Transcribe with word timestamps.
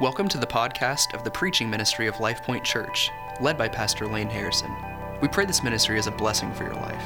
Welcome 0.00 0.28
to 0.28 0.38
the 0.38 0.46
podcast 0.46 1.12
of 1.12 1.24
the 1.24 1.30
preaching 1.32 1.68
ministry 1.68 2.06
of 2.06 2.20
Life 2.20 2.44
Point 2.44 2.62
Church, 2.62 3.10
led 3.40 3.58
by 3.58 3.66
Pastor 3.66 4.06
Lane 4.06 4.30
Harrison. 4.30 4.72
We 5.20 5.26
pray 5.26 5.44
this 5.44 5.64
ministry 5.64 5.98
is 5.98 6.06
a 6.06 6.12
blessing 6.12 6.54
for 6.54 6.62
your 6.62 6.76
life. 6.76 7.02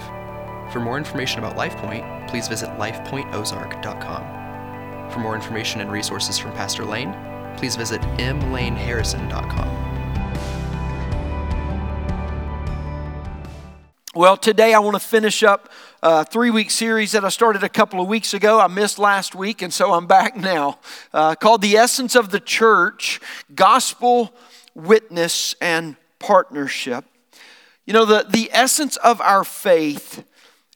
For 0.70 0.79
more 0.79 0.99
information 0.99 1.39
about 1.39 1.57
Life 1.57 1.75
Point, 1.78 2.05
please 2.28 2.49
visit 2.49 2.68
lifepointozark.com. 2.73 5.10
For 5.10 5.20
more 5.20 5.34
information 5.34 5.81
and 5.81 5.91
resources 5.91 6.36
from 6.36 6.52
Pastor 6.52 6.84
Lane, 6.84 7.17
please 7.57 7.76
visit 7.76 8.02
mlaneharrison.com. 8.02 9.93
Well, 14.14 14.36
today 14.36 14.74
I 14.74 14.79
want 14.80 14.96
to 14.96 15.00
finish 15.00 15.43
up 15.43 15.70
a 16.03 16.25
three 16.25 16.50
week 16.50 16.71
series 16.71 17.12
that 17.12 17.25
I 17.25 17.29
started 17.29 17.62
a 17.62 17.69
couple 17.69 18.00
of 18.00 18.09
weeks 18.09 18.34
ago. 18.34 18.59
I 18.59 18.66
missed 18.66 18.98
last 18.98 19.37
week, 19.37 19.62
and 19.62 19.73
so 19.73 19.93
I'm 19.93 20.07
back 20.07 20.37
now, 20.37 20.79
uh, 21.12 21.37
called 21.37 21.62
The 21.62 21.77
Essence 21.77 22.16
of 22.16 22.30
the 22.30 22.41
Church 22.41 23.21
Gospel, 23.55 24.34
Witness, 24.74 25.55
and 25.60 25.96
Partnership. 26.19 27.05
You 27.87 27.93
know, 27.93 28.05
the, 28.05 28.27
the 28.29 28.51
essence 28.52 28.96
of 28.96 29.20
our 29.20 29.45
faith 29.45 30.24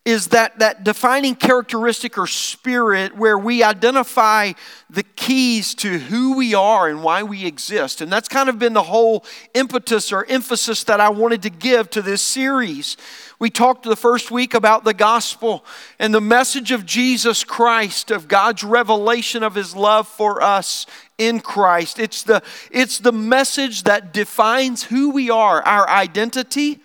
is 0.06 0.28
that, 0.28 0.60
that 0.60 0.84
defining 0.84 1.34
characteristic 1.34 2.16
or 2.16 2.28
spirit 2.28 3.16
where 3.16 3.37
we 3.37 3.64
identify 3.64 4.52
the 4.88 5.02
keys 5.02 5.74
to 5.74 5.98
who 5.98 6.37
we 6.37 6.55
are 6.55 6.88
and 6.88 7.02
why 7.02 7.24
we 7.24 7.45
exist. 7.45 8.01
And 8.01 8.11
that's 8.11 8.28
kind 8.28 8.48
of 8.48 8.56
been 8.56 8.73
the 8.73 8.84
whole 8.84 9.24
impetus 9.52 10.12
or 10.12 10.24
emphasis 10.27 10.84
that 10.84 11.00
I 11.00 11.09
wanted 11.09 11.42
to 11.42 11.50
give 11.50 11.91
to 11.91 12.02
this 12.02 12.23
series. 12.23 12.97
We 13.41 13.50
talked 13.50 13.83
the 13.83 13.97
first 13.97 14.30
week 14.30 14.55
about 14.55 14.84
the 14.84 14.95
gospel 14.95 15.64
and 15.98 16.14
the 16.14 16.20
message 16.20 16.70
of 16.70 16.86
Jesus 16.86 17.42
Christ, 17.42 18.12
of 18.12 18.28
God's 18.28 18.62
revelation 18.62 19.42
of 19.42 19.56
his 19.56 19.75
love 19.75 20.06
for 20.06 20.41
us 20.41 20.86
in 21.19 21.41
Christ. 21.41 21.98
It's 21.98 22.23
the, 22.23 22.45
it's 22.70 23.00
the 23.00 23.11
message 23.11 23.83
that 23.83 24.12
defines 24.12 24.84
who 24.84 25.11
we 25.11 25.30
are, 25.30 25.62
our 25.62 25.88
identity, 25.88 26.78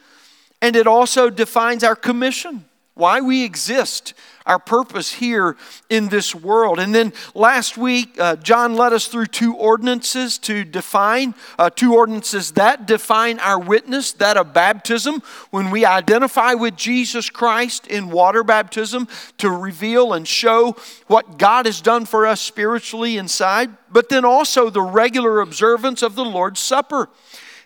and 0.60 0.76
it 0.76 0.88
also 0.88 1.30
defines 1.30 1.84
our 1.84 1.96
commission 1.96 2.66
why 3.02 3.20
we 3.20 3.44
exist, 3.44 4.14
our 4.46 4.60
purpose 4.60 5.14
here 5.14 5.58
in 5.90 6.10
this 6.10 6.36
world. 6.36 6.78
And 6.80 6.94
then 6.94 7.14
last 7.34 7.76
week, 7.76 8.20
uh, 8.20 8.36
John 8.36 8.76
led 8.76 8.94
us 8.94 9.08
through 9.08 9.26
two 9.26 9.56
ordinances 9.56 10.38
to 10.40 10.64
define, 10.64 11.34
uh, 11.58 11.72
two 11.72 11.96
ordinances 11.96 12.52
that 12.52 12.86
define 12.86 13.40
our 13.40 13.60
witness, 13.60 14.12
that 14.14 14.38
of 14.38 14.54
baptism, 14.54 15.24
when 15.50 15.72
we 15.72 15.84
identify 15.84 16.54
with 16.54 16.76
Jesus 16.76 17.32
Christ 17.32 17.88
in 17.88 18.12
water 18.12 18.44
baptism 18.44 19.08
to 19.40 19.50
reveal 19.50 20.14
and 20.14 20.28
show 20.28 20.76
what 21.08 21.40
God 21.40 21.66
has 21.66 21.82
done 21.82 22.06
for 22.06 22.28
us 22.28 22.40
spiritually 22.40 23.18
inside, 23.18 23.72
but 23.92 24.10
then 24.10 24.26
also 24.26 24.70
the 24.70 24.84
regular 24.84 25.42
observance 25.42 26.04
of 26.04 26.14
the 26.14 26.26
Lord's 26.26 26.60
Supper. 26.60 27.10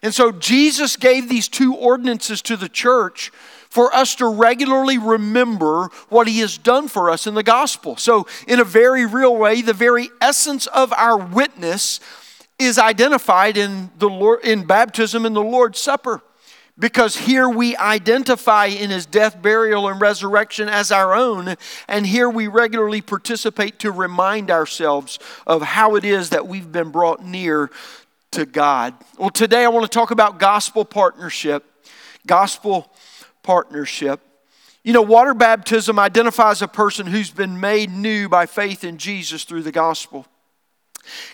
And 0.01 0.13
so 0.13 0.31
Jesus 0.31 0.95
gave 0.95 1.27
these 1.27 1.49
two 1.49 1.75
ordinances 1.75 2.41
to 2.43 2.55
the 2.55 2.69
church 2.69 3.33
for 3.75 3.93
us 3.93 4.15
to 4.15 4.25
regularly 4.25 4.97
remember 4.97 5.89
what 6.07 6.29
He 6.29 6.39
has 6.39 6.57
done 6.57 6.87
for 6.87 7.09
us 7.11 7.27
in 7.27 7.35
the 7.35 7.43
gospel. 7.43 7.97
So, 7.97 8.25
in 8.47 8.61
a 8.61 8.63
very 8.63 9.05
real 9.05 9.35
way, 9.35 9.61
the 9.61 9.73
very 9.73 10.09
essence 10.21 10.65
of 10.67 10.93
our 10.93 11.17
witness 11.17 11.99
is 12.57 12.79
identified 12.79 13.57
in, 13.57 13.91
the 13.97 14.07
Lord, 14.07 14.45
in 14.45 14.63
baptism 14.63 15.25
and 15.25 15.35
the 15.35 15.43
Lord's 15.43 15.77
Supper. 15.77 16.21
Because 16.79 17.17
here 17.17 17.49
we 17.49 17.75
identify 17.75 18.67
in 18.67 18.91
his 18.91 19.05
death, 19.05 19.41
burial, 19.41 19.89
and 19.89 19.99
resurrection 19.99 20.69
as 20.69 20.89
our 20.89 21.13
own, 21.13 21.57
and 21.89 22.05
here 22.05 22.29
we 22.29 22.47
regularly 22.47 23.01
participate 23.01 23.79
to 23.79 23.91
remind 23.91 24.51
ourselves 24.51 25.19
of 25.45 25.61
how 25.61 25.95
it 25.95 26.05
is 26.05 26.29
that 26.29 26.47
we've 26.47 26.71
been 26.71 26.91
brought 26.91 27.25
near 27.25 27.69
to 28.31 28.45
God. 28.45 28.93
Well, 29.17 29.31
today 29.31 29.65
I 29.65 29.67
want 29.67 29.83
to 29.83 29.93
talk 29.93 30.11
about 30.11 30.39
gospel 30.39 30.85
partnership. 30.85 31.65
Gospel 32.25 32.89
partnership. 33.45 34.21
You 34.83 34.91
know, 34.91 35.03
water 35.03 35.35
baptism 35.35 35.99
identifies 35.99 36.63
a 36.63 36.67
person 36.67 37.05
who's 37.05 37.29
been 37.29 37.59
made 37.59 37.91
new 37.91 38.27
by 38.27 38.47
faith 38.47 38.83
in 38.83 38.97
Jesus 38.97 39.43
through 39.43 39.61
the 39.61 39.71
gospel. 39.71 40.25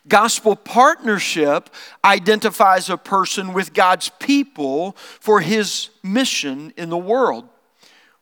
Gospel 0.10 0.58
partnership 0.58 1.70
identifies 2.04 2.90
a 2.90 2.98
person 2.98 3.54
with 3.54 3.74
God's 3.74 4.10
people 4.20 4.92
for 5.22 5.40
his 5.40 5.90
mission 6.04 6.74
in 6.76 6.90
the 6.90 6.98
world. 6.98 7.48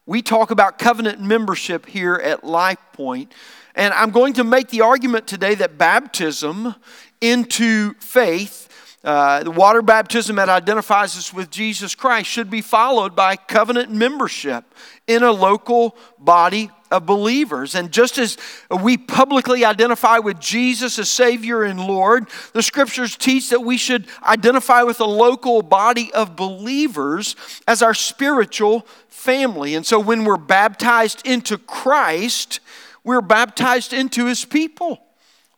We 0.06 0.22
talk 0.22 0.52
about 0.52 0.78
covenant 0.78 1.20
membership 1.20 1.88
here 1.88 2.16
at 2.16 2.44
Life 2.44 2.80
Point, 2.94 3.34
and 3.74 3.92
I'm 3.96 4.12
going 4.12 4.34
to 4.34 4.44
make 4.44 4.70
the 4.70 4.82
argument 4.82 5.26
today 5.26 5.56
that 5.56 5.80
baptism 5.80 6.76
into 7.22 7.94
faith 7.96 8.69
uh, 9.04 9.44
the 9.44 9.52
water 9.52 9.82
baptism 9.82 10.36
that 10.36 10.50
identifies 10.50 11.18
us 11.18 11.34
with 11.34 11.50
Jesus 11.50 11.96
Christ 11.96 12.30
should 12.30 12.50
be 12.50 12.62
followed 12.62 13.16
by 13.16 13.38
covenant 13.38 13.92
membership 13.92 14.66
in 15.08 15.24
a 15.24 15.32
local 15.32 15.96
body 16.18 16.70
of 16.92 17.06
believers. 17.06 17.76
And 17.76 17.92
just 17.92 18.18
as 18.18 18.38
we 18.70 18.98
publicly 18.98 19.64
identify 19.64 20.18
with 20.18 20.40
Jesus 20.40 21.00
as 21.00 21.10
Savior 21.10 21.64
and 21.64 21.80
Lord, 21.80 22.28
the 22.54 22.64
scriptures 22.64 23.16
teach 23.16 23.50
that 23.52 23.62
we 23.62 23.78
should 23.78 24.08
identify 24.24 24.84
with 24.84 25.00
a 25.00 25.06
local 25.06 25.62
body 25.62 26.12
of 26.14 26.36
believers 26.36 27.36
as 27.68 27.82
our 27.82 27.94
spiritual 27.94 28.86
family. 29.08 29.76
And 29.76 29.86
so 29.86 30.00
when 30.00 30.26
we're 30.26 30.38
baptized 30.38 31.26
into 31.26 31.58
Christ, 31.58 32.60
we're 33.04 33.22
baptized 33.22 33.94
into 33.94 34.26
His 34.26 34.44
people. 34.44 35.00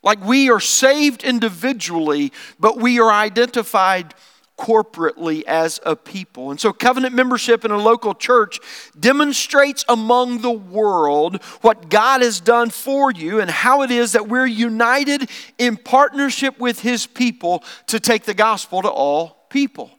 Like 0.03 0.23
we 0.23 0.49
are 0.49 0.59
saved 0.59 1.23
individually, 1.23 2.31
but 2.59 2.77
we 2.77 2.99
are 2.99 3.11
identified 3.11 4.13
corporately 4.61 5.43
as 5.43 5.79
a 5.85 5.95
people. 5.95 6.51
And 6.51 6.59
so, 6.59 6.71
covenant 6.71 7.15
membership 7.15 7.65
in 7.65 7.71
a 7.71 7.77
local 7.77 8.13
church 8.13 8.59
demonstrates 8.99 9.83
among 9.89 10.41
the 10.41 10.51
world 10.51 11.41
what 11.61 11.89
God 11.89 12.21
has 12.21 12.39
done 12.39 12.69
for 12.69 13.11
you 13.11 13.39
and 13.39 13.49
how 13.49 13.81
it 13.81 13.89
is 13.89 14.11
that 14.11 14.27
we're 14.27 14.45
united 14.45 15.29
in 15.57 15.77
partnership 15.77 16.59
with 16.59 16.81
His 16.81 17.07
people 17.07 17.63
to 17.87 17.99
take 17.99 18.23
the 18.23 18.35
gospel 18.35 18.83
to 18.83 18.89
all 18.89 19.45
people. 19.49 19.89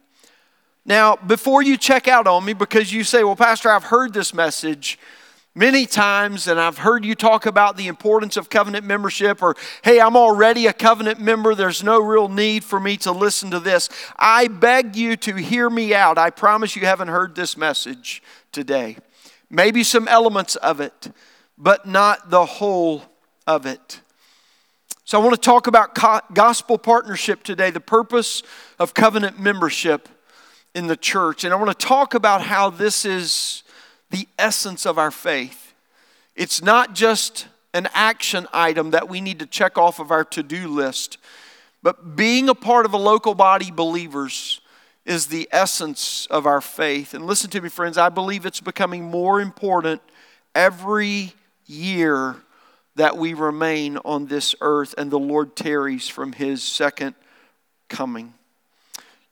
Now, 0.85 1.17
before 1.17 1.63
you 1.63 1.77
check 1.77 2.07
out 2.07 2.27
on 2.27 2.45
me, 2.45 2.53
because 2.53 2.93
you 2.93 3.03
say, 3.03 3.25
Well, 3.25 3.37
Pastor, 3.37 3.69
I've 3.69 3.85
heard 3.85 4.15
this 4.15 4.33
message 4.33 4.97
many 5.55 5.87
times, 5.87 6.47
and 6.49 6.59
I've 6.59 6.79
heard 6.79 7.05
you 7.05 7.15
talk 7.15 7.47
about 7.47 7.77
the 7.77 7.87
importance 7.87 8.37
of 8.37 8.49
covenant 8.49 8.85
membership, 8.85 9.43
or 9.43 9.57
hey, 9.83 10.01
I'm 10.01 10.17
already 10.17 10.67
a 10.67 10.73
covenant 10.73 11.21
member, 11.21 11.55
there's 11.55 11.83
no 11.83 12.01
real 12.01 12.29
need 12.29 12.65
for 12.65 12.81
me 12.81 12.97
to 12.99 13.13
listen 13.13 13.51
to 13.51 13.61
this. 13.61 13.89
I 14.19 14.49
beg 14.49 14.97
you 14.97 15.17
to 15.17 15.37
hear 15.37 15.69
me 15.69 15.95
out. 15.95 16.19
I 16.19 16.31
promise 16.31 16.77
you 16.77 16.87
haven't 16.87 17.09
heard 17.09 17.35
this 17.35 17.57
message 17.57 18.23
today. 18.51 18.97
Maybe 19.51 19.85
some 19.85 20.09
elements 20.09 20.57
of 20.57 20.81
it, 20.81 21.13
but 21.59 21.87
not 21.87 22.31
the 22.31 22.47
whole 22.47 23.03
of 23.47 23.67
it. 23.67 24.01
So, 25.05 25.21
I 25.21 25.25
want 25.25 25.35
to 25.35 25.41
talk 25.41 25.67
about 25.67 25.95
gospel 26.33 26.79
partnership 26.79 27.43
today, 27.43 27.71
the 27.71 27.81
purpose 27.81 28.43
of 28.79 28.95
covenant 28.95 29.39
membership 29.39 30.09
in 30.75 30.87
the 30.87 30.97
church. 30.97 31.45
And 31.45 31.53
I 31.53 31.57
want 31.57 31.79
to 31.79 31.87
talk 31.87 32.15
about 32.15 32.41
how 32.41 32.71
this 32.71 33.05
is 33.05 33.62
the 34.13 34.29
essence 34.39 34.87
of 34.87 34.99
our 34.99 35.11
faith. 35.11 35.75
It's 36.37 36.63
not 36.63 36.95
just 36.95 37.49
an 37.75 37.89
action 37.93 38.47
item 38.53 38.91
that 38.91 39.09
we 39.09 39.21
need 39.21 39.41
to 39.41 39.47
check 39.47 39.77
off 39.77 39.99
of 39.99 40.11
our 40.11 40.25
to 40.25 40.43
do 40.43 40.69
list, 40.69 41.19
but 41.83 42.15
being 42.15 42.49
a 42.49 42.55
part 42.55 42.87
of 42.87 42.93
a 42.93 42.99
local 42.99 43.35
body 43.35 43.71
believers 43.71 44.61
is 45.05 45.27
the 45.27 45.49
essence 45.51 46.27
of 46.31 46.47
our 46.47 46.61
faith. 46.61 47.15
And 47.15 47.27
listen 47.27 47.51
to 47.51 47.61
me, 47.61 47.69
friends, 47.69 47.99
I 47.99 48.09
believe 48.09 48.47
it's 48.47 48.61
becoming 48.61 49.03
more 49.03 49.41
important 49.41 50.01
every 50.55 51.33
year 51.67 52.37
that 52.95 53.17
we 53.17 53.35
remain 53.35 53.97
on 54.05 54.27
this 54.27 54.55
earth 54.61 54.95
and 54.99 55.11
the 55.11 55.19
Lord 55.19 55.57
tarries 55.57 56.09
from 56.09 56.33
his 56.33 56.63
second 56.63 57.15
coming. 57.89 58.35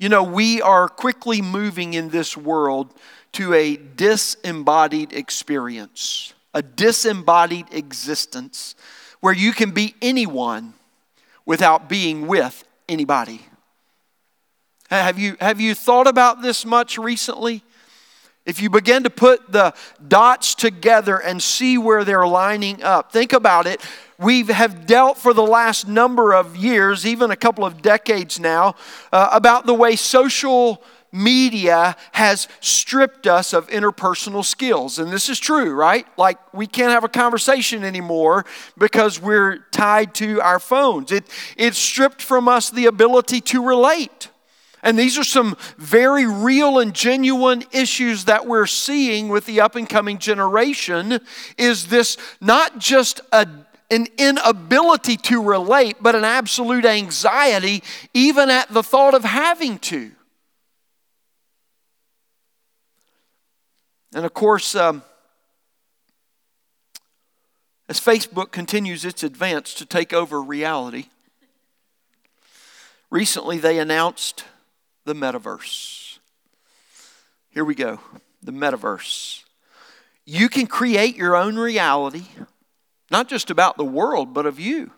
You 0.00 0.08
know, 0.08 0.22
we 0.22 0.62
are 0.62 0.88
quickly 0.88 1.42
moving 1.42 1.92
in 1.92 2.08
this 2.08 2.34
world 2.34 2.94
to 3.32 3.52
a 3.52 3.76
disembodied 3.76 5.12
experience, 5.12 6.32
a 6.54 6.62
disembodied 6.62 7.66
existence 7.70 8.74
where 9.20 9.34
you 9.34 9.52
can 9.52 9.72
be 9.72 9.94
anyone 10.00 10.72
without 11.44 11.90
being 11.90 12.26
with 12.26 12.64
anybody. 12.88 13.42
Have 14.88 15.18
you, 15.18 15.36
have 15.38 15.60
you 15.60 15.74
thought 15.74 16.06
about 16.06 16.40
this 16.40 16.64
much 16.64 16.96
recently? 16.96 17.62
If 18.46 18.62
you 18.62 18.70
begin 18.70 19.02
to 19.02 19.10
put 19.10 19.52
the 19.52 19.74
dots 20.06 20.54
together 20.54 21.18
and 21.18 21.42
see 21.42 21.76
where 21.76 22.04
they're 22.04 22.26
lining 22.26 22.82
up, 22.82 23.12
think 23.12 23.32
about 23.32 23.66
it. 23.66 23.80
We 24.18 24.44
have 24.44 24.86
dealt 24.86 25.18
for 25.18 25.34
the 25.34 25.42
last 25.42 25.86
number 25.86 26.32
of 26.32 26.56
years, 26.56 27.06
even 27.06 27.30
a 27.30 27.36
couple 27.36 27.64
of 27.64 27.82
decades 27.82 28.40
now, 28.40 28.76
uh, 29.12 29.28
about 29.32 29.66
the 29.66 29.74
way 29.74 29.94
social 29.96 30.82
media 31.12 31.96
has 32.12 32.48
stripped 32.60 33.26
us 33.26 33.52
of 33.52 33.68
interpersonal 33.68 34.44
skills. 34.44 34.98
And 34.98 35.10
this 35.10 35.28
is 35.28 35.38
true, 35.38 35.72
right? 35.72 36.06
Like 36.16 36.38
we 36.54 36.66
can't 36.66 36.92
have 36.92 37.04
a 37.04 37.08
conversation 37.08 37.84
anymore 37.84 38.46
because 38.78 39.20
we're 39.20 39.58
tied 39.70 40.14
to 40.16 40.40
our 40.40 40.58
phones. 40.58 41.12
It, 41.12 41.24
it 41.56 41.74
stripped 41.74 42.22
from 42.22 42.48
us 42.48 42.70
the 42.70 42.86
ability 42.86 43.40
to 43.42 43.64
relate. 43.64 44.28
And 44.82 44.98
these 44.98 45.18
are 45.18 45.24
some 45.24 45.56
very 45.76 46.26
real 46.26 46.78
and 46.78 46.94
genuine 46.94 47.64
issues 47.72 48.24
that 48.24 48.46
we're 48.46 48.66
seeing 48.66 49.28
with 49.28 49.46
the 49.46 49.60
up 49.60 49.76
and 49.76 49.88
coming 49.88 50.18
generation 50.18 51.20
is 51.58 51.88
this 51.88 52.16
not 52.40 52.78
just 52.78 53.20
a 53.32 53.46
an 53.90 54.06
inability 54.18 55.16
to 55.16 55.42
relate, 55.42 55.96
but 56.00 56.14
an 56.14 56.24
absolute 56.24 56.84
anxiety, 56.84 57.82
even 58.14 58.48
at 58.48 58.72
the 58.72 58.82
thought 58.82 59.14
of 59.14 59.24
having 59.24 59.78
to. 59.80 60.12
And 64.14 64.24
of 64.24 64.34
course, 64.34 64.74
um, 64.74 65.02
as 67.88 68.00
Facebook 68.00 68.52
continues 68.52 69.04
its 69.04 69.22
advance 69.22 69.74
to 69.74 69.86
take 69.86 70.12
over 70.12 70.40
reality, 70.40 71.06
recently 73.10 73.58
they 73.58 73.78
announced 73.78 74.44
the 75.10 75.16
metaverse. 75.16 76.18
Here 77.50 77.64
we 77.64 77.74
go 77.74 77.98
the 78.42 78.52
metaverse. 78.52 79.42
You 80.24 80.48
can 80.48 80.66
create 80.66 81.16
your 81.16 81.36
own 81.36 81.56
reality, 81.56 82.24
not 83.10 83.28
just 83.28 83.50
about 83.50 83.76
the 83.76 83.84
world, 83.84 84.32
but 84.32 84.46
of 84.46 84.60
you. 84.60 84.92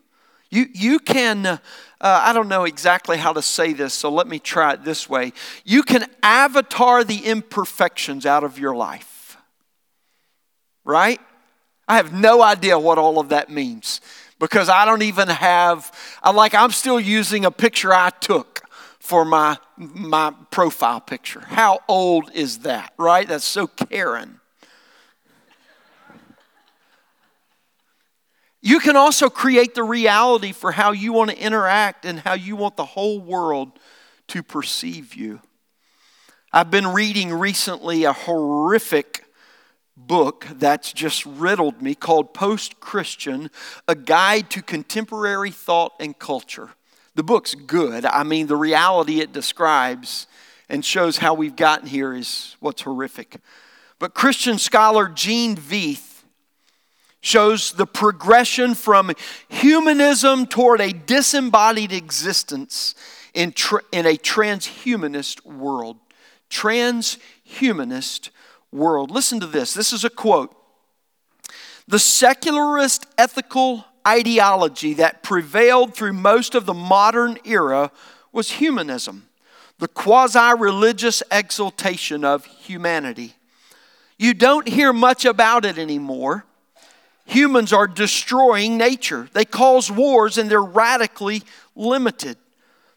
You, 0.50 0.66
you 0.74 0.98
can, 0.98 1.46
uh, 1.46 1.58
I 2.00 2.34
don't 2.34 2.48
know 2.48 2.64
exactly 2.64 3.16
how 3.16 3.32
to 3.32 3.40
say 3.40 3.72
this, 3.72 3.94
so 3.94 4.10
let 4.10 4.28
me 4.28 4.38
try 4.38 4.74
it 4.74 4.84
this 4.84 5.08
way. 5.08 5.32
You 5.64 5.82
can 5.82 6.04
avatar 6.22 7.04
the 7.04 7.24
imperfections 7.24 8.26
out 8.26 8.44
of 8.44 8.58
your 8.58 8.76
life, 8.76 9.38
right? 10.84 11.20
I 11.88 11.96
have 11.96 12.12
no 12.12 12.42
idea 12.42 12.78
what 12.78 12.98
all 12.98 13.18
of 13.18 13.30
that 13.30 13.48
means 13.48 14.02
because 14.38 14.68
I 14.68 14.84
don't 14.84 15.02
even 15.02 15.28
have, 15.28 15.90
I 16.22 16.32
like, 16.32 16.54
I'm 16.54 16.70
still 16.70 17.00
using 17.00 17.46
a 17.46 17.50
picture 17.50 17.94
I 17.94 18.10
took 18.10 18.62
for 19.02 19.24
my, 19.24 19.58
my 19.76 20.32
profile 20.52 21.00
picture. 21.00 21.40
How 21.40 21.80
old 21.88 22.30
is 22.34 22.60
that, 22.60 22.92
right? 22.96 23.26
That's 23.26 23.44
so 23.44 23.66
Karen. 23.66 24.38
You 28.60 28.78
can 28.78 28.94
also 28.94 29.28
create 29.28 29.74
the 29.74 29.82
reality 29.82 30.52
for 30.52 30.70
how 30.70 30.92
you 30.92 31.12
want 31.12 31.30
to 31.30 31.36
interact 31.36 32.04
and 32.04 32.20
how 32.20 32.34
you 32.34 32.54
want 32.54 32.76
the 32.76 32.84
whole 32.84 33.18
world 33.18 33.72
to 34.28 34.44
perceive 34.44 35.14
you. 35.14 35.40
I've 36.52 36.70
been 36.70 36.86
reading 36.86 37.34
recently 37.34 38.04
a 38.04 38.12
horrific 38.12 39.24
book 39.96 40.46
that's 40.48 40.92
just 40.92 41.26
riddled 41.26 41.82
me 41.82 41.96
called 41.96 42.34
Post 42.34 42.78
Christian 42.78 43.50
A 43.88 43.96
Guide 43.96 44.48
to 44.50 44.62
Contemporary 44.62 45.50
Thought 45.50 45.92
and 45.98 46.16
Culture. 46.16 46.70
The 47.14 47.22
book's 47.22 47.54
good. 47.54 48.06
I 48.06 48.22
mean, 48.22 48.46
the 48.46 48.56
reality 48.56 49.20
it 49.20 49.32
describes 49.32 50.26
and 50.68 50.84
shows 50.84 51.18
how 51.18 51.34
we've 51.34 51.56
gotten 51.56 51.86
here 51.86 52.14
is 52.14 52.56
what's 52.60 52.82
horrific. 52.82 53.36
But 53.98 54.14
Christian 54.14 54.58
scholar 54.58 55.08
Gene 55.08 55.54
Veith 55.56 56.22
shows 57.20 57.72
the 57.72 57.86
progression 57.86 58.74
from 58.74 59.12
humanism 59.48 60.46
toward 60.46 60.80
a 60.80 60.92
disembodied 60.92 61.92
existence 61.92 62.94
in, 63.34 63.54
in 63.92 64.06
a 64.06 64.16
transhumanist 64.16 65.44
world. 65.44 65.98
Transhumanist 66.50 68.30
world. 68.72 69.10
Listen 69.10 69.38
to 69.40 69.46
this. 69.46 69.74
This 69.74 69.92
is 69.92 70.04
a 70.04 70.10
quote. 70.10 70.54
The 71.86 71.98
secularist 71.98 73.06
ethical 73.18 73.84
ideology 74.06 74.94
that 74.94 75.22
prevailed 75.22 75.94
through 75.94 76.12
most 76.12 76.54
of 76.54 76.66
the 76.66 76.74
modern 76.74 77.38
era 77.44 77.90
was 78.32 78.52
humanism, 78.52 79.28
the 79.78 79.88
quasi 79.88 80.58
religious 80.58 81.22
exaltation 81.30 82.24
of 82.24 82.44
humanity. 82.44 83.34
You 84.18 84.34
don't 84.34 84.68
hear 84.68 84.92
much 84.92 85.24
about 85.24 85.64
it 85.64 85.78
anymore 85.78 86.44
humans 87.24 87.72
are 87.72 87.86
destroying 87.86 88.76
nature. 88.76 89.28
They 89.32 89.44
cause 89.44 89.90
wars 89.90 90.38
and 90.38 90.50
they're 90.50 90.62
radically 90.62 91.42
limited. 91.74 92.36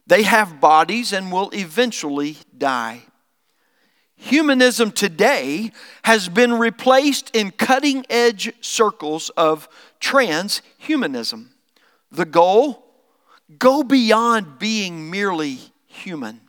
They 0.07 0.23
have 0.23 0.61
bodies 0.61 1.13
and 1.13 1.31
will 1.31 1.49
eventually 1.53 2.37
die. 2.55 3.01
Humanism 4.17 4.91
today 4.91 5.71
has 6.03 6.29
been 6.29 6.53
replaced 6.53 7.35
in 7.35 7.51
cutting 7.51 8.05
edge 8.09 8.51
circles 8.61 9.29
of 9.31 9.67
transhumanism. 9.99 11.47
The 12.11 12.25
goal? 12.25 12.83
Go 13.59 13.83
beyond 13.83 14.57
being 14.57 15.11
merely 15.11 15.59
human. 15.87 16.41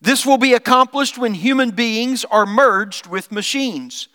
This 0.00 0.26
will 0.26 0.36
be 0.36 0.52
accomplished 0.52 1.16
when 1.16 1.34
human 1.34 1.70
beings 1.70 2.24
are 2.24 2.44
merged 2.44 3.06
with 3.06 3.32
machines. 3.32 4.08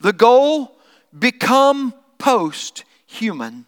The 0.00 0.12
goal? 0.12 0.78
Become 1.16 1.94
post 2.18 2.84
human. 3.06 3.66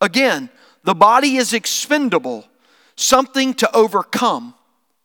Again, 0.00 0.48
the 0.84 0.94
body 0.94 1.36
is 1.36 1.52
expendable, 1.52 2.46
something 2.96 3.54
to 3.54 3.76
overcome 3.76 4.54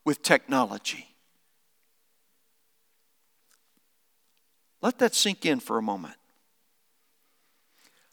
with 0.06 0.22
technology. 0.22 1.05
Let 4.86 5.00
that 5.00 5.16
sink 5.16 5.48
in 5.48 5.60
for 5.60 5.80
a 5.80 5.82
moment. 5.82 6.14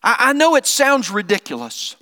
I, 0.02 0.16
I 0.18 0.32
know 0.32 0.56
it 0.56 0.64
sounds 0.64 1.10
ridiculous 1.10 1.96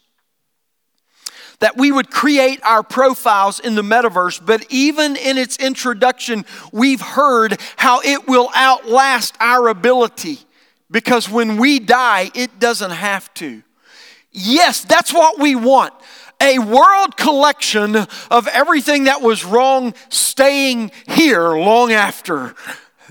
that 1.58 1.76
we 1.76 1.90
would 1.90 2.08
create 2.08 2.60
our 2.62 2.84
profiles 2.84 3.58
in 3.58 3.74
the 3.74 3.82
metaverse, 3.82 4.40
but 4.46 4.64
even 4.70 5.16
in 5.16 5.38
its 5.38 5.56
introduction, 5.56 6.44
we've 6.70 7.00
heard 7.00 7.60
how 7.78 8.00
it 8.02 8.28
will 8.28 8.48
outlast 8.54 9.34
our 9.40 9.66
ability 9.66 10.38
because 10.88 11.28
when 11.28 11.56
we 11.56 11.80
die, 11.80 12.30
it 12.32 12.60
doesn't 12.60 12.92
have 12.92 13.34
to. 13.34 13.64
Yes, 14.30 14.84
that's 14.84 15.12
what 15.12 15.40
we 15.40 15.56
want. 15.56 15.92
A 16.40 16.60
world 16.60 17.16
collection 17.16 17.96
of 18.30 18.46
everything 18.46 19.04
that 19.04 19.20
was 19.20 19.44
wrong 19.44 19.94
staying 20.10 20.92
here 21.08 21.48
long 21.48 21.90
after 21.90 22.54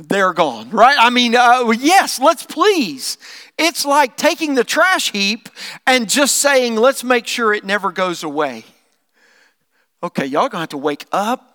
they're 0.08 0.34
gone, 0.34 0.70
right? 0.70 0.98
I 1.00 1.10
mean, 1.10 1.36
uh, 1.36 1.70
yes, 1.78 2.20
let's 2.20 2.46
please. 2.46 3.18
It's 3.58 3.86
like 3.86 4.16
taking 4.16 4.56
the 4.56 4.64
trash 4.64 5.12
heap 5.12 5.50
and 5.86 6.10
just 6.10 6.38
saying, 6.38 6.76
let's 6.76 7.04
make 7.04 7.28
sure 7.28 7.54
it 7.54 7.64
never 7.64 7.92
goes 7.92 8.24
away. 8.24 8.66
Okay, 10.02 10.26
y'all 10.26 10.48
gonna 10.48 10.62
have 10.62 10.70
to 10.70 10.78
wake 10.78 11.06
up 11.12 11.50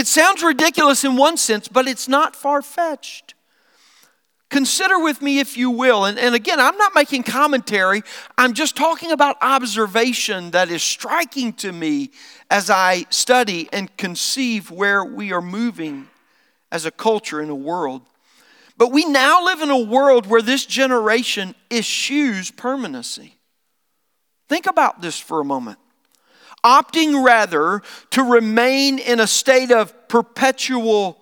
It 0.00 0.06
sounds 0.06 0.42
ridiculous 0.42 1.04
in 1.04 1.16
one 1.16 1.36
sense, 1.36 1.68
but 1.68 1.86
it's 1.86 2.08
not 2.08 2.34
far 2.34 2.62
fetched. 2.62 3.34
Consider 4.50 4.98
with 4.98 5.22
me, 5.22 5.38
if 5.38 5.56
you 5.56 5.70
will, 5.70 6.04
and, 6.04 6.18
and 6.18 6.34
again, 6.34 6.58
I'm 6.58 6.76
not 6.76 6.92
making 6.92 7.22
commentary, 7.22 8.02
I'm 8.36 8.52
just 8.52 8.76
talking 8.76 9.12
about 9.12 9.36
observation 9.40 10.50
that 10.50 10.70
is 10.70 10.82
striking 10.82 11.52
to 11.54 11.70
me 11.70 12.10
as 12.50 12.68
I 12.68 13.06
study 13.10 13.68
and 13.72 13.96
conceive 13.96 14.70
where 14.70 15.04
we 15.04 15.32
are 15.32 15.40
moving 15.40 16.08
as 16.72 16.84
a 16.84 16.90
culture 16.90 17.40
in 17.40 17.48
a 17.48 17.54
world. 17.54 18.02
But 18.76 18.90
we 18.90 19.04
now 19.04 19.44
live 19.44 19.60
in 19.60 19.70
a 19.70 19.78
world 19.78 20.26
where 20.26 20.42
this 20.42 20.66
generation 20.66 21.54
eschews 21.70 22.50
permanency. 22.50 23.36
Think 24.48 24.66
about 24.66 25.00
this 25.00 25.18
for 25.18 25.40
a 25.40 25.44
moment 25.44 25.78
opting 26.64 27.24
rather 27.24 27.82
to 28.10 28.22
remain 28.22 28.98
in 28.98 29.20
a 29.20 29.26
state 29.26 29.70
of 29.70 30.08
perpetual 30.08 31.19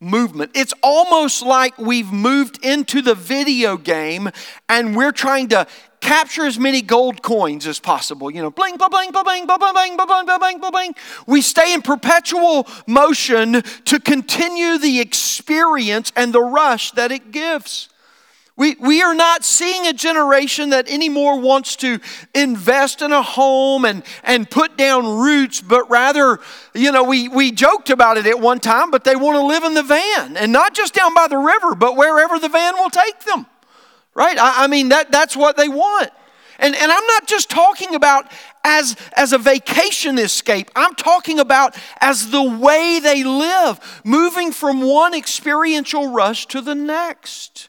movement. 0.00 0.52
It's 0.54 0.74
almost 0.82 1.42
like 1.42 1.76
we've 1.78 2.12
moved 2.12 2.64
into 2.64 3.02
the 3.02 3.14
video 3.14 3.76
game 3.76 4.30
and 4.68 4.96
we're 4.96 5.12
trying 5.12 5.48
to 5.48 5.66
capture 6.00 6.46
as 6.46 6.58
many 6.58 6.82
gold 6.82 7.22
coins 7.22 7.66
as 7.66 7.80
possible. 7.80 8.30
You 8.30 8.42
know, 8.42 8.50
bling, 8.50 8.76
bling, 8.76 8.90
bling, 8.90 9.10
bling, 9.10 9.24
bling, 9.24 9.46
bling, 9.46 9.96
bling, 9.96 9.96
bling, 9.96 10.26
bling, 10.26 10.58
bling, 10.60 10.70
bling. 10.70 10.94
We 11.26 11.42
stay 11.42 11.74
in 11.74 11.82
perpetual 11.82 12.66
motion 12.86 13.62
to 13.86 14.00
continue 14.00 14.78
the 14.78 15.00
experience 15.00 16.12
and 16.14 16.32
the 16.32 16.42
rush 16.42 16.92
that 16.92 17.10
it 17.10 17.32
gives. 17.32 17.88
We, 18.58 18.74
we 18.80 19.02
are 19.02 19.14
not 19.14 19.44
seeing 19.44 19.86
a 19.86 19.92
generation 19.92 20.70
that 20.70 20.90
anymore 20.90 21.38
wants 21.38 21.76
to 21.76 22.00
invest 22.34 23.02
in 23.02 23.12
a 23.12 23.22
home 23.22 23.84
and, 23.84 24.02
and 24.24 24.50
put 24.50 24.76
down 24.76 25.06
roots, 25.06 25.60
but 25.60 25.88
rather, 25.88 26.40
you 26.74 26.90
know, 26.90 27.04
we, 27.04 27.28
we 27.28 27.52
joked 27.52 27.88
about 27.88 28.16
it 28.16 28.26
at 28.26 28.40
one 28.40 28.58
time, 28.58 28.90
but 28.90 29.04
they 29.04 29.14
want 29.14 29.36
to 29.36 29.44
live 29.44 29.62
in 29.62 29.74
the 29.74 29.84
van 29.84 30.36
and 30.36 30.52
not 30.52 30.74
just 30.74 30.92
down 30.92 31.14
by 31.14 31.28
the 31.28 31.36
river, 31.36 31.76
but 31.76 31.96
wherever 31.96 32.40
the 32.40 32.48
van 32.48 32.74
will 32.74 32.90
take 32.90 33.20
them. 33.20 33.46
Right? 34.12 34.36
I, 34.36 34.64
I 34.64 34.66
mean, 34.66 34.88
that, 34.88 35.12
that's 35.12 35.36
what 35.36 35.56
they 35.56 35.68
want. 35.68 36.10
And, 36.58 36.74
and 36.74 36.90
I'm 36.90 37.06
not 37.06 37.28
just 37.28 37.48
talking 37.48 37.94
about 37.94 38.28
as, 38.64 38.96
as 39.16 39.32
a 39.32 39.38
vacation 39.38 40.18
escape, 40.18 40.68
I'm 40.74 40.96
talking 40.96 41.38
about 41.38 41.76
as 42.00 42.32
the 42.32 42.42
way 42.42 42.98
they 43.00 43.22
live, 43.22 44.02
moving 44.04 44.50
from 44.50 44.82
one 44.82 45.14
experiential 45.14 46.10
rush 46.10 46.46
to 46.46 46.60
the 46.60 46.74
next. 46.74 47.67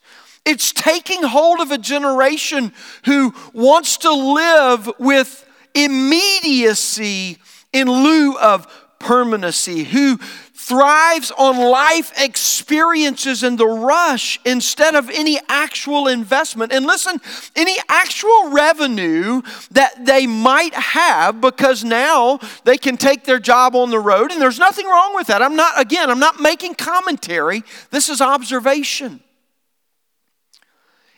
It's 0.50 0.74
taking 0.74 1.22
hold 1.22 1.60
of 1.60 1.70
a 1.70 1.77
generation 1.77 2.74
who 3.06 3.36
wants 3.53 3.98
to 3.98 4.12
live 4.12 4.89
with 4.98 5.48
immediacy 5.75 7.38
in 7.72 7.88
lieu 7.88 8.36
of 8.39 8.68
permanency, 8.98 9.84
who 9.84 10.18
thrives 10.18 11.32
on 11.38 11.58
life 11.58 12.12
experiences 12.20 13.44
and 13.44 13.60
the 13.60 13.68
rush 13.68 14.39
instead 14.44 14.96
of 14.96 15.08
any 15.12 15.39
actual 15.48 16.08
investment. 16.08 16.74
And 16.74 16.84
listen, 16.84 17.22
any 17.56 17.77
actual 17.88 18.50
revenue 18.50 19.44
that 19.70 20.03
they 20.03 20.25
might 20.25 20.74
have 20.74 21.39
because 21.41 21.84
now 21.84 22.39
they 22.63 22.77
can 22.77 22.98
take 22.98 23.24
their 23.24 23.39
job 23.39 23.75
on 23.75 23.91
the 23.91 24.00
road, 24.00 24.32
and 24.32 24.41
there's 24.41 24.58
nothing 24.58 24.88
wrong 24.88 25.13
with 25.13 25.27
that. 25.27 25.44
I'm 25.44 25.56
not, 25.56 25.79
again, 25.79 26.10
I'm 26.10 26.20
not 26.20 26.39
making 26.39 26.74
commentary, 26.74 27.63
this 27.91 28.10
is 28.10 28.20
observation. 28.20 29.22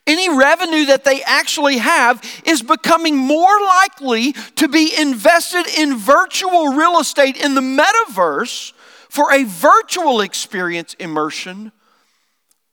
Any 0.07 0.35
revenue 0.35 0.85
that 0.85 1.03
they 1.03 1.21
actually 1.23 1.77
have 1.77 2.21
is 2.45 2.61
becoming 2.61 3.15
more 3.15 3.61
likely 3.61 4.33
to 4.55 4.67
be 4.67 4.93
invested 4.99 5.67
in 5.67 5.95
virtual 5.95 6.69
real 6.69 6.99
estate 6.99 7.37
in 7.37 7.53
the 7.53 7.61
metaverse 7.61 8.73
for 9.09 9.31
a 9.31 9.43
virtual 9.43 10.21
experience 10.21 10.95
immersion 10.95 11.71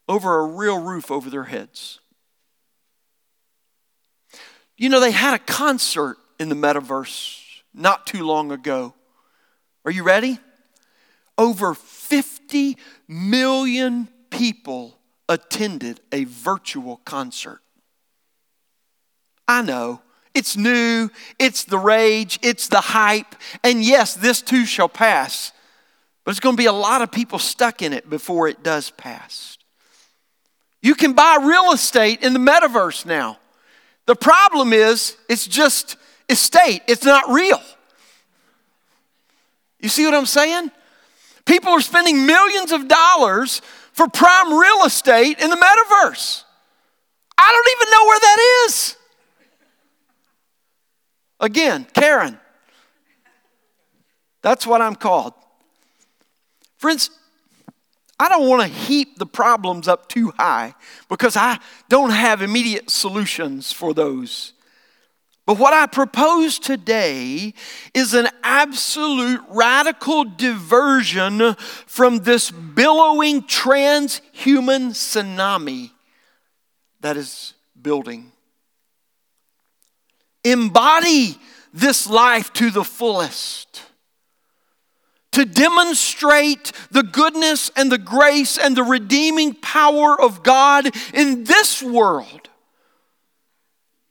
over 0.08 0.38
a 0.38 0.46
real 0.46 0.80
roof 0.80 1.10
over 1.10 1.28
their 1.28 1.44
heads. 1.44 2.00
You 4.78 4.88
know, 4.88 5.00
they 5.00 5.10
had 5.10 5.34
a 5.34 5.38
concert 5.38 6.16
in 6.38 6.48
the 6.48 6.54
metaverse 6.54 7.42
not 7.74 8.06
too 8.06 8.24
long 8.24 8.52
ago. 8.52 8.94
Are 9.84 9.90
you 9.90 10.02
ready? 10.02 10.38
Over 11.36 11.74
50 11.74 12.76
million 13.06 14.08
people 14.30 14.97
attended 15.28 16.00
a 16.12 16.24
virtual 16.24 17.00
concert. 17.04 17.60
I 19.46 19.62
know. 19.62 20.02
It's 20.34 20.56
new, 20.56 21.10
it's 21.38 21.64
the 21.64 21.78
rage, 21.78 22.38
it's 22.42 22.68
the 22.68 22.80
hype, 22.80 23.34
and 23.64 23.82
yes, 23.82 24.14
this 24.14 24.40
too 24.40 24.66
shall 24.66 24.88
pass. 24.88 25.52
But 26.22 26.30
it's 26.30 26.40
going 26.40 26.54
to 26.54 26.60
be 26.60 26.66
a 26.66 26.72
lot 26.72 27.02
of 27.02 27.10
people 27.10 27.38
stuck 27.38 27.82
in 27.82 27.92
it 27.92 28.08
before 28.08 28.46
it 28.46 28.62
does 28.62 28.90
pass. 28.90 29.58
You 30.80 30.94
can 30.94 31.14
buy 31.14 31.38
real 31.42 31.72
estate 31.72 32.22
in 32.22 32.34
the 32.34 32.38
metaverse 32.38 33.04
now. 33.04 33.38
The 34.06 34.14
problem 34.14 34.72
is, 34.72 35.16
it's 35.28 35.46
just 35.46 35.96
estate, 36.28 36.82
it's 36.86 37.04
not 37.04 37.28
real. 37.30 37.60
You 39.80 39.88
see 39.88 40.04
what 40.04 40.14
I'm 40.14 40.26
saying? 40.26 40.70
People 41.46 41.72
are 41.72 41.80
spending 41.80 42.26
millions 42.26 42.70
of 42.72 42.86
dollars 42.86 43.60
for 43.98 44.08
prime 44.08 44.56
real 44.56 44.84
estate 44.84 45.40
in 45.40 45.50
the 45.50 45.56
metaverse. 45.56 46.44
I 47.36 47.52
don't 47.52 47.68
even 47.76 47.90
know 47.90 48.06
where 48.06 48.20
that 48.20 48.64
is. 48.64 48.96
Again, 51.40 51.86
Karen. 51.94 52.38
That's 54.40 54.68
what 54.68 54.80
I'm 54.80 54.94
called. 54.94 55.34
Friends, 56.76 57.10
I 58.20 58.28
don't 58.28 58.48
want 58.48 58.62
to 58.62 58.68
heap 58.68 59.18
the 59.18 59.26
problems 59.26 59.88
up 59.88 60.08
too 60.08 60.32
high 60.38 60.76
because 61.08 61.36
I 61.36 61.58
don't 61.88 62.10
have 62.10 62.40
immediate 62.40 62.90
solutions 62.90 63.72
for 63.72 63.94
those. 63.94 64.52
But 65.48 65.58
what 65.58 65.72
I 65.72 65.86
propose 65.86 66.58
today 66.58 67.54
is 67.94 68.12
an 68.12 68.28
absolute 68.42 69.40
radical 69.48 70.24
diversion 70.24 71.54
from 71.86 72.18
this 72.18 72.50
billowing 72.50 73.44
transhuman 73.44 74.90
tsunami 74.90 75.90
that 77.00 77.16
is 77.16 77.54
building. 77.80 78.30
Embody 80.44 81.38
this 81.72 82.06
life 82.06 82.52
to 82.52 82.70
the 82.70 82.84
fullest. 82.84 83.84
To 85.32 85.46
demonstrate 85.46 86.72
the 86.90 87.04
goodness 87.04 87.70
and 87.74 87.90
the 87.90 87.96
grace 87.96 88.58
and 88.58 88.76
the 88.76 88.84
redeeming 88.84 89.54
power 89.54 90.20
of 90.20 90.42
God 90.42 90.90
in 91.14 91.44
this 91.44 91.82
world 91.82 92.50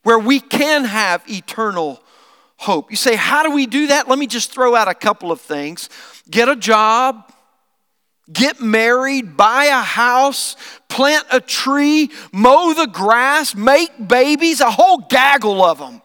where 0.08 0.18
we 0.18 0.40
can 0.40 0.86
have 0.86 1.22
eternal 1.30 2.02
hope. 2.56 2.90
You 2.90 2.96
say, 2.96 3.18
How 3.18 3.44
do 3.44 3.52
we 3.52 3.66
do 3.66 3.88
that? 3.88 4.08
Let 4.08 4.18
me 4.18 4.26
just 4.26 4.54
throw 4.54 4.74
out 4.74 4.88
a 4.88 4.94
couple 4.94 5.34
of 5.34 5.42
things 5.42 5.90
get 6.32 6.48
a 6.48 6.56
job, 6.56 7.30
get 8.32 8.62
married, 8.62 9.36
buy 9.36 9.66
a 9.66 9.82
house, 9.82 10.56
plant 10.88 11.26
a 11.30 11.42
tree, 11.42 12.10
mow 12.32 12.74
the 12.74 12.86
grass, 12.88 13.54
make 13.54 14.08
babies, 14.08 14.62
a 14.62 14.72
whole 14.72 15.00
gaggle 15.10 15.62
of 15.62 15.78
them. 15.78 16.02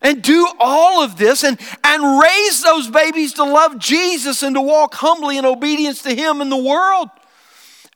And 0.00 0.22
do 0.22 0.48
all 0.58 1.02
of 1.02 1.18
this 1.18 1.44
and, 1.44 1.60
and 1.84 2.22
raise 2.22 2.62
those 2.62 2.88
babies 2.88 3.34
to 3.34 3.44
love 3.44 3.78
Jesus 3.78 4.42
and 4.42 4.56
to 4.56 4.62
walk 4.62 4.94
humbly 4.94 5.36
in 5.36 5.44
obedience 5.44 6.00
to 6.04 6.14
Him 6.14 6.40
in 6.40 6.48
the 6.48 6.56
world. 6.56 7.10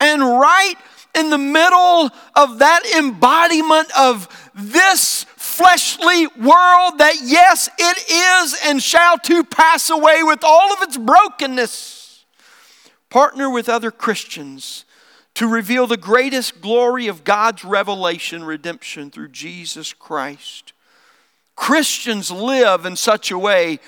And 0.02 0.21
right 0.21 0.75
in 1.16 1.30
the 1.30 1.38
middle 1.38 2.11
of 2.35 2.59
that 2.59 2.83
embodiment 2.97 3.88
of 3.99 4.28
this 4.54 5.25
fleshly 5.37 6.26
world 6.26 6.99
that, 6.99 7.16
yes, 7.23 7.68
it 7.78 8.11
is 8.11 8.59
and 8.64 8.83
shall 8.83 9.18
to 9.18 9.44
pass 9.44 9.90
away 9.90 10.23
with 10.23 10.42
all 10.42 10.73
of 10.73 10.83
its 10.83 10.97
brokenness. 10.97 12.25
Partner 13.11 13.49
with 13.49 13.68
other 13.68 13.90
Christians 13.90 14.85
to 15.35 15.47
reveal 15.47 15.87
the 15.87 15.97
greatest 15.97 16.61
glory 16.61 17.06
of 17.09 17.25
God's 17.25 17.64
revelation, 17.64 18.44
redemption 18.44 19.11
through 19.11 19.28
Jesus 19.28 19.92
Christ. 19.92 20.73
Christians 21.56 22.30
live 22.30 22.85
in 22.85 22.97
such 22.97 23.30
a 23.30 23.38
way 23.38 23.78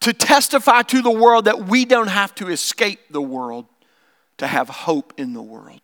to 0.00 0.12
testify 0.12 0.82
to 0.82 1.02
the 1.02 1.10
world 1.10 1.44
that 1.44 1.66
we 1.66 1.84
don't 1.84 2.08
have 2.08 2.34
to 2.36 2.48
escape 2.48 3.00
the 3.10 3.22
world 3.22 3.66
to 4.38 4.46
have 4.46 4.68
hope 4.68 5.12
in 5.16 5.32
the 5.32 5.42
world. 5.42 5.80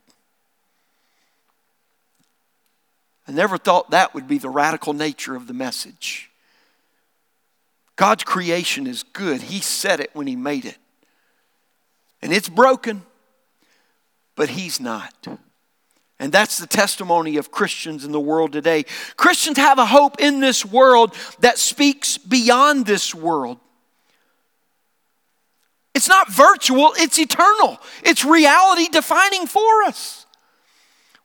I 3.26 3.32
never 3.32 3.56
thought 3.56 3.90
that 3.90 4.14
would 4.14 4.28
be 4.28 4.38
the 4.38 4.50
radical 4.50 4.92
nature 4.92 5.34
of 5.34 5.46
the 5.46 5.54
message. 5.54 6.30
God's 7.96 8.24
creation 8.24 8.86
is 8.86 9.02
good. 9.02 9.40
He 9.40 9.60
said 9.60 10.00
it 10.00 10.10
when 10.12 10.26
He 10.26 10.36
made 10.36 10.64
it. 10.64 10.78
And 12.20 12.32
it's 12.32 12.48
broken, 12.48 13.02
but 14.36 14.50
He's 14.50 14.80
not. 14.80 15.12
And 16.18 16.32
that's 16.32 16.58
the 16.58 16.66
testimony 16.66 17.36
of 17.36 17.50
Christians 17.50 18.04
in 18.04 18.12
the 18.12 18.20
world 18.20 18.52
today. 18.52 18.84
Christians 19.16 19.58
have 19.58 19.78
a 19.78 19.86
hope 19.86 20.20
in 20.20 20.40
this 20.40 20.64
world 20.64 21.14
that 21.40 21.58
speaks 21.58 22.18
beyond 22.18 22.86
this 22.86 23.14
world. 23.14 23.58
It's 25.94 26.08
not 26.08 26.30
virtual, 26.30 26.92
it's 26.96 27.18
eternal. 27.18 27.78
It's 28.02 28.24
reality 28.24 28.88
defining 28.88 29.46
for 29.46 29.84
us. 29.84 30.23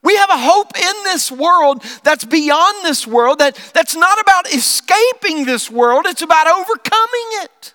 We 0.02 0.16
have 0.16 0.30
a 0.30 0.38
hope 0.38 0.76
in 0.76 1.04
this 1.04 1.30
world 1.30 1.82
that's 2.02 2.24
beyond 2.24 2.84
this 2.84 3.06
world, 3.06 3.38
that, 3.40 3.54
that's 3.74 3.94
not 3.94 4.18
about 4.20 4.52
escaping 4.52 5.44
this 5.44 5.70
world, 5.70 6.06
it's 6.06 6.22
about 6.22 6.46
overcoming 6.46 7.28
it. 7.42 7.74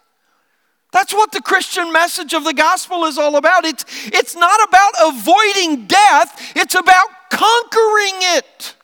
That's 0.92 1.14
what 1.14 1.34
the 1.34 1.42
Christian 1.42 1.92
message 1.92 2.34
of 2.34 2.46
the 2.46 2.54
gospel 2.54 3.04
is 3.04 3.18
all 3.18 3.36
about. 3.36 3.66
It's, 3.66 3.84
it's 4.08 4.36
not 4.36 4.60
about 4.68 4.94
avoiding 5.04 5.88
death, 5.88 6.54
it's 6.56 6.74
about 6.74 7.10
conquering 7.30 8.14
it. 8.38 8.76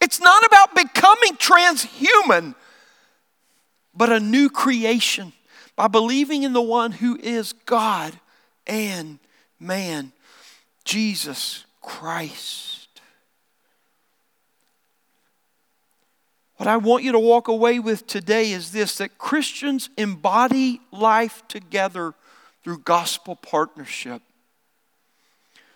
It's 0.00 0.20
not 0.20 0.44
about 0.46 0.74
becoming 0.74 1.34
transhuman, 1.34 2.54
but 3.92 4.12
a 4.12 4.20
new 4.20 4.48
creation 4.48 5.32
by 5.74 5.88
believing 5.88 6.44
in 6.44 6.52
the 6.52 6.62
one 6.62 6.92
who 6.92 7.18
is 7.20 7.52
God 7.52 8.18
and 8.66 9.18
man, 9.58 10.12
Jesus 10.84 11.64
Christ. 11.82 12.88
What 16.56 16.68
I 16.68 16.76
want 16.78 17.04
you 17.04 17.12
to 17.12 17.18
walk 17.18 17.48
away 17.48 17.78
with 17.78 18.06
today 18.06 18.52
is 18.52 18.72
this 18.72 18.96
that 18.98 19.18
Christians 19.18 19.90
embody 19.96 20.80
life 20.90 21.42
together 21.48 22.14
through 22.64 22.78
gospel 22.78 23.36
partnership, 23.36 24.22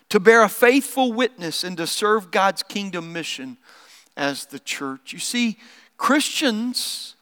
to 0.09 0.19
bear 0.19 0.43
a 0.43 0.49
faithful 0.49 1.13
witness 1.13 1.63
and 1.63 1.77
to 1.77 1.87
serve 1.87 2.31
God's 2.31 2.63
kingdom 2.63 3.13
mission 3.13 3.57
as 4.17 4.45
the 4.45 4.59
church. 4.59 5.13
You 5.13 5.19
see, 5.19 5.57
Christians 5.97 7.15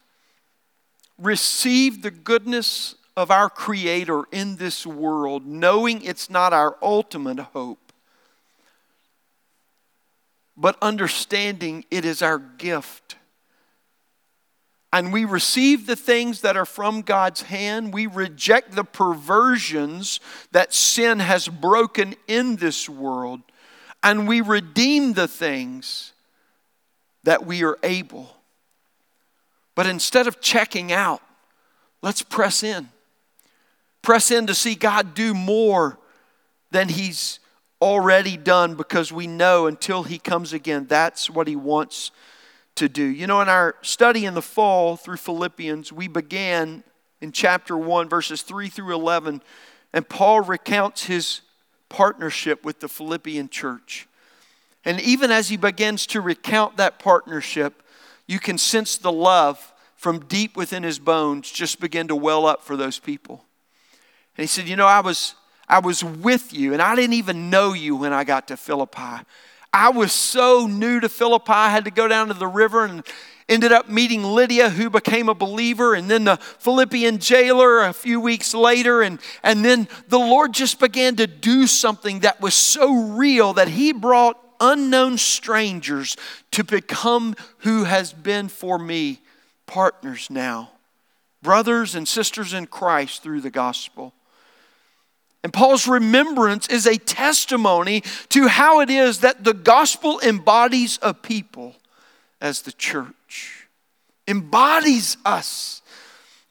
receive 1.18 2.02
the 2.02 2.10
goodness 2.10 2.96
of 3.20 3.30
our 3.30 3.48
Creator 3.50 4.24
in 4.32 4.56
this 4.56 4.86
world, 4.86 5.46
knowing 5.46 6.02
it's 6.02 6.30
not 6.30 6.52
our 6.52 6.76
ultimate 6.82 7.38
hope, 7.38 7.92
but 10.56 10.76
understanding 10.82 11.84
it 11.90 12.04
is 12.04 12.22
our 12.22 12.38
gift. 12.38 13.16
And 14.92 15.12
we 15.12 15.24
receive 15.24 15.86
the 15.86 15.94
things 15.94 16.40
that 16.40 16.56
are 16.56 16.66
from 16.66 17.02
God's 17.02 17.42
hand. 17.42 17.94
We 17.94 18.06
reject 18.06 18.72
the 18.72 18.84
perversions 18.84 20.18
that 20.50 20.74
sin 20.74 21.20
has 21.20 21.46
broken 21.46 22.16
in 22.26 22.56
this 22.56 22.88
world. 22.88 23.40
And 24.02 24.26
we 24.26 24.40
redeem 24.40 25.12
the 25.12 25.28
things 25.28 26.12
that 27.22 27.46
we 27.46 27.62
are 27.62 27.78
able. 27.82 28.34
But 29.76 29.86
instead 29.86 30.26
of 30.26 30.40
checking 30.40 30.90
out, 30.90 31.22
let's 32.02 32.22
press 32.22 32.62
in. 32.62 32.88
Press 34.02 34.30
in 34.30 34.46
to 34.46 34.54
see 34.54 34.74
God 34.74 35.14
do 35.14 35.34
more 35.34 35.98
than 36.70 36.88
He's 36.88 37.40
already 37.82 38.36
done 38.36 38.74
because 38.74 39.12
we 39.12 39.26
know 39.26 39.66
until 39.66 40.02
He 40.02 40.18
comes 40.18 40.52
again, 40.52 40.86
that's 40.86 41.28
what 41.28 41.48
He 41.48 41.56
wants 41.56 42.10
to 42.76 42.88
do. 42.88 43.04
You 43.04 43.26
know, 43.26 43.40
in 43.40 43.48
our 43.48 43.76
study 43.82 44.24
in 44.24 44.34
the 44.34 44.42
fall 44.42 44.96
through 44.96 45.18
Philippians, 45.18 45.92
we 45.92 46.08
began 46.08 46.82
in 47.20 47.32
chapter 47.32 47.76
1, 47.76 48.08
verses 48.08 48.42
3 48.42 48.68
through 48.68 48.94
11, 48.94 49.42
and 49.92 50.08
Paul 50.08 50.40
recounts 50.40 51.04
his 51.04 51.42
partnership 51.88 52.64
with 52.64 52.80
the 52.80 52.88
Philippian 52.88 53.48
church. 53.48 54.08
And 54.84 55.00
even 55.00 55.30
as 55.30 55.50
he 55.50 55.56
begins 55.56 56.06
to 56.08 56.20
recount 56.20 56.78
that 56.78 56.98
partnership, 56.98 57.82
you 58.26 58.38
can 58.38 58.56
sense 58.56 58.96
the 58.96 59.12
love 59.12 59.74
from 59.96 60.20
deep 60.20 60.56
within 60.56 60.82
his 60.82 60.98
bones 60.98 61.50
just 61.50 61.80
begin 61.80 62.08
to 62.08 62.16
well 62.16 62.46
up 62.46 62.62
for 62.62 62.76
those 62.76 62.98
people. 62.98 63.44
And 64.40 64.44
he 64.44 64.48
said, 64.48 64.68
You 64.70 64.76
know, 64.76 64.86
I 64.86 65.00
was, 65.00 65.34
I 65.68 65.80
was 65.80 66.02
with 66.02 66.54
you, 66.54 66.72
and 66.72 66.80
I 66.80 66.96
didn't 66.96 67.12
even 67.12 67.50
know 67.50 67.74
you 67.74 67.94
when 67.94 68.14
I 68.14 68.24
got 68.24 68.48
to 68.48 68.56
Philippi. 68.56 69.22
I 69.70 69.90
was 69.90 70.14
so 70.14 70.66
new 70.66 70.98
to 70.98 71.10
Philippi, 71.10 71.52
I 71.52 71.68
had 71.68 71.84
to 71.84 71.90
go 71.90 72.08
down 72.08 72.28
to 72.28 72.32
the 72.32 72.46
river 72.46 72.86
and 72.86 73.02
ended 73.50 73.70
up 73.70 73.90
meeting 73.90 74.24
Lydia, 74.24 74.70
who 74.70 74.88
became 74.88 75.28
a 75.28 75.34
believer, 75.34 75.92
and 75.94 76.10
then 76.10 76.24
the 76.24 76.38
Philippian 76.38 77.18
jailer 77.18 77.82
a 77.82 77.92
few 77.92 78.18
weeks 78.18 78.54
later. 78.54 79.02
And, 79.02 79.20
and 79.42 79.62
then 79.62 79.88
the 80.08 80.18
Lord 80.18 80.54
just 80.54 80.80
began 80.80 81.16
to 81.16 81.26
do 81.26 81.66
something 81.66 82.20
that 82.20 82.40
was 82.40 82.54
so 82.54 83.10
real 83.10 83.52
that 83.52 83.68
He 83.68 83.92
brought 83.92 84.42
unknown 84.58 85.18
strangers 85.18 86.16
to 86.52 86.64
become 86.64 87.36
who 87.58 87.84
has 87.84 88.14
been 88.14 88.48
for 88.48 88.78
me 88.78 89.20
partners 89.66 90.30
now, 90.30 90.70
brothers 91.42 91.94
and 91.94 92.08
sisters 92.08 92.54
in 92.54 92.66
Christ 92.66 93.22
through 93.22 93.42
the 93.42 93.50
gospel. 93.50 94.14
And 95.42 95.52
Paul's 95.52 95.88
remembrance 95.88 96.68
is 96.68 96.86
a 96.86 96.98
testimony 96.98 98.02
to 98.28 98.48
how 98.48 98.80
it 98.80 98.90
is 98.90 99.20
that 99.20 99.42
the 99.42 99.54
gospel 99.54 100.20
embodies 100.20 100.98
a 101.00 101.14
people 101.14 101.76
as 102.40 102.62
the 102.62 102.72
church, 102.72 103.66
embodies 104.28 105.16
us. 105.24 105.82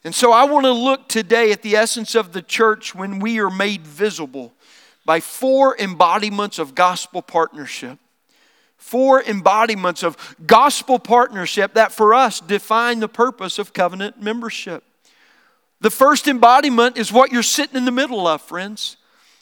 And 0.04 0.16
so 0.16 0.32
I 0.32 0.46
want 0.46 0.66
to 0.66 0.72
look 0.72 1.08
today 1.08 1.52
at 1.52 1.62
the 1.62 1.76
essence 1.76 2.16
of 2.16 2.32
the 2.32 2.42
church 2.42 2.96
when 2.96 3.20
we 3.20 3.40
are 3.40 3.50
made 3.50 3.86
visible 3.86 4.54
by 5.06 5.20
four 5.20 5.76
embodiments 5.78 6.58
of 6.58 6.74
gospel 6.74 7.22
partnership. 7.22 8.00
Four 8.78 9.22
embodiments 9.22 10.04
of 10.04 10.36
gospel 10.48 11.00
partnership 11.00 11.74
that 11.74 11.92
for 11.92 12.14
us 12.14 12.40
define 12.40 13.02
the 13.02 13.10
purpose 13.10 13.60
of 13.60 13.74
covenant 13.74 14.22
membership. 14.22 14.84
The 15.82 15.90
first 15.90 16.28
embodiment 16.28 16.98
is 16.98 17.12
what 17.12 17.32
you're 17.32 17.44
sitting 17.44 17.78
in 17.78 17.86
the 17.86 17.92
middle 17.92 18.28
of, 18.28 18.42
friends. 18.42 18.98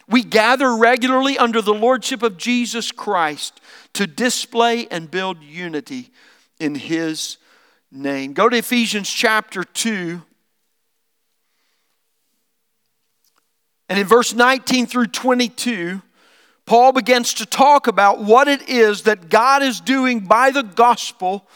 We 0.07 0.23
gather 0.23 0.75
regularly 0.75 1.37
under 1.37 1.61
the 1.61 1.73
lordship 1.73 2.23
of 2.23 2.37
Jesus 2.37 2.91
Christ 2.91 3.59
to 3.93 4.07
display 4.07 4.87
and 4.87 5.11
build 5.11 5.41
unity 5.41 6.11
in 6.59 6.75
His 6.75 7.37
name. 7.91 8.33
Go 8.33 8.49
to 8.49 8.57
Ephesians 8.57 9.09
chapter 9.09 9.63
2. 9.63 10.21
And 13.89 13.99
in 13.99 14.05
verse 14.05 14.33
19 14.33 14.85
through 14.85 15.07
22, 15.07 16.01
Paul 16.65 16.91
begins 16.91 17.33
to 17.35 17.45
talk 17.45 17.87
about 17.87 18.19
what 18.19 18.47
it 18.47 18.67
is 18.69 19.03
that 19.03 19.29
God 19.29 19.63
is 19.63 19.79
doing 19.79 20.19
by 20.19 20.51
the 20.51 20.63
gospel 20.63 21.47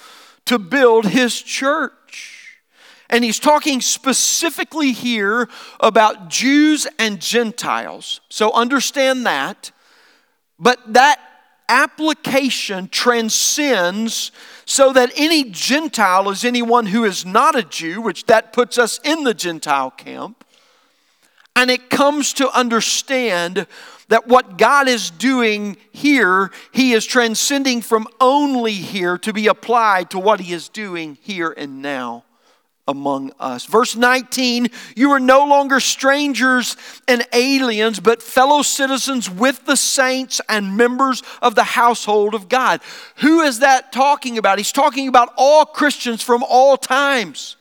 to 0.46 0.58
build 0.58 1.06
his 1.06 1.40
church. 1.42 1.92
And 3.12 3.26
he's 3.26 3.40
talking 3.40 3.82
specifically 3.82 4.94
here 4.94 5.50
about 5.82 6.30
Jews 6.30 6.88
and 6.98 7.20
Gentiles. 7.20 8.22
So 8.30 8.54
understand 8.54 9.26
that. 9.26 9.72
But 10.58 10.94
that 10.94 11.20
application 11.68 12.88
transcends 12.88 14.32
so 14.66 14.94
that 14.94 15.12
any 15.18 15.44
Gentile 15.50 16.30
is 16.30 16.46
anyone 16.46 16.86
who 16.86 17.04
is 17.04 17.26
not 17.26 17.58
a 17.58 17.64
Jew, 17.64 18.02
which 18.02 18.26
that 18.28 18.54
puts 18.54 18.78
us 18.78 19.00
in 19.04 19.26
the 19.26 19.34
Gentile 19.34 19.92
camp. 19.92 20.46
And 21.54 21.70
it 21.70 21.90
comes 21.90 22.32
to 22.34 22.50
understand 22.58 23.68
that 24.08 24.28
what 24.28 24.58
God 24.58 24.88
is 24.88 25.12
doing 25.12 25.76
here, 25.92 26.50
He 26.72 26.94
is 26.94 27.06
transcending 27.06 27.82
from 27.82 28.08
only 28.22 28.74
here 28.74 29.18
to 29.18 29.34
be 29.34 29.48
applied 29.48 30.12
to 30.12 30.20
what 30.20 30.40
He 30.40 30.54
is 30.54 30.70
doing 30.70 31.18
here 31.22 31.54
and 31.58 31.82
now 31.82 32.24
among 32.92 33.32
us. 33.40 33.66
Verse 33.66 33.96
19, 33.96 34.68
you 34.96 35.12
are 35.12 35.20
no 35.20 35.46
longer 35.46 35.80
strangers 35.80 36.78
and 37.08 37.26
aliens, 37.34 38.00
but 38.00 38.22
fellow 38.22 38.62
citizens 38.62 39.30
with 39.30 39.66
the 39.66 39.78
saints 39.78 40.40
and 40.48 40.78
members 40.78 41.24
of 41.42 41.56
the 41.56 41.64
household 41.64 42.36
of 42.36 42.50
God. 42.50 42.82
Who 43.18 43.42
is 43.42 43.60
that 43.60 43.92
talking 43.92 44.38
about? 44.38 44.60
He's 44.60 44.72
talking 44.72 45.08
about 45.08 45.34
all 45.38 45.66
Christians 45.66 46.22
from 46.22 46.44
all 46.44 46.78
times. 46.78 47.56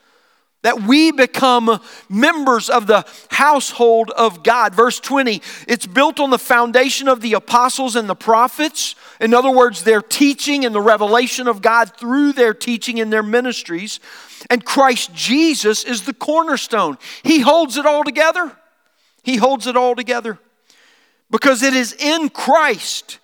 That 0.63 0.83
we 0.83 1.11
become 1.11 1.81
members 2.11 2.69
of 2.69 2.87
the 2.87 3.07
household 3.31 4.11
of 4.11 4.43
God. 4.43 4.75
Verse 4.75 5.01
20, 5.01 5.41
it's 5.67 5.87
built 5.87 6.21
on 6.21 6.29
the 6.29 6.39
foundation 6.39 7.09
of 7.09 7.23
the 7.23 7.33
apostles 7.33 7.97
and 7.97 8.07
the 8.07 8.15
prophets. 8.15 8.95
In 9.23 9.33
other 9.33 9.51
words, 9.51 9.85
their 9.85 10.03
teaching 10.03 10.67
and 10.67 10.75
the 10.75 10.81
revelation 10.83 11.49
of 11.49 11.63
God 11.63 11.97
through 11.97 12.35
their 12.35 12.53
teaching 12.53 12.99
in 12.99 13.09
their 13.09 13.23
ministries. 13.23 14.01
And 14.49 14.65
Christ 14.65 15.13
Jesus 15.15 15.85
is 15.85 16.03
the 16.03 16.15
cornerstone. 16.15 16.97
He 17.23 17.41
holds 17.41 17.77
it 17.77 17.85
all 17.85 18.05
together. 18.05 18.53
He 19.23 19.37
holds 19.37 19.67
it 19.67 19.77
all 19.77 19.95
together. 19.95 20.39
Because 21.31 21.63
it 21.63 21.75
is 21.75 21.93
in 21.93 22.31
Christ 22.31 23.19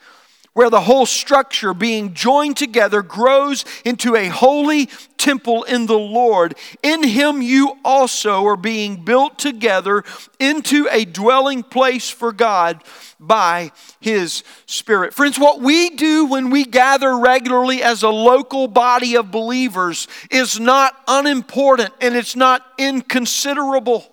where 0.52 0.70
the 0.70 0.80
whole 0.80 1.04
structure 1.04 1.74
being 1.74 2.14
joined 2.14 2.56
together 2.56 3.02
grows 3.02 3.64
into 3.84 4.16
a 4.16 4.28
holy 4.28 4.88
temple 5.26 5.64
in 5.64 5.86
the 5.86 5.98
Lord. 5.98 6.56
In 6.84 7.02
him 7.02 7.42
you 7.42 7.78
also 7.84 8.46
are 8.46 8.56
being 8.56 9.02
built 9.02 9.40
together 9.40 10.04
into 10.38 10.86
a 10.88 11.04
dwelling 11.04 11.64
place 11.64 12.08
for 12.08 12.32
God 12.32 12.84
by 13.18 13.72
his 14.00 14.44
Spirit. 14.66 15.14
Friends, 15.14 15.36
what 15.36 15.60
we 15.60 15.90
do 15.90 16.26
when 16.26 16.50
we 16.50 16.64
gather 16.64 17.18
regularly 17.18 17.82
as 17.82 18.04
a 18.04 18.08
local 18.08 18.68
body 18.68 19.16
of 19.16 19.32
believers 19.32 20.06
is 20.30 20.60
not 20.60 20.96
unimportant 21.08 21.92
and 22.00 22.14
it's 22.14 22.36
not 22.36 22.64
inconsiderable. 22.78 24.06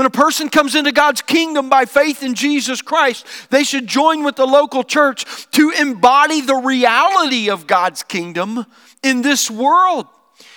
When 0.00 0.06
a 0.06 0.10
person 0.10 0.48
comes 0.48 0.76
into 0.76 0.92
God's 0.92 1.20
kingdom 1.20 1.68
by 1.68 1.84
faith 1.84 2.22
in 2.22 2.34
Jesus 2.34 2.80
Christ, 2.80 3.26
they 3.50 3.62
should 3.62 3.86
join 3.86 4.24
with 4.24 4.34
the 4.34 4.46
local 4.46 4.82
church 4.82 5.26
to 5.50 5.68
embody 5.78 6.40
the 6.40 6.54
reality 6.54 7.50
of 7.50 7.66
God's 7.66 8.02
kingdom 8.02 8.64
in 9.02 9.20
this 9.20 9.50
world. 9.50 10.06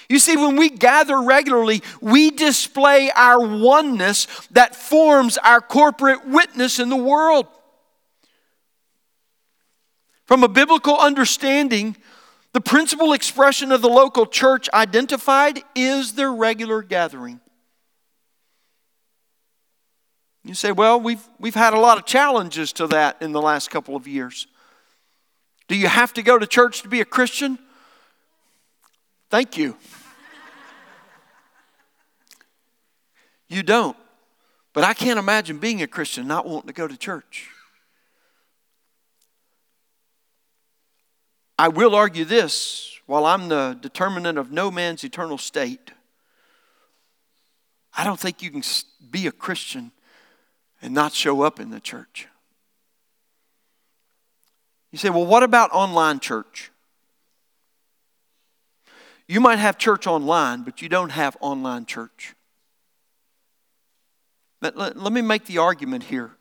You 0.07 0.19
see, 0.19 0.37
when 0.37 0.55
we 0.55 0.69
gather 0.69 1.21
regularly, 1.21 1.83
we 1.99 2.31
display 2.31 3.11
our 3.13 3.45
oneness 3.45 4.27
that 4.51 4.77
forms 4.77 5.37
our 5.39 5.59
corporate 5.59 6.25
witness 6.25 6.79
in 6.79 6.87
the 6.87 6.95
world. 6.95 7.45
From 10.23 10.45
a 10.45 10.47
biblical 10.47 10.97
understanding, 10.97 11.97
the 12.53 12.61
principal 12.61 13.11
expression 13.11 13.73
of 13.73 13.81
the 13.81 13.89
local 13.89 14.25
church 14.25 14.69
identified 14.73 15.61
is 15.75 16.13
their 16.13 16.31
regular 16.31 16.81
gathering. 16.81 17.41
You 20.43 20.53
say, 20.53 20.71
well, 20.71 20.99
we've, 20.99 21.25
we've 21.39 21.55
had 21.55 21.73
a 21.73 21.79
lot 21.79 21.97
of 21.97 22.05
challenges 22.05 22.73
to 22.73 22.87
that 22.87 23.21
in 23.21 23.31
the 23.31 23.41
last 23.41 23.71
couple 23.71 23.95
of 23.95 24.07
years. 24.07 24.47
Do 25.67 25.77
you 25.77 25.87
have 25.87 26.13
to 26.13 26.21
go 26.21 26.37
to 26.37 26.45
church 26.45 26.81
to 26.81 26.89
be 26.89 26.99
a 26.99 27.05
Christian? 27.05 27.57
Thank 29.29 29.57
you. 29.57 29.77
you 33.47 33.63
don't. 33.63 33.95
But 34.73 34.83
I 34.83 34.93
can't 34.93 35.17
imagine 35.17 35.59
being 35.59 35.81
a 35.81 35.87
Christian 35.87 36.27
not 36.27 36.45
wanting 36.45 36.67
to 36.67 36.73
go 36.73 36.87
to 36.87 36.97
church. 36.97 37.49
I 41.57 41.69
will 41.69 41.95
argue 41.95 42.25
this 42.25 42.99
while 43.05 43.25
I'm 43.25 43.47
the 43.47 43.77
determinant 43.79 44.37
of 44.37 44.51
no 44.51 44.71
man's 44.71 45.03
eternal 45.03 45.37
state, 45.37 45.91
I 47.95 48.03
don't 48.03 48.19
think 48.19 48.41
you 48.41 48.49
can 48.49 48.63
be 49.09 49.27
a 49.27 49.31
Christian 49.31 49.91
and 50.83 50.93
not 50.93 51.13
show 51.13 51.41
up 51.41 51.61
in 51.61 51.71
the 51.71 51.79
church. 51.79 52.27
You 54.91 54.97
say, 54.99 55.09
well, 55.09 55.25
what 55.25 55.41
about 55.41 55.71
online 55.71 56.19
church? 56.19 56.71
You 59.25 59.39
might 59.39 59.59
have 59.59 59.77
church 59.77 60.05
online, 60.05 60.63
but 60.63 60.81
you 60.81 60.89
don't 60.89 61.11
have 61.11 61.37
online 61.39 61.85
church. 61.85 62.35
Let, 64.61 64.77
let, 64.77 64.97
let 64.97 65.13
me 65.13 65.21
make 65.21 65.45
the 65.45 65.57
argument 65.57 66.03
here. 66.03 66.31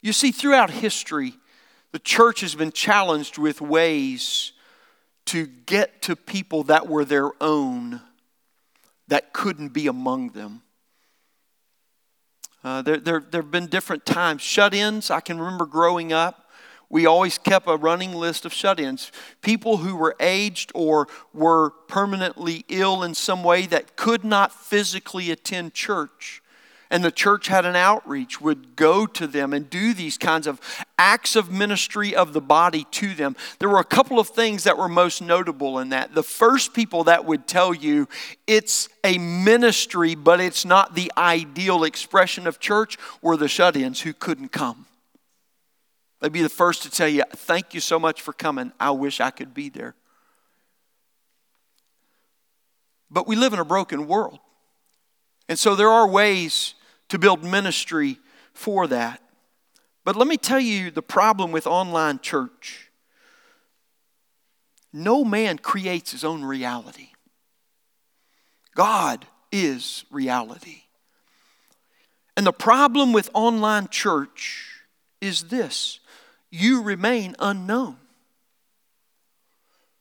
You 0.00 0.12
see, 0.12 0.30
throughout 0.30 0.70
history, 0.70 1.34
the 1.90 1.98
church 1.98 2.40
has 2.42 2.54
been 2.54 2.70
challenged 2.70 3.36
with 3.36 3.60
ways 3.60 4.52
to 5.26 5.46
get 5.46 6.02
to 6.02 6.14
people 6.14 6.62
that 6.64 6.88
were 6.88 7.04
their 7.04 7.30
own 7.42 8.00
that 9.08 9.32
couldn't 9.32 9.70
be 9.72 9.88
among 9.88 10.30
them. 10.30 10.62
Uh, 12.62 12.82
there, 12.82 12.98
there, 12.98 13.20
there 13.20 13.42
have 13.42 13.50
been 13.50 13.66
different 13.66 14.04
times. 14.04 14.42
Shut 14.42 14.74
ins, 14.74 15.10
I 15.10 15.20
can 15.20 15.38
remember 15.38 15.66
growing 15.66 16.12
up, 16.12 16.50
we 16.90 17.06
always 17.06 17.38
kept 17.38 17.68
a 17.68 17.76
running 17.76 18.12
list 18.12 18.44
of 18.44 18.52
shut 18.52 18.80
ins. 18.80 19.12
People 19.42 19.78
who 19.78 19.94
were 19.94 20.16
aged 20.18 20.72
or 20.74 21.06
were 21.32 21.70
permanently 21.70 22.64
ill 22.68 23.04
in 23.04 23.14
some 23.14 23.44
way 23.44 23.66
that 23.66 23.96
could 23.96 24.24
not 24.24 24.52
physically 24.52 25.30
attend 25.30 25.72
church 25.72 26.42
and 26.90 27.04
the 27.04 27.12
church 27.12 27.46
had 27.46 27.64
an 27.64 27.76
outreach, 27.76 28.40
would 28.40 28.74
go 28.74 29.06
to 29.06 29.26
them 29.26 29.52
and 29.52 29.70
do 29.70 29.94
these 29.94 30.18
kinds 30.18 30.46
of 30.46 30.60
acts 30.98 31.36
of 31.36 31.50
ministry 31.50 32.14
of 32.14 32.32
the 32.32 32.40
body 32.40 32.84
to 32.90 33.14
them. 33.14 33.36
There 33.60 33.68
were 33.68 33.78
a 33.78 33.84
couple 33.84 34.18
of 34.18 34.28
things 34.28 34.64
that 34.64 34.76
were 34.76 34.88
most 34.88 35.22
notable 35.22 35.78
in 35.78 35.90
that. 35.90 36.14
The 36.14 36.24
first 36.24 36.74
people 36.74 37.04
that 37.04 37.24
would 37.24 37.46
tell 37.46 37.72
you 37.72 38.08
it's 38.46 38.88
a 39.04 39.18
ministry, 39.18 40.16
but 40.16 40.40
it's 40.40 40.64
not 40.64 40.94
the 40.94 41.12
ideal 41.16 41.84
expression 41.84 42.46
of 42.46 42.58
church 42.58 42.98
were 43.22 43.36
the 43.36 43.48
shut 43.48 43.76
ins 43.76 44.00
who 44.00 44.12
couldn't 44.12 44.50
come. 44.50 44.86
They'd 46.20 46.32
be 46.32 46.42
the 46.42 46.48
first 46.48 46.82
to 46.82 46.90
tell 46.90 47.08
you, 47.08 47.22
Thank 47.30 47.72
you 47.72 47.80
so 47.80 47.98
much 47.98 48.20
for 48.20 48.32
coming. 48.32 48.72
I 48.80 48.90
wish 48.90 49.20
I 49.20 49.30
could 49.30 49.54
be 49.54 49.68
there. 49.68 49.94
But 53.10 53.26
we 53.26 53.36
live 53.36 53.52
in 53.52 53.58
a 53.58 53.64
broken 53.64 54.06
world. 54.06 54.38
And 55.48 55.58
so 55.58 55.74
there 55.74 55.88
are 55.88 56.06
ways 56.06 56.74
to 57.10 57.18
build 57.18 57.44
ministry 57.44 58.18
for 58.54 58.86
that. 58.86 59.22
But 60.04 60.16
let 60.16 60.26
me 60.26 60.36
tell 60.36 60.60
you 60.60 60.90
the 60.90 61.02
problem 61.02 61.52
with 61.52 61.66
online 61.66 62.20
church 62.20 62.86
no 64.92 65.24
man 65.24 65.58
creates 65.58 66.10
his 66.10 66.24
own 66.24 66.42
reality, 66.42 67.10
God 68.74 69.26
is 69.52 70.04
reality. 70.10 70.82
And 72.36 72.46
the 72.46 72.52
problem 72.52 73.12
with 73.12 73.28
online 73.34 73.88
church 73.88 74.84
is 75.20 75.44
this 75.44 76.00
you 76.50 76.82
remain 76.82 77.36
unknown. 77.38 77.96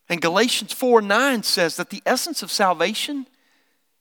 And 0.08 0.22
Galatians 0.22 0.74
4 0.74 1.02
9 1.02 1.43
says 1.43 1.76
that 1.78 1.89
the 1.89 2.02
essence 2.06 2.41
of 2.41 2.52
salvation 2.52 3.28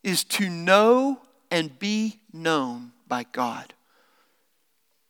is 0.02 0.24
to 0.24 0.48
know 0.48 1.20
and 1.50 1.78
be 1.78 2.20
known 2.32 2.92
by 3.08 3.24
God. 3.32 3.74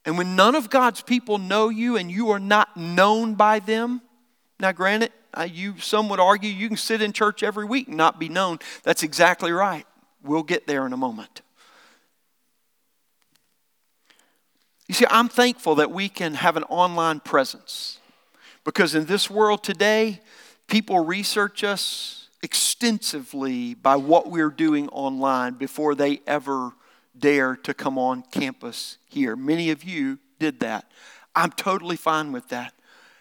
And 0.04 0.16
when 0.16 0.36
none 0.36 0.54
of 0.54 0.70
God's 0.70 1.02
people 1.02 1.38
know 1.38 1.68
you 1.68 1.96
and 1.96 2.10
you 2.10 2.30
are 2.30 2.38
not 2.38 2.76
known 2.76 3.34
by 3.34 3.58
them, 3.58 4.00
now 4.58 4.72
granted, 4.72 5.12
you 5.50 5.78
some 5.78 6.08
would 6.08 6.20
argue 6.20 6.50
you 6.50 6.68
can 6.68 6.76
sit 6.76 7.02
in 7.02 7.12
church 7.12 7.42
every 7.42 7.64
week 7.64 7.88
and 7.88 7.96
not 7.96 8.18
be 8.18 8.28
known. 8.28 8.58
That's 8.82 9.02
exactly 9.02 9.52
right. 9.52 9.86
We'll 10.22 10.42
get 10.42 10.66
there 10.66 10.86
in 10.86 10.92
a 10.92 10.96
moment. 10.96 11.42
You 14.88 14.94
see, 14.94 15.04
I'm 15.10 15.28
thankful 15.28 15.74
that 15.76 15.90
we 15.90 16.08
can 16.08 16.34
have 16.34 16.56
an 16.56 16.64
online 16.64 17.20
presence 17.20 18.00
because 18.64 18.94
in 18.94 19.04
this 19.04 19.28
world 19.28 19.62
today, 19.62 20.20
people 20.66 21.04
research 21.04 21.62
us 21.62 22.28
extensively 22.42 23.74
by 23.74 23.96
what 23.96 24.30
we're 24.30 24.50
doing 24.50 24.88
online 24.88 25.54
before 25.54 25.94
they 25.94 26.20
ever 26.26 26.72
dare 27.20 27.56
to 27.56 27.74
come 27.74 27.98
on 27.98 28.22
campus 28.30 28.98
here. 29.06 29.36
Many 29.36 29.70
of 29.70 29.84
you 29.84 30.18
did 30.38 30.60
that. 30.60 30.90
I'm 31.34 31.50
totally 31.50 31.96
fine 31.96 32.32
with 32.32 32.48
that. 32.48 32.74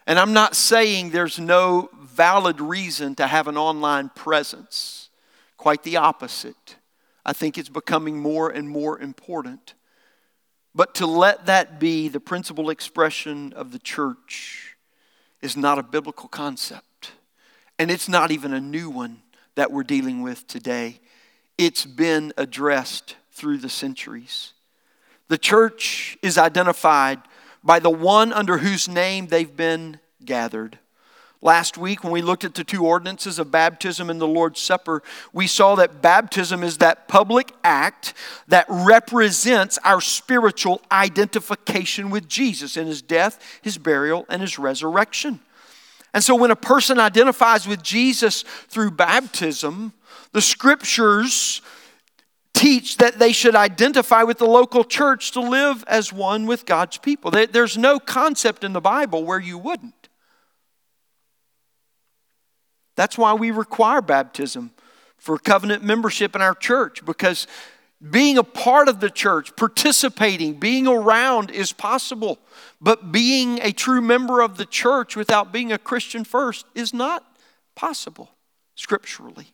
And 0.06 0.18
I'm 0.18 0.34
not 0.34 0.56
saying 0.56 1.10
there's 1.10 1.40
no 1.40 1.90
valid 2.02 2.62
reason 2.62 3.16
to 3.16 3.28
have 3.28 3.48
an 3.48 3.58
online 3.58 4.10
presence. 4.10 5.10
Quite 5.58 5.84
the 5.84 5.98
opposite. 5.98 6.78
I 7.26 7.34
think 7.34 7.58
it's 7.58 7.70
becoming 7.70 8.20
more 8.20 8.50
and 8.50 8.70
more 8.70 9.00
important. 9.00 9.74
But 10.74 10.96
to 10.96 11.06
let 11.06 11.48
that 11.48 11.80
be 11.80 12.08
the 12.08 12.20
principal 12.20 12.70
expression 12.70 13.52
of 13.54 13.72
the 13.72 13.80
church 13.80 14.78
is 15.42 15.58
not 15.58 15.80
a 15.80 15.84
biblical 15.84 16.30
concept. 16.30 17.12
And 17.78 17.92
it's 17.92 18.08
not 18.08 18.32
even 18.32 18.54
a 18.54 18.62
new 18.62 18.90
one 18.90 19.22
that 19.56 19.72
we're 19.72 19.84
dealing 19.84 20.22
with 20.22 20.48
today. 20.48 21.00
It's 21.58 21.86
been 21.86 22.32
addressed 22.38 23.16
through 23.38 23.60
the 23.60 23.69
centuries. 23.69 24.54
The 25.28 25.38
church 25.38 26.17
is 26.23 26.38
identified 26.38 27.19
by 27.63 27.80
the 27.80 27.89
one 27.89 28.34
under 28.34 28.58
whose 28.58 28.89
name 28.89 29.28
they've 29.28 29.56
been 29.56 30.00
gathered. 30.26 30.80
Last 31.39 31.78
week, 31.78 32.04
when 32.04 32.12
we 32.12 32.23
looked 32.23 32.43
at 32.45 32.56
the 32.56 32.63
two 32.63 32.84
ordinances 32.84 33.38
of 33.38 33.52
baptism 33.52 34.10
and 34.10 34.19
the 34.19 34.28
Lord's 34.28 34.60
Supper, 34.60 35.04
we 35.34 35.45
saw 35.45 35.76
that 35.76 36.02
baptism 36.02 36.63
is 36.63 36.80
that 36.80 37.08
public 37.08 37.52
act 37.63 38.15
that 38.47 38.65
represents 38.67 39.78
our 39.84 40.02
spiritual 40.02 40.82
identification 40.91 42.10
with 42.10 42.28
Jesus 42.28 42.76
in 42.76 42.88
his 42.88 43.04
death, 43.04 43.60
his 43.62 43.78
burial, 43.78 44.26
and 44.30 44.41
his 44.41 44.58
resurrection. 44.58 45.39
And 46.12 46.23
so, 46.23 46.34
when 46.36 46.50
a 46.50 46.56
person 46.56 47.00
identifies 47.00 47.67
with 47.67 47.84
Jesus 47.84 48.41
through 48.69 48.91
baptism, 48.91 49.93
the 50.32 50.41
scriptures 50.41 51.62
teach 52.58 52.98
that 52.98 53.20
they 53.20 53.32
should 53.32 53.56
identify 53.56 54.24
with 54.24 54.39
the 54.39 54.46
local 54.46 54.84
church 54.84 55.32
to 55.32 55.39
live 55.39 55.84
as 55.88 56.12
one 56.12 56.48
with 56.48 56.65
God's 56.65 56.98
people. 56.98 57.30
There's 57.30 57.78
no 57.78 58.00
concept 58.00 58.63
in 58.63 58.74
the 58.74 58.82
Bible 58.82 59.24
where 59.24 59.39
you 59.39 59.58
wouldn't. 59.60 60.10
That's 62.96 63.15
why 63.17 63.36
we 63.36 63.52
require 63.52 64.02
baptism 64.02 64.72
for 65.17 65.38
covenant 65.38 65.84
membership 65.84 66.36
in 66.36 66.41
our 66.41 66.56
church 66.56 67.06
because 67.06 67.46
being 68.10 68.39
a 68.39 68.43
part 68.43 68.89
of 68.89 69.00
the 69.00 69.10
church, 69.10 69.56
participating, 69.56 70.56
being 70.56 70.88
around 70.88 71.52
is 71.52 71.72
possible. 71.72 72.39
But 72.82 73.12
being 73.12 73.60
a 73.62 73.72
true 73.72 74.02
member 74.02 74.41
of 74.41 74.58
the 74.58 74.65
church 74.65 75.15
without 75.15 75.52
being 75.52 75.72
a 75.72 75.78
Christian 75.78 76.24
first 76.24 76.65
is 76.74 76.93
not 76.93 77.24
possible 77.76 78.32
scripturally. 78.76 79.54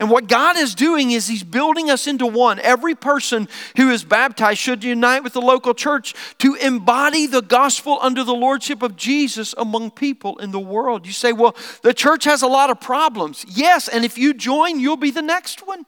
And 0.00 0.10
what 0.10 0.26
God 0.26 0.56
is 0.56 0.74
doing 0.74 1.12
is 1.12 1.28
He's 1.28 1.44
building 1.44 1.88
us 1.88 2.06
into 2.06 2.26
one. 2.26 2.58
Every 2.58 2.94
person 2.94 3.48
who 3.76 3.90
is 3.90 4.04
baptized 4.04 4.58
should 4.58 4.82
unite 4.82 5.22
with 5.22 5.34
the 5.34 5.40
local 5.40 5.72
church 5.72 6.14
to 6.38 6.54
embody 6.54 7.26
the 7.26 7.42
gospel 7.42 7.98
under 8.02 8.24
the 8.24 8.34
lordship 8.34 8.82
of 8.82 8.96
Jesus 8.96 9.54
among 9.56 9.92
people 9.92 10.36
in 10.38 10.50
the 10.50 10.60
world. 10.60 11.06
You 11.06 11.12
say, 11.12 11.32
well, 11.32 11.54
the 11.82 11.94
church 11.94 12.24
has 12.24 12.42
a 12.42 12.48
lot 12.48 12.70
of 12.70 12.80
problems. 12.80 13.44
Yes, 13.48 13.86
and 13.88 14.04
if 14.04 14.18
you 14.18 14.34
join, 14.34 14.80
you'll 14.80 14.96
be 14.96 15.12
the 15.12 15.22
next 15.22 15.66
one. 15.66 15.86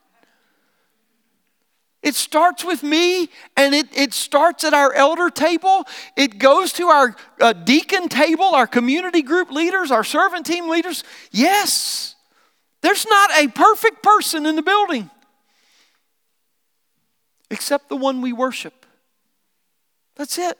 It 2.02 2.14
starts 2.14 2.64
with 2.64 2.84
me 2.84 3.28
and 3.56 3.74
it, 3.74 3.88
it 3.96 4.14
starts 4.14 4.62
at 4.62 4.72
our 4.72 4.92
elder 4.92 5.28
table. 5.28 5.84
It 6.16 6.38
goes 6.38 6.72
to 6.74 6.86
our 6.86 7.16
uh, 7.40 7.52
deacon 7.52 8.08
table, 8.08 8.44
our 8.44 8.68
community 8.68 9.22
group 9.22 9.50
leaders, 9.50 9.90
our 9.90 10.04
servant 10.04 10.46
team 10.46 10.68
leaders. 10.68 11.02
Yes. 11.32 12.15
There's 12.82 13.06
not 13.06 13.30
a 13.38 13.48
perfect 13.48 14.02
person 14.02 14.46
in 14.46 14.56
the 14.56 14.62
building 14.62 15.10
except 17.50 17.88
the 17.88 17.96
one 17.96 18.20
we 18.20 18.32
worship. 18.32 18.86
That's 20.16 20.38
it. 20.38 20.58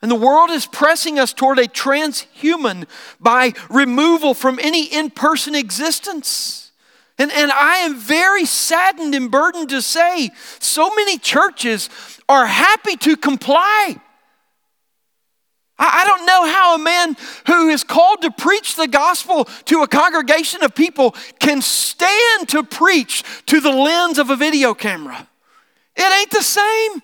And 0.00 0.10
the 0.10 0.16
world 0.16 0.50
is 0.50 0.66
pressing 0.66 1.18
us 1.18 1.32
toward 1.32 1.60
a 1.60 1.68
transhuman 1.68 2.86
by 3.20 3.52
removal 3.70 4.34
from 4.34 4.58
any 4.60 4.84
in 4.86 5.10
person 5.10 5.54
existence. 5.54 6.72
And, 7.18 7.30
and 7.30 7.52
I 7.52 7.76
am 7.78 7.96
very 7.96 8.44
saddened 8.44 9.14
and 9.14 9.30
burdened 9.30 9.68
to 9.68 9.80
say 9.80 10.30
so 10.58 10.92
many 10.96 11.18
churches 11.18 11.88
are 12.28 12.46
happy 12.46 12.96
to 12.96 13.16
comply 13.16 14.00
I 15.78 16.04
don't 16.06 16.26
know 16.26 16.46
how 16.46 16.74
a 16.76 16.78
man 16.78 17.16
who 17.46 17.68
is 17.68 17.82
called 17.82 18.22
to 18.22 18.30
preach 18.30 18.76
the 18.76 18.86
gospel 18.86 19.46
to 19.66 19.82
a 19.82 19.88
congregation 19.88 20.62
of 20.62 20.74
people 20.74 21.14
can 21.40 21.60
stand 21.60 22.48
to 22.50 22.62
preach 22.62 23.24
to 23.46 23.60
the 23.60 23.72
lens 23.72 24.18
of 24.18 24.30
a 24.30 24.36
video 24.36 24.74
camera. 24.74 25.28
It 25.96 26.20
ain't 26.20 26.30
the 26.30 26.42
same. 26.42 27.02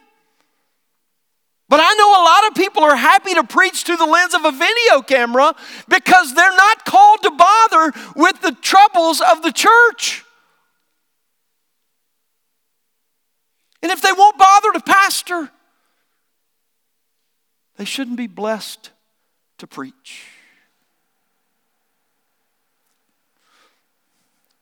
But 1.68 1.80
I 1.82 1.94
know 1.94 2.10
a 2.10 2.24
lot 2.24 2.48
of 2.48 2.54
people 2.54 2.82
are 2.82 2.96
happy 2.96 3.34
to 3.34 3.44
preach 3.44 3.84
to 3.84 3.96
the 3.96 4.06
lens 4.06 4.34
of 4.34 4.44
a 4.44 4.52
video 4.52 5.02
camera 5.02 5.54
because 5.88 6.34
they're 6.34 6.56
not 6.56 6.84
called 6.86 7.22
to 7.22 7.30
bother 7.30 7.92
with 8.16 8.40
the 8.40 8.52
troubles 8.52 9.20
of 9.20 9.42
the 9.42 9.52
church. 9.52 10.24
And 13.82 13.92
if 13.92 14.00
they 14.00 14.12
won't 14.12 14.38
bother 14.38 14.72
to 14.72 14.80
pastor, 14.80 15.50
they 17.78 17.84
shouldn't 17.84 18.16
be 18.16 18.26
blessed 18.26 18.90
to 19.56 19.66
preach. 19.66 20.26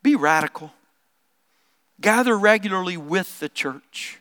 Be 0.03 0.15
radical. 0.15 0.71
Gather 1.99 2.37
regularly 2.37 2.95
with 2.95 3.39
the 3.39 3.49
church 3.49 4.19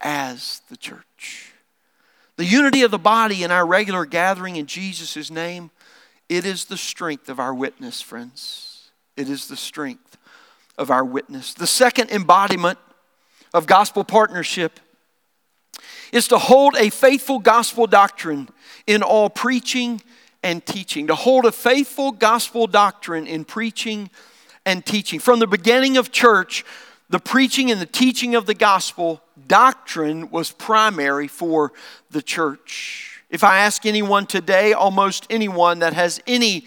as 0.00 0.60
the 0.68 0.76
church. 0.76 1.52
The 2.36 2.44
unity 2.44 2.82
of 2.82 2.90
the 2.90 2.98
body 2.98 3.42
in 3.42 3.50
our 3.50 3.66
regular 3.66 4.04
gathering 4.04 4.56
in 4.56 4.66
Jesus' 4.66 5.30
name, 5.30 5.70
it 6.28 6.44
is 6.44 6.66
the 6.66 6.76
strength 6.76 7.30
of 7.30 7.40
our 7.40 7.54
witness, 7.54 8.02
friends. 8.02 8.90
It 9.16 9.30
is 9.30 9.48
the 9.48 9.56
strength 9.56 10.18
of 10.76 10.90
our 10.90 11.04
witness. 11.04 11.54
The 11.54 11.66
second 11.66 12.10
embodiment 12.10 12.78
of 13.54 13.66
gospel 13.66 14.04
partnership 14.04 14.80
is 16.12 16.28
to 16.28 16.38
hold 16.38 16.76
a 16.76 16.90
faithful 16.90 17.38
gospel 17.38 17.86
doctrine 17.86 18.48
in 18.86 19.02
all 19.02 19.30
preaching 19.30 20.02
and 20.42 20.64
teaching. 20.64 21.06
To 21.06 21.14
hold 21.14 21.46
a 21.46 21.52
faithful 21.52 22.12
gospel 22.12 22.66
doctrine 22.66 23.26
in 23.26 23.44
preaching 23.44 24.10
and 24.66 24.84
teaching. 24.84 25.20
From 25.20 25.38
the 25.38 25.46
beginning 25.46 25.96
of 25.96 26.12
church, 26.12 26.64
the 27.10 27.18
preaching 27.18 27.70
and 27.70 27.80
the 27.80 27.86
teaching 27.86 28.34
of 28.34 28.46
the 28.46 28.54
gospel 28.54 29.22
doctrine 29.46 30.30
was 30.30 30.52
primary 30.52 31.28
for 31.28 31.72
the 32.10 32.22
church. 32.22 33.20
If 33.30 33.42
I 33.42 33.58
ask 33.58 33.84
anyone 33.84 34.26
today, 34.26 34.72
almost 34.72 35.26
anyone 35.28 35.80
that 35.80 35.92
has 35.92 36.20
any 36.26 36.66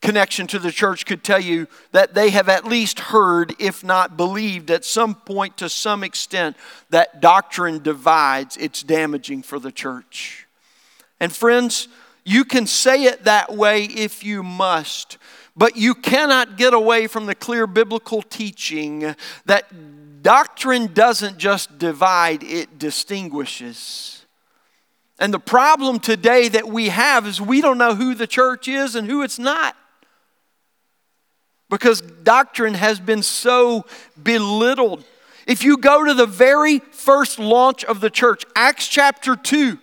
connection 0.00 0.46
to 0.48 0.58
the 0.58 0.70
church 0.70 1.06
could 1.06 1.24
tell 1.24 1.40
you 1.40 1.66
that 1.92 2.14
they 2.14 2.30
have 2.30 2.48
at 2.48 2.64
least 2.64 3.00
heard, 3.00 3.54
if 3.58 3.82
not 3.82 4.16
believed, 4.16 4.70
at 4.70 4.84
some 4.84 5.14
point 5.14 5.56
to 5.58 5.68
some 5.68 6.04
extent 6.04 6.56
that 6.90 7.20
doctrine 7.20 7.82
divides, 7.82 8.56
it's 8.56 8.82
damaging 8.82 9.42
for 9.42 9.58
the 9.58 9.72
church. 9.72 10.46
And 11.20 11.34
friends, 11.34 11.88
you 12.24 12.44
can 12.44 12.66
say 12.66 13.04
it 13.04 13.24
that 13.24 13.54
way 13.54 13.84
if 13.84 14.22
you 14.22 14.42
must, 14.42 15.18
but 15.56 15.76
you 15.76 15.94
cannot 15.94 16.56
get 16.56 16.74
away 16.74 17.06
from 17.06 17.26
the 17.26 17.34
clear 17.34 17.66
biblical 17.66 18.22
teaching 18.22 19.14
that 19.46 20.22
doctrine 20.22 20.92
doesn't 20.92 21.38
just 21.38 21.78
divide, 21.78 22.44
it 22.44 22.78
distinguishes. 22.78 24.26
And 25.18 25.34
the 25.34 25.40
problem 25.40 25.98
today 25.98 26.48
that 26.48 26.68
we 26.68 26.90
have 26.90 27.26
is 27.26 27.40
we 27.40 27.60
don't 27.60 27.78
know 27.78 27.96
who 27.96 28.14
the 28.14 28.28
church 28.28 28.68
is 28.68 28.94
and 28.94 29.08
who 29.08 29.22
it's 29.22 29.38
not 29.38 29.76
because 31.70 32.00
doctrine 32.00 32.74
has 32.74 33.00
been 33.00 33.22
so 33.22 33.84
belittled. 34.22 35.04
If 35.46 35.64
you 35.64 35.78
go 35.78 36.04
to 36.04 36.14
the 36.14 36.26
very 36.26 36.78
first 36.78 37.38
launch 37.38 37.84
of 37.84 38.00
the 38.00 38.10
church, 38.10 38.44
Acts 38.54 38.86
chapter 38.86 39.34
2, 39.34 39.78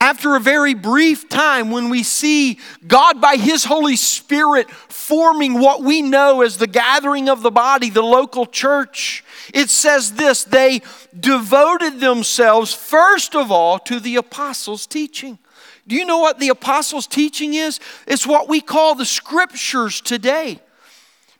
after 0.00 0.34
a 0.36 0.40
very 0.40 0.74
brief 0.74 1.28
time, 1.28 1.70
when 1.70 1.88
we 1.88 2.02
see 2.02 2.58
God 2.86 3.20
by 3.20 3.36
His 3.36 3.64
Holy 3.64 3.96
Spirit 3.96 4.70
forming 4.70 5.60
what 5.60 5.82
we 5.82 6.02
know 6.02 6.42
as 6.42 6.58
the 6.58 6.66
gathering 6.66 7.28
of 7.28 7.42
the 7.42 7.50
body, 7.50 7.88
the 7.88 8.02
local 8.02 8.44
church, 8.44 9.24
it 9.54 9.70
says 9.70 10.12
this 10.12 10.44
they 10.44 10.82
devoted 11.18 12.00
themselves, 12.00 12.74
first 12.74 13.34
of 13.34 13.50
all, 13.50 13.78
to 13.78 13.98
the 13.98 14.16
apostles' 14.16 14.86
teaching. 14.86 15.38
Do 15.86 15.94
you 15.96 16.04
know 16.04 16.18
what 16.18 16.38
the 16.38 16.48
apostles' 16.48 17.06
teaching 17.06 17.54
is? 17.54 17.78
It's 18.06 18.26
what 18.26 18.48
we 18.48 18.60
call 18.60 18.94
the 18.94 19.06
scriptures 19.06 20.00
today. 20.00 20.60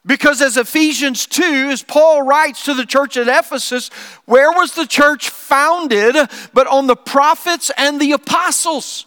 Because 0.07 0.43
as 0.43 0.57
Ephesians 0.59 1.27
2, 1.27 1.43
as 1.71 1.83
Paul 1.83 2.23
writes 2.23 2.65
to 2.67 2.75
the 2.75 2.85
church 2.85 3.17
at 3.17 3.27
Ephesus, 3.27 3.89
where 4.27 4.53
was 4.53 4.75
the 4.75 4.87
church 4.87 5.31
founded 5.31 6.17
but 6.53 6.67
on 6.67 6.87
the 6.87 6.97
prophets 6.97 7.71
and 7.77 7.99
the 7.99 8.13
apostles? 8.13 9.07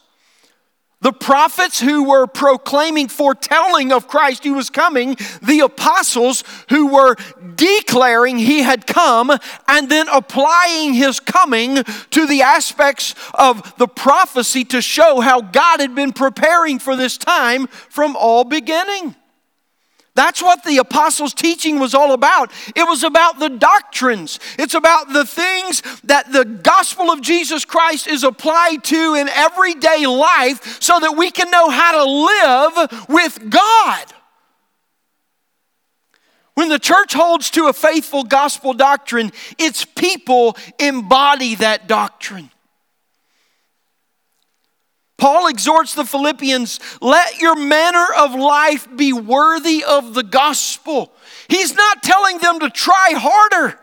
The 1.02 1.14
prophets 1.14 1.80
who 1.80 2.06
were 2.06 2.26
proclaiming, 2.26 3.08
foretelling 3.08 3.92
of 3.92 4.08
Christ 4.08 4.44
who 4.44 4.56
was 4.56 4.72
coming, 4.72 5.16
the 5.44 5.60
apostles 5.60 6.44
who 6.70 6.88
were 6.88 7.16
declaring 7.56 8.40
he 8.40 8.64
had 8.64 8.88
come, 8.88 9.32
and 9.68 9.90
then 9.90 10.08
applying 10.12 10.96
his 10.96 11.20
coming 11.20 11.84
to 12.10 12.26
the 12.26 12.42
aspects 12.42 13.14
of 13.36 13.78
the 13.78 13.88
prophecy 13.88 14.66
to 14.66 14.82
show 14.82 15.20
how 15.20 15.42
God 15.42 15.82
had 15.82 15.94
been 15.94 16.14
preparing 16.14 16.80
for 16.80 16.96
this 16.96 17.20
time 17.20 17.68
from 17.68 18.16
all 18.16 18.44
beginning. 18.44 19.16
That's 20.18 20.42
what 20.42 20.64
the 20.64 20.80
apostles' 20.80 21.36
teaching 21.36 21.78
was 21.78 21.94
all 21.94 22.12
about. 22.12 22.52
It 22.76 22.88
was 22.88 23.04
about 23.04 23.38
the 23.38 23.50
doctrines, 23.50 24.40
it's 24.58 24.74
about 24.74 25.14
the 25.14 25.26
things 25.26 25.84
that 26.06 26.34
the 26.34 26.44
gospel 26.44 27.12
of 27.12 27.22
Jesus 27.22 27.64
Christ 27.66 28.08
is 28.08 28.24
applied 28.24 28.84
to 28.86 29.14
in 29.14 29.30
everyday 29.30 30.08
life 30.08 30.82
so 30.82 31.00
that 31.00 31.16
we 31.16 31.30
can 31.30 31.52
know 31.52 31.70
how 31.70 32.04
to 32.04 32.82
live 32.84 33.08
with 33.10 33.50
God. 33.52 34.06
When 36.56 36.70
the 36.70 36.80
church 36.80 37.14
holds 37.14 37.52
to 37.52 37.68
a 37.68 37.74
faithful 37.74 38.24
gospel 38.24 38.74
doctrine, 38.74 39.32
its 39.60 39.86
people 39.86 40.58
embody 40.80 41.54
that 41.56 41.88
doctrine. 41.88 42.50
Paul 45.18 45.48
exhorts 45.48 45.96
the 45.96 46.06
Philippians, 46.06 46.80
let 47.02 47.40
your 47.40 47.56
manner 47.56 48.06
of 48.18 48.36
life 48.36 48.88
be 48.96 49.14
worthy 49.14 49.84
of 49.84 50.14
the 50.14 50.24
gospel. 50.24 51.12
He's 51.48 51.74
not 51.74 52.04
telling 52.04 52.38
them 52.38 52.60
to 52.60 52.70
try 52.70 53.14
harder. 53.16 53.80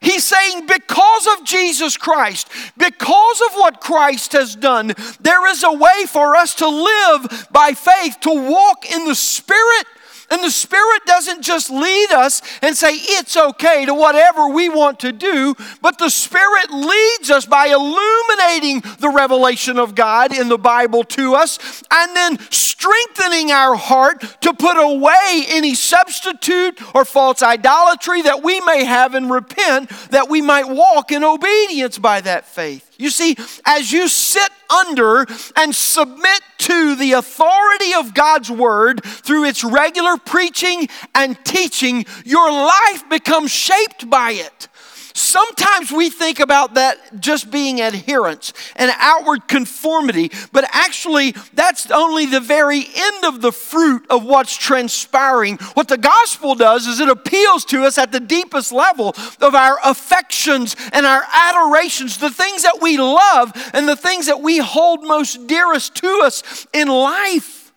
He's 0.00 0.24
saying, 0.24 0.66
because 0.66 1.26
of 1.26 1.44
Jesus 1.44 1.96
Christ, 1.96 2.48
because 2.76 3.40
of 3.40 3.54
what 3.54 3.80
Christ 3.80 4.32
has 4.32 4.54
done, 4.54 4.92
there 5.20 5.46
is 5.48 5.64
a 5.64 5.72
way 5.72 6.04
for 6.06 6.36
us 6.36 6.54
to 6.56 6.68
live 6.68 7.48
by 7.50 7.72
faith, 7.72 8.18
to 8.20 8.30
walk 8.30 8.84
in 8.90 9.06
the 9.06 9.14
Spirit 9.14 9.86
and 10.30 10.42
the 10.42 10.50
Spirit 10.50 11.02
doesn't 11.06 11.42
just 11.42 11.70
lead 11.70 12.12
us 12.12 12.42
and 12.62 12.76
say 12.76 12.92
it's 12.92 13.36
okay 13.36 13.84
to 13.86 13.94
whatever 13.94 14.48
we 14.48 14.68
want 14.68 15.00
to 15.00 15.12
do, 15.12 15.54
but 15.80 15.98
the 15.98 16.08
Spirit 16.08 16.70
leads 16.70 17.30
us 17.30 17.46
by 17.46 17.66
illuminating 17.66 18.82
the 18.98 19.10
revelation 19.10 19.78
of 19.78 19.94
God 19.94 20.36
in 20.36 20.48
the 20.48 20.58
Bible 20.58 21.04
to 21.04 21.34
us 21.34 21.82
and 21.90 22.16
then 22.16 22.38
strengthening 22.50 23.50
our 23.50 23.74
heart 23.74 24.20
to 24.42 24.52
put 24.52 24.76
away 24.76 25.44
any 25.48 25.74
substitute 25.74 26.80
or 26.94 27.04
false 27.04 27.42
idolatry 27.42 28.22
that 28.22 28.42
we 28.42 28.60
may 28.60 28.84
have 28.84 29.14
and 29.14 29.30
repent 29.30 29.88
that 30.10 30.28
we 30.28 30.42
might 30.42 30.68
walk 30.68 31.12
in 31.12 31.24
obedience 31.24 31.98
by 31.98 32.20
that 32.20 32.44
faith. 32.44 32.85
You 32.98 33.10
see, 33.10 33.36
as 33.64 33.92
you 33.92 34.08
sit 34.08 34.50
under 34.70 35.26
and 35.56 35.74
submit 35.74 36.40
to 36.58 36.96
the 36.96 37.12
authority 37.12 37.94
of 37.94 38.14
God's 38.14 38.50
word 38.50 39.02
through 39.04 39.44
its 39.44 39.62
regular 39.62 40.16
preaching 40.16 40.88
and 41.14 41.42
teaching, 41.44 42.06
your 42.24 42.50
life 42.50 43.08
becomes 43.08 43.50
shaped 43.50 44.08
by 44.08 44.32
it. 44.32 44.68
Sometimes 45.16 45.90
we 45.90 46.10
think 46.10 46.40
about 46.40 46.74
that 46.74 47.20
just 47.20 47.50
being 47.50 47.80
adherence 47.80 48.52
and 48.76 48.92
outward 48.98 49.48
conformity, 49.48 50.30
but 50.52 50.68
actually, 50.72 51.34
that's 51.54 51.90
only 51.90 52.26
the 52.26 52.38
very 52.38 52.84
end 52.94 53.24
of 53.24 53.40
the 53.40 53.50
fruit 53.50 54.04
of 54.10 54.24
what's 54.24 54.54
transpiring. 54.54 55.56
What 55.72 55.88
the 55.88 55.96
gospel 55.96 56.54
does 56.54 56.86
is 56.86 57.00
it 57.00 57.08
appeals 57.08 57.64
to 57.66 57.84
us 57.84 57.96
at 57.96 58.12
the 58.12 58.20
deepest 58.20 58.72
level 58.72 59.14
of 59.40 59.54
our 59.54 59.78
affections 59.82 60.76
and 60.92 61.06
our 61.06 61.22
adorations, 61.32 62.18
the 62.18 62.28
things 62.28 62.64
that 62.64 62.82
we 62.82 62.98
love 62.98 63.52
and 63.72 63.88
the 63.88 63.96
things 63.96 64.26
that 64.26 64.42
we 64.42 64.58
hold 64.58 65.02
most 65.02 65.46
dearest 65.46 65.94
to 65.94 66.20
us 66.24 66.66
in 66.74 66.88
life. 66.88 67.72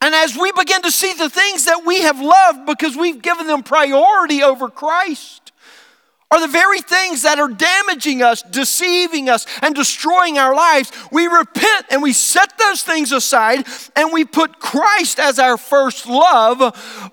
And 0.00 0.12
as 0.12 0.36
we 0.36 0.50
begin 0.50 0.82
to 0.82 0.90
see 0.90 1.12
the 1.12 1.30
things 1.30 1.66
that 1.66 1.84
we 1.86 2.00
have 2.00 2.20
loved 2.20 2.66
because 2.66 2.96
we've 2.96 3.22
given 3.22 3.46
them 3.46 3.62
priority 3.62 4.42
over 4.42 4.68
Christ, 4.68 5.45
are 6.32 6.40
the 6.40 6.48
very 6.48 6.80
things 6.80 7.22
that 7.22 7.38
are 7.38 7.48
damaging 7.48 8.20
us, 8.20 8.42
deceiving 8.42 9.28
us, 9.28 9.46
and 9.62 9.76
destroying 9.76 10.38
our 10.38 10.56
lives. 10.56 10.90
We 11.12 11.28
repent 11.28 11.86
and 11.90 12.02
we 12.02 12.12
set 12.12 12.58
those 12.58 12.82
things 12.82 13.12
aside 13.12 13.64
and 13.94 14.12
we 14.12 14.24
put 14.24 14.58
Christ 14.58 15.20
as 15.20 15.38
our 15.38 15.56
first 15.56 16.06
love 16.06 16.58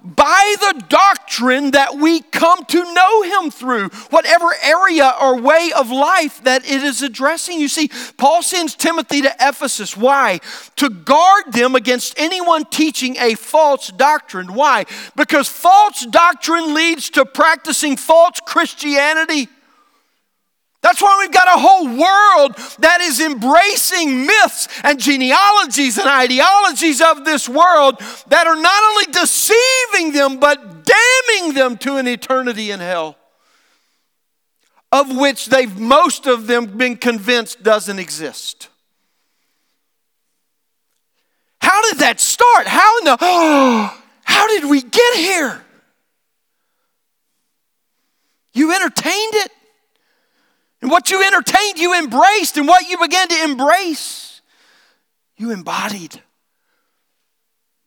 by 0.03 0.55
the 0.59 0.83
doctrine 0.89 1.71
that 1.71 1.95
we 1.95 2.21
come 2.21 2.65
to 2.65 2.93
know 2.93 3.21
Him 3.21 3.51
through, 3.51 3.89
whatever 4.09 4.47
area 4.63 5.13
or 5.21 5.39
way 5.39 5.71
of 5.77 5.91
life 5.91 6.43
that 6.45 6.65
it 6.65 6.81
is 6.81 7.03
addressing. 7.03 7.59
You 7.59 7.67
see, 7.67 7.91
Paul 8.17 8.41
sends 8.41 8.73
Timothy 8.73 9.21
to 9.21 9.35
Ephesus. 9.39 9.95
Why? 9.95 10.39
To 10.77 10.89
guard 10.89 11.53
them 11.53 11.75
against 11.75 12.17
anyone 12.17 12.65
teaching 12.65 13.17
a 13.17 13.35
false 13.35 13.89
doctrine. 13.89 14.55
Why? 14.55 14.85
Because 15.15 15.47
false 15.47 16.03
doctrine 16.07 16.73
leads 16.73 17.11
to 17.11 17.25
practicing 17.25 17.95
false 17.95 18.39
Christianity 18.43 19.02
Christianity. 19.03 19.49
That's 20.81 21.01
why 21.01 21.17
we've 21.21 21.31
got 21.31 21.47
a 21.47 21.59
whole 21.59 21.85
world 21.85 22.55
that 22.79 22.99
is 22.99 23.21
embracing 23.21 24.25
myths 24.25 24.67
and 24.83 24.99
genealogies 24.99 25.97
and 25.97 26.09
ideologies 26.09 27.01
of 27.01 27.23
this 27.23 27.47
world 27.47 27.99
that 28.27 28.47
are 28.47 28.59
not 28.59 28.83
only 28.83 29.05
deceiving 29.13 30.11
them, 30.11 30.39
but 30.41 30.85
damning 30.85 31.53
them 31.53 31.77
to 31.77 31.95
an 31.95 32.07
eternity 32.07 32.71
in 32.71 32.81
hell, 32.81 33.15
of 34.91 35.15
which 35.15 35.45
they've 35.45 35.79
most 35.79 36.27
of 36.27 36.47
them 36.47 36.65
been 36.77 36.97
convinced 36.97 37.63
doesn't 37.63 37.99
exist. 37.99 38.69
how 41.61 41.81
did 41.89 41.99
that 41.99 42.19
start? 42.19 42.67
How 42.67 42.99
in 42.99 43.05
the, 43.05 43.17
oh, 43.21 44.03
how 44.25 44.47
did 44.47 44.69
we 44.69 44.81
get 44.81 45.15
here? 45.15 45.62
You 48.53 48.73
entertained 48.73 49.33
it. 49.35 49.51
And 50.81 50.91
what 50.91 51.09
you 51.09 51.25
entertained, 51.25 51.79
you 51.79 51.97
embraced. 51.97 52.57
And 52.57 52.67
what 52.67 52.87
you 52.87 52.97
began 52.97 53.27
to 53.29 53.43
embrace, 53.43 54.41
you 55.37 55.51
embodied. 55.51 56.21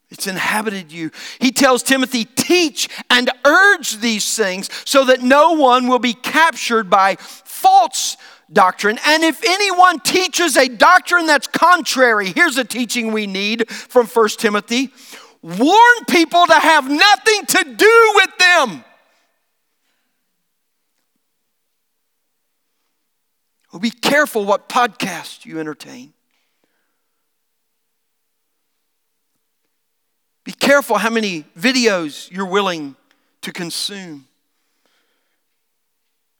It's 0.08 0.26
inhabited 0.26 0.92
you. 0.92 1.10
He 1.40 1.50
tells 1.50 1.82
Timothy, 1.82 2.24
teach 2.24 2.88
and 3.10 3.30
urge 3.44 3.98
these 3.98 4.36
things 4.36 4.70
so 4.84 5.04
that 5.04 5.20
no 5.20 5.52
one 5.52 5.88
will 5.88 5.98
be 5.98 6.14
captured 6.14 6.88
by 6.88 7.16
false 7.16 8.16
doctrine. 8.52 8.98
And 9.04 9.24
if 9.24 9.42
anyone 9.44 9.98
teaches 10.00 10.56
a 10.56 10.68
doctrine 10.68 11.26
that's 11.26 11.48
contrary, 11.48 12.32
here's 12.32 12.56
a 12.56 12.64
teaching 12.64 13.12
we 13.12 13.26
need 13.26 13.68
from 13.68 14.06
1 14.06 14.28
Timothy 14.38 14.92
warn 15.42 16.04
people 16.08 16.46
to 16.46 16.54
have 16.54 16.90
nothing 16.90 17.46
to 17.46 17.74
do 17.76 18.12
with 18.16 18.38
them. 18.38 18.84
Well, 23.72 23.80
be 23.80 23.90
careful 23.90 24.44
what 24.44 24.68
podcast 24.68 25.44
you 25.44 25.58
entertain. 25.58 26.12
Be 30.44 30.52
careful 30.52 30.96
how 30.96 31.10
many 31.10 31.44
videos 31.58 32.30
you're 32.30 32.46
willing 32.46 32.94
to 33.42 33.52
consume. 33.52 34.28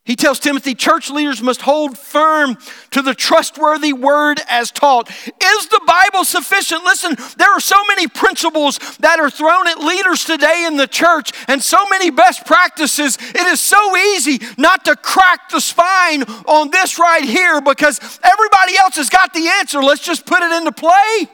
He 0.07 0.15
tells 0.15 0.39
Timothy, 0.39 0.73
church 0.73 1.09
leaders 1.09 1.41
must 1.41 1.61
hold 1.61 1.97
firm 1.97 2.57
to 2.91 3.01
the 3.01 3.13
trustworthy 3.13 3.91
word 3.91 4.39
as 4.47 4.71
taught. 4.71 5.09
Is 5.09 5.67
the 5.67 5.81
Bible 5.85 6.23
sufficient? 6.23 6.85
Listen, 6.85 7.17
there 7.35 7.51
are 7.51 7.59
so 7.59 7.75
many 7.89 8.07
principles 8.07 8.77
that 8.99 9.19
are 9.19 9.29
thrown 9.29 9.67
at 9.67 9.79
leaders 9.81 10.23
today 10.23 10.63
in 10.65 10.77
the 10.77 10.87
church 10.87 11.33
and 11.49 11.61
so 11.61 11.85
many 11.89 12.09
best 12.09 12.45
practices. 12.45 13.17
It 13.19 13.47
is 13.47 13.59
so 13.59 13.97
easy 13.97 14.39
not 14.57 14.85
to 14.85 14.95
crack 14.95 15.49
the 15.49 15.59
spine 15.59 16.23
on 16.23 16.71
this 16.71 16.97
right 16.97 17.25
here 17.25 17.59
because 17.59 17.99
everybody 18.23 18.77
else 18.77 18.95
has 18.95 19.09
got 19.09 19.33
the 19.33 19.45
answer. 19.59 19.83
Let's 19.83 20.05
just 20.05 20.25
put 20.25 20.41
it 20.41 20.53
into 20.53 20.71
play. 20.71 21.27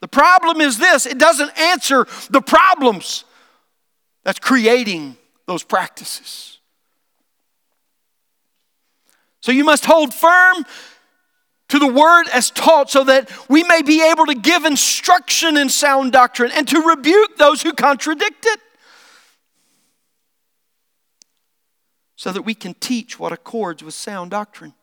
The 0.00 0.08
problem 0.08 0.62
is 0.62 0.78
this 0.78 1.04
it 1.04 1.18
doesn't 1.18 1.50
answer 1.58 2.06
the 2.30 2.40
problems 2.40 3.24
that's 4.24 4.38
creating 4.38 5.18
those 5.44 5.62
practices. 5.62 6.51
So 9.42 9.50
you 9.50 9.64
must 9.64 9.84
hold 9.84 10.14
firm 10.14 10.64
to 11.68 11.78
the 11.78 11.86
word 11.86 12.24
as 12.32 12.50
taught 12.50 12.90
so 12.90 13.02
that 13.04 13.30
we 13.48 13.64
may 13.64 13.82
be 13.82 14.08
able 14.08 14.26
to 14.26 14.34
give 14.34 14.64
instruction 14.64 15.56
in 15.56 15.68
sound 15.68 16.12
doctrine 16.12 16.52
and 16.54 16.66
to 16.68 16.80
rebuke 16.80 17.36
those 17.38 17.62
who 17.62 17.72
contradict 17.72 18.46
it. 18.46 18.60
So 22.14 22.30
that 22.30 22.42
we 22.42 22.54
can 22.54 22.74
teach 22.74 23.18
what 23.18 23.32
accords 23.32 23.82
with 23.82 23.94
sound 23.94 24.30
doctrine. 24.30 24.74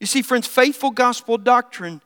You 0.00 0.08
see, 0.08 0.22
friends, 0.22 0.48
faithful 0.48 0.90
gospel 0.90 1.38
doctrine, 1.38 2.02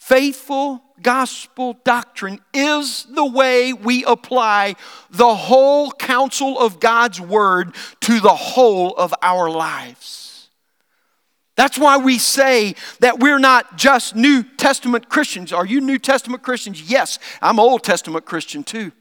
faithful 0.00 0.82
gospel 1.00 1.78
doctrine 1.84 2.40
is 2.52 3.04
the 3.04 3.24
way 3.24 3.72
we 3.72 4.04
apply 4.04 4.74
the 5.10 5.34
whole 5.34 5.92
counsel 5.92 6.58
of 6.58 6.80
God's 6.80 7.20
word 7.20 7.74
to 8.00 8.18
the 8.18 8.34
whole 8.34 8.96
of 8.96 9.14
our 9.22 9.48
lives. 9.48 10.25
That's 11.56 11.78
why 11.78 11.96
we 11.96 12.18
say 12.18 12.74
that 13.00 13.18
we're 13.18 13.38
not 13.38 13.78
just 13.78 14.14
New 14.14 14.42
Testament 14.42 15.08
Christians. 15.08 15.54
Are 15.54 15.64
you 15.64 15.80
New 15.80 15.98
Testament 15.98 16.42
Christians? 16.42 16.82
Yes, 16.82 17.18
I'm 17.40 17.58
Old 17.58 17.82
Testament 17.82 18.26
Christian 18.26 18.62
too. 18.62 18.92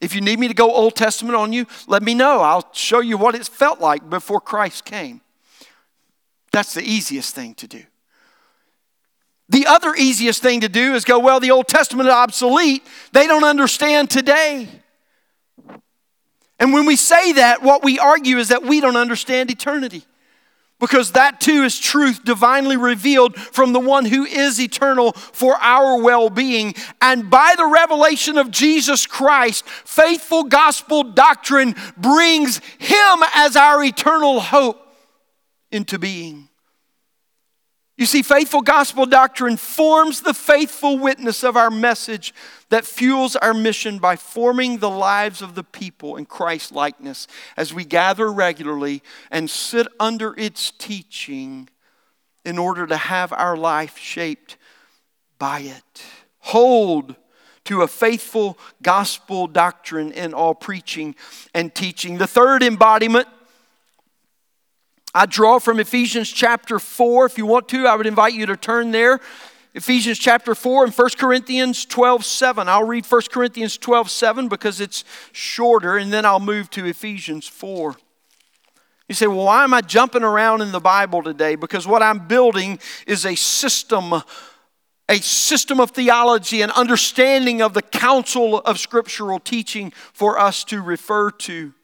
If 0.00 0.16
you 0.16 0.20
need 0.20 0.40
me 0.40 0.48
to 0.48 0.54
go 0.54 0.72
Old 0.72 0.96
Testament 0.96 1.36
on 1.36 1.52
you, 1.52 1.66
let 1.86 2.02
me 2.02 2.12
know. 2.12 2.40
I'll 2.40 2.68
show 2.72 2.98
you 2.98 3.16
what 3.16 3.36
it 3.36 3.46
felt 3.46 3.80
like 3.80 4.10
before 4.10 4.40
Christ 4.40 4.84
came. 4.84 5.20
That's 6.50 6.74
the 6.74 6.82
easiest 6.82 7.36
thing 7.36 7.54
to 7.54 7.68
do. 7.68 7.84
The 9.48 9.66
other 9.66 9.94
easiest 9.94 10.42
thing 10.42 10.62
to 10.62 10.68
do 10.68 10.94
is 10.94 11.04
go, 11.04 11.20
well, 11.20 11.38
the 11.38 11.52
Old 11.52 11.68
Testament 11.68 12.08
is 12.08 12.14
obsolete. 12.14 12.84
They 13.12 13.28
don't 13.28 13.44
understand 13.44 14.10
today. 14.10 14.68
And 16.58 16.72
when 16.72 16.84
we 16.84 16.96
say 16.96 17.34
that, 17.34 17.62
what 17.62 17.84
we 17.84 18.00
argue 18.00 18.38
is 18.38 18.48
that 18.48 18.64
we 18.64 18.80
don't 18.80 18.96
understand 18.96 19.52
eternity 19.52 20.04
because 20.82 21.12
that 21.12 21.40
too 21.40 21.62
is 21.62 21.78
truth 21.78 22.24
divinely 22.24 22.76
revealed 22.76 23.36
from 23.36 23.72
the 23.72 23.78
one 23.78 24.04
who 24.04 24.24
is 24.24 24.60
eternal 24.60 25.12
for 25.12 25.54
our 25.58 26.02
well 26.02 26.28
being. 26.28 26.74
And 27.00 27.30
by 27.30 27.54
the 27.56 27.66
revelation 27.66 28.36
of 28.36 28.50
Jesus 28.50 29.06
Christ, 29.06 29.64
faithful 29.68 30.42
gospel 30.42 31.04
doctrine 31.04 31.76
brings 31.96 32.58
him 32.80 33.22
as 33.32 33.54
our 33.54 33.84
eternal 33.84 34.40
hope 34.40 34.84
into 35.70 36.00
being. 36.00 36.48
You 38.02 38.06
see, 38.06 38.22
faithful 38.22 38.62
gospel 38.62 39.06
doctrine 39.06 39.56
forms 39.56 40.22
the 40.22 40.34
faithful 40.34 40.98
witness 40.98 41.44
of 41.44 41.56
our 41.56 41.70
message 41.70 42.34
that 42.68 42.84
fuels 42.84 43.36
our 43.36 43.54
mission 43.54 44.00
by 44.00 44.16
forming 44.16 44.78
the 44.78 44.90
lives 44.90 45.40
of 45.40 45.54
the 45.54 45.62
people 45.62 46.16
in 46.16 46.26
Christ 46.26 46.72
likeness 46.72 47.28
as 47.56 47.72
we 47.72 47.84
gather 47.84 48.32
regularly 48.32 49.04
and 49.30 49.48
sit 49.48 49.86
under 50.00 50.34
its 50.36 50.72
teaching 50.72 51.68
in 52.44 52.58
order 52.58 52.88
to 52.88 52.96
have 52.96 53.32
our 53.32 53.56
life 53.56 53.96
shaped 53.96 54.56
by 55.38 55.60
it. 55.60 56.02
Hold 56.40 57.14
to 57.66 57.82
a 57.82 57.86
faithful 57.86 58.58
gospel 58.82 59.46
doctrine 59.46 60.10
in 60.10 60.34
all 60.34 60.56
preaching 60.56 61.14
and 61.54 61.72
teaching. 61.72 62.18
The 62.18 62.26
third 62.26 62.64
embodiment 62.64 63.28
I 65.14 65.26
draw 65.26 65.58
from 65.58 65.78
Ephesians 65.78 66.30
chapter 66.30 66.78
4. 66.78 67.26
If 67.26 67.36
you 67.36 67.44
want 67.44 67.68
to, 67.68 67.86
I 67.86 67.96
would 67.96 68.06
invite 68.06 68.32
you 68.32 68.46
to 68.46 68.56
turn 68.56 68.92
there. 68.92 69.20
Ephesians 69.74 70.18
chapter 70.18 70.54
4 70.54 70.84
and 70.84 70.92
1 70.92 71.08
Corinthians 71.18 71.84
12 71.84 72.24
7. 72.24 72.68
I'll 72.68 72.84
read 72.84 73.06
1 73.06 73.22
Corinthians 73.30 73.76
12 73.76 74.10
7 74.10 74.48
because 74.48 74.80
it's 74.80 75.04
shorter, 75.32 75.96
and 75.96 76.12
then 76.12 76.24
I'll 76.24 76.40
move 76.40 76.70
to 76.70 76.86
Ephesians 76.86 77.46
4. 77.46 77.94
You 79.08 79.14
say, 79.14 79.26
well, 79.26 79.44
why 79.44 79.64
am 79.64 79.74
I 79.74 79.82
jumping 79.82 80.22
around 80.22 80.62
in 80.62 80.72
the 80.72 80.80
Bible 80.80 81.22
today? 81.22 81.56
Because 81.56 81.86
what 81.86 82.02
I'm 82.02 82.26
building 82.26 82.78
is 83.06 83.26
a 83.26 83.34
system, 83.34 84.14
a 85.08 85.16
system 85.18 85.80
of 85.80 85.90
theology 85.90 86.62
and 86.62 86.72
understanding 86.72 87.60
of 87.60 87.74
the 87.74 87.82
counsel 87.82 88.60
of 88.60 88.78
scriptural 88.78 89.38
teaching 89.38 89.92
for 90.14 90.38
us 90.38 90.64
to 90.64 90.80
refer 90.80 91.30
to. 91.30 91.74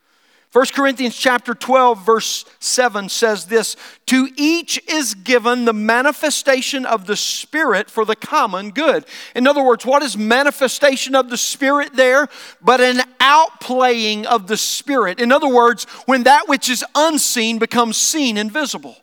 1 0.53 0.67
Corinthians 0.75 1.15
chapter 1.15 1.53
12 1.55 2.07
verse 2.07 2.47
7 2.59 3.11
says 3.11 3.47
this, 3.47 3.77
to 4.07 4.29
each 4.37 4.81
is 4.89 5.15
given 5.15 5.67
the 5.67 5.75
manifestation 5.75 6.87
of 6.87 7.07
the 7.07 7.17
spirit 7.17 7.91
for 7.91 8.07
the 8.07 8.17
common 8.17 8.71
good. 8.71 9.05
In 9.35 9.47
other 9.47 9.63
words, 9.63 9.85
what 9.85 10.03
is 10.03 10.17
manifestation 10.17 11.15
of 11.15 11.29
the 11.29 11.37
spirit 11.37 11.95
there 11.95 12.29
but 12.63 12.81
an 12.81 13.03
outplaying 13.21 14.25
of 14.25 14.47
the 14.47 14.57
spirit. 14.57 15.21
In 15.21 15.33
other 15.33 15.49
words, 15.49 15.85
when 16.07 16.23
that 16.23 16.49
which 16.49 16.71
is 16.71 16.85
unseen 16.95 17.59
becomes 17.59 17.99
seen 17.99 18.39
and 18.39 18.51
visible. 18.51 18.97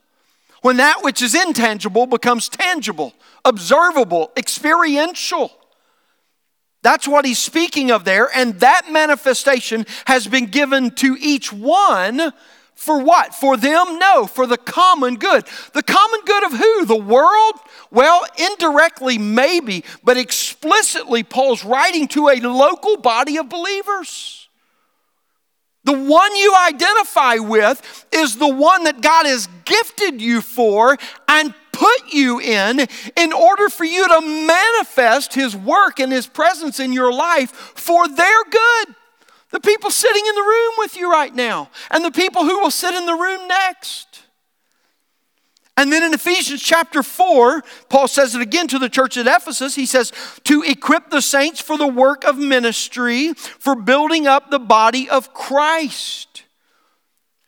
When 0.64 0.78
that 0.78 1.04
which 1.04 1.22
is 1.22 1.36
intangible 1.36 2.08
becomes 2.08 2.50
tangible, 2.50 3.14
observable, 3.46 4.32
experiential. 4.36 5.52
That's 6.86 7.08
what 7.08 7.26
he's 7.26 7.40
speaking 7.40 7.90
of 7.90 8.04
there. 8.04 8.30
And 8.36 8.60
that 8.60 8.92
manifestation 8.92 9.88
has 10.06 10.28
been 10.28 10.46
given 10.46 10.92
to 10.92 11.18
each 11.20 11.52
one 11.52 12.32
for 12.76 13.02
what? 13.02 13.34
For 13.34 13.58
them? 13.58 13.98
No, 13.98 14.28
for 14.28 14.46
the 14.46 14.60
common 14.60 15.16
good. 15.16 15.46
The 15.74 15.82
common 15.82 16.20
good 16.26 16.44
of 16.44 16.52
who? 16.52 16.86
The 16.86 16.96
world? 16.96 17.56
Well, 17.90 18.24
indirectly, 18.38 19.18
maybe, 19.18 19.84
but 20.04 20.18
explicitly, 20.18 21.24
Paul's 21.24 21.66
writing 21.66 22.08
to 22.10 22.30
a 22.30 22.36
local 22.36 22.98
body 22.98 23.38
of 23.40 23.50
believers. 23.50 24.48
The 25.86 25.94
one 25.94 26.36
you 26.36 26.56
identify 26.68 27.38
with 27.38 28.06
is 28.12 28.38
the 28.38 28.54
one 28.54 28.84
that 28.84 29.02
God 29.02 29.26
has 29.26 29.50
gifted 29.66 30.22
you 30.22 30.42
for 30.42 30.98
and 31.28 31.52
put 31.76 32.14
you 32.14 32.40
in 32.40 32.88
in 33.16 33.34
order 33.34 33.70
for 33.70 33.84
you 33.84 34.08
to 34.08 34.22
manifest 34.22 35.34
His 35.34 35.56
work 35.56 36.00
and 36.00 36.12
His 36.12 36.28
presence 36.28 36.80
in 36.80 36.94
your 36.94 37.12
life 37.12 37.52
for 37.52 38.08
their 38.08 38.44
good. 38.50 38.96
The 39.52 39.60
people 39.60 39.92
sitting 39.92 40.26
in 40.26 40.36
the 40.36 40.42
room 40.42 40.74
with 40.78 40.98
you 40.98 41.12
right 41.12 41.34
now, 41.34 41.70
and 41.92 42.04
the 42.04 42.12
people 42.12 42.44
who 42.44 42.60
will 42.60 42.72
sit 42.72 42.94
in 42.94 43.06
the 43.06 43.14
room 43.14 43.48
next. 43.48 44.22
And 45.78 45.92
then 45.92 46.04
in 46.04 46.14
Ephesians 46.14 46.62
chapter 46.62 47.04
4, 47.04 47.62
Paul 47.90 48.08
says 48.08 48.34
it 48.34 48.42
again 48.42 48.68
to 48.70 48.80
the 48.80 48.90
church 48.90 49.18
at 49.18 49.28
Ephesus. 49.28 49.76
He 49.76 49.86
says, 49.86 50.14
to 50.46 50.64
equip 50.64 51.10
the 51.10 51.22
saints 51.22 51.60
for 51.60 51.78
the 51.78 51.88
work 51.88 52.24
of 52.24 52.38
ministry, 52.38 53.34
for 53.34 53.76
building 53.76 54.26
up 54.26 54.50
the 54.50 54.60
body 54.60 55.10
of 55.10 55.34
Christ 55.34 56.35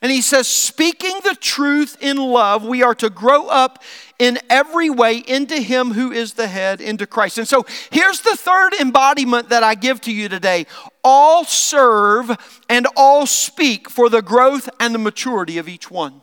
And 0.02 0.12
he 0.12 0.22
says, 0.22 0.48
speaking 0.48 1.20
the 1.24 1.36
truth 1.36 1.98
in 2.02 2.18
love, 2.18 2.64
we 2.64 2.84
are 2.84 2.94
to 2.96 3.10
grow 3.10 3.48
up 3.48 3.84
in 4.20 4.38
every 4.48 4.92
way 4.92 5.18
into 5.18 5.60
him 5.60 5.94
who 5.94 6.12
is 6.12 6.34
the 6.34 6.48
head, 6.48 6.82
into 6.82 7.08
Christ. 7.08 7.40
And 7.40 7.48
so 7.48 7.66
here's 7.92 8.22
the 8.22 8.36
third 8.36 8.74
embodiment 8.80 9.50
that 9.50 9.64
I 9.64 9.74
give 9.74 10.00
to 10.02 10.14
you 10.14 10.30
today 10.30 10.68
all 11.04 11.46
serve 11.46 12.32
and 12.70 12.86
all 12.96 13.26
speak 13.26 13.90
for 13.90 14.10
the 14.10 14.22
growth 14.22 14.70
and 14.80 14.94
the 14.94 15.00
maturity 15.00 15.58
of 15.58 15.68
each 15.68 15.90
one. 15.90 16.22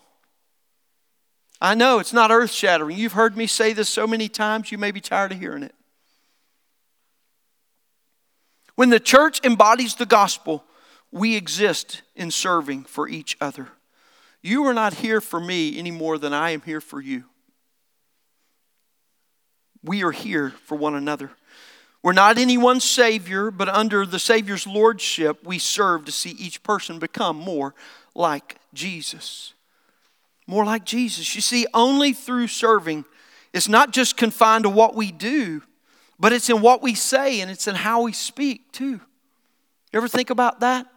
I 1.60 1.74
know 1.74 1.98
it's 1.98 2.12
not 2.12 2.30
earth 2.30 2.52
shattering. 2.52 2.96
You've 2.96 3.14
heard 3.14 3.36
me 3.36 3.46
say 3.46 3.72
this 3.72 3.88
so 3.88 4.06
many 4.06 4.28
times, 4.28 4.70
you 4.70 4.78
may 4.78 4.90
be 4.92 5.00
tired 5.00 5.32
of 5.32 5.40
hearing 5.40 5.62
it. 5.62 5.74
When 8.76 8.90
the 8.90 9.00
church 9.00 9.40
embodies 9.44 9.94
the 9.94 10.06
gospel, 10.06 10.64
we 11.14 11.36
exist 11.36 12.02
in 12.16 12.28
serving 12.32 12.82
for 12.82 13.08
each 13.08 13.36
other. 13.40 13.68
You 14.42 14.64
are 14.64 14.74
not 14.74 14.94
here 14.94 15.20
for 15.20 15.38
me 15.38 15.78
any 15.78 15.92
more 15.92 16.18
than 16.18 16.34
I 16.34 16.50
am 16.50 16.60
here 16.62 16.80
for 16.80 17.00
you. 17.00 17.24
We 19.84 20.02
are 20.02 20.10
here 20.10 20.50
for 20.64 20.74
one 20.76 20.96
another. 20.96 21.30
We're 22.02 22.14
not 22.14 22.36
anyone's 22.36 22.82
Savior, 22.82 23.52
but 23.52 23.68
under 23.68 24.04
the 24.04 24.18
Savior's 24.18 24.66
Lordship, 24.66 25.46
we 25.46 25.60
serve 25.60 26.04
to 26.06 26.12
see 26.12 26.30
each 26.30 26.64
person 26.64 26.98
become 26.98 27.36
more 27.36 27.76
like 28.16 28.56
Jesus. 28.74 29.54
More 30.48 30.64
like 30.64 30.84
Jesus. 30.84 31.36
You 31.36 31.40
see, 31.40 31.64
only 31.72 32.12
through 32.12 32.48
serving, 32.48 33.04
it's 33.52 33.68
not 33.68 33.92
just 33.92 34.16
confined 34.16 34.64
to 34.64 34.68
what 34.68 34.96
we 34.96 35.12
do, 35.12 35.62
but 36.18 36.32
it's 36.32 36.50
in 36.50 36.60
what 36.60 36.82
we 36.82 36.96
say 36.96 37.40
and 37.40 37.52
it's 37.52 37.68
in 37.68 37.76
how 37.76 38.02
we 38.02 38.12
speak 38.12 38.72
too. 38.72 39.00
You 39.92 39.98
ever 39.98 40.08
think 40.08 40.30
about 40.30 40.58
that? 40.58 40.88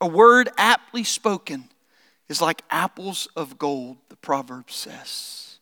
A 0.00 0.06
word 0.06 0.48
aptly 0.56 1.04
spoken 1.04 1.70
is 2.28 2.40
like 2.40 2.62
apples 2.70 3.28
of 3.36 3.58
gold, 3.58 3.96
the 4.08 4.16
proverb 4.16 4.70
says. 4.70 5.58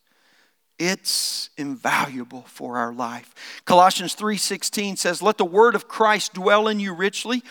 It's 0.77 1.49
invaluable 1.57 2.43
for 2.47 2.77
our 2.77 2.93
life. 2.93 3.33
Colossians 3.63 4.13
3:16 4.13 4.97
says, 4.97 5.21
"Let 5.21 5.37
the 5.37 5.45
word 5.45 5.73
of 5.73 5.87
Christ 5.87 6.33
dwell 6.33 6.67
in 6.67 6.81
you 6.81 6.93
richly, 6.93 7.43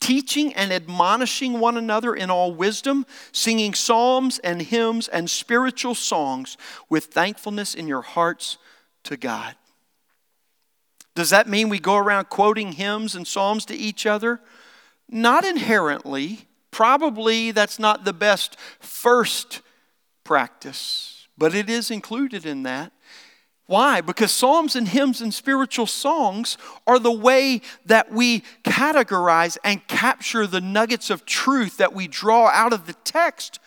teaching 0.00 0.52
and 0.54 0.72
admonishing 0.72 1.60
one 1.60 1.76
another 1.76 2.12
in 2.12 2.28
all 2.28 2.52
wisdom, 2.52 3.06
singing 3.30 3.72
psalms 3.72 4.40
and 4.40 4.62
hymns 4.62 5.06
and 5.06 5.30
spiritual 5.30 5.94
songs 5.94 6.56
with 6.88 7.04
thankfulness 7.14 7.72
in 7.72 7.86
your 7.86 8.02
hearts 8.02 8.58
to 9.04 9.16
God." 9.16 9.54
Does 11.14 11.30
that 11.30 11.48
mean 11.48 11.68
we 11.68 11.78
go 11.78 11.96
around 11.96 12.30
quoting 12.30 12.72
hymns 12.72 13.14
and 13.14 13.28
psalms 13.28 13.64
to 13.66 13.76
each 13.76 14.06
other? 14.06 14.40
Not 15.12 15.44
inherently. 15.44 16.48
Probably 16.70 17.50
that's 17.50 17.78
not 17.78 18.06
the 18.06 18.14
best 18.14 18.56
first 18.80 19.60
practice, 20.24 21.28
but 21.36 21.54
it 21.54 21.68
is 21.68 21.90
included 21.90 22.46
in 22.46 22.62
that. 22.62 22.92
Why? 23.66 24.00
Because 24.00 24.32
psalms 24.32 24.74
and 24.74 24.88
hymns 24.88 25.20
and 25.20 25.32
spiritual 25.32 25.86
songs 25.86 26.56
are 26.86 26.98
the 26.98 27.12
way 27.12 27.60
that 27.86 28.10
we 28.10 28.40
categorize 28.64 29.58
and 29.62 29.86
capture 29.86 30.46
the 30.46 30.60
nuggets 30.62 31.10
of 31.10 31.26
truth 31.26 31.76
that 31.76 31.92
we 31.92 32.08
draw 32.08 32.48
out 32.48 32.72
of 32.72 32.86
the 32.86 32.94
text. 33.04 33.60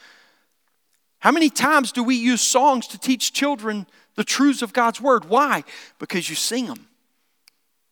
How 1.20 1.32
many 1.32 1.50
times 1.50 1.92
do 1.92 2.04
we 2.04 2.16
use 2.16 2.42
songs 2.42 2.88
to 2.88 2.98
teach 2.98 3.34
children 3.34 3.86
the 4.16 4.24
truths 4.24 4.64
of 4.64 4.74
God's 4.74 5.00
word? 5.00 5.26
Why? 5.26 5.64
Because 6.00 6.30
you 6.30 6.36
sing 6.36 6.66
them. 6.66 6.88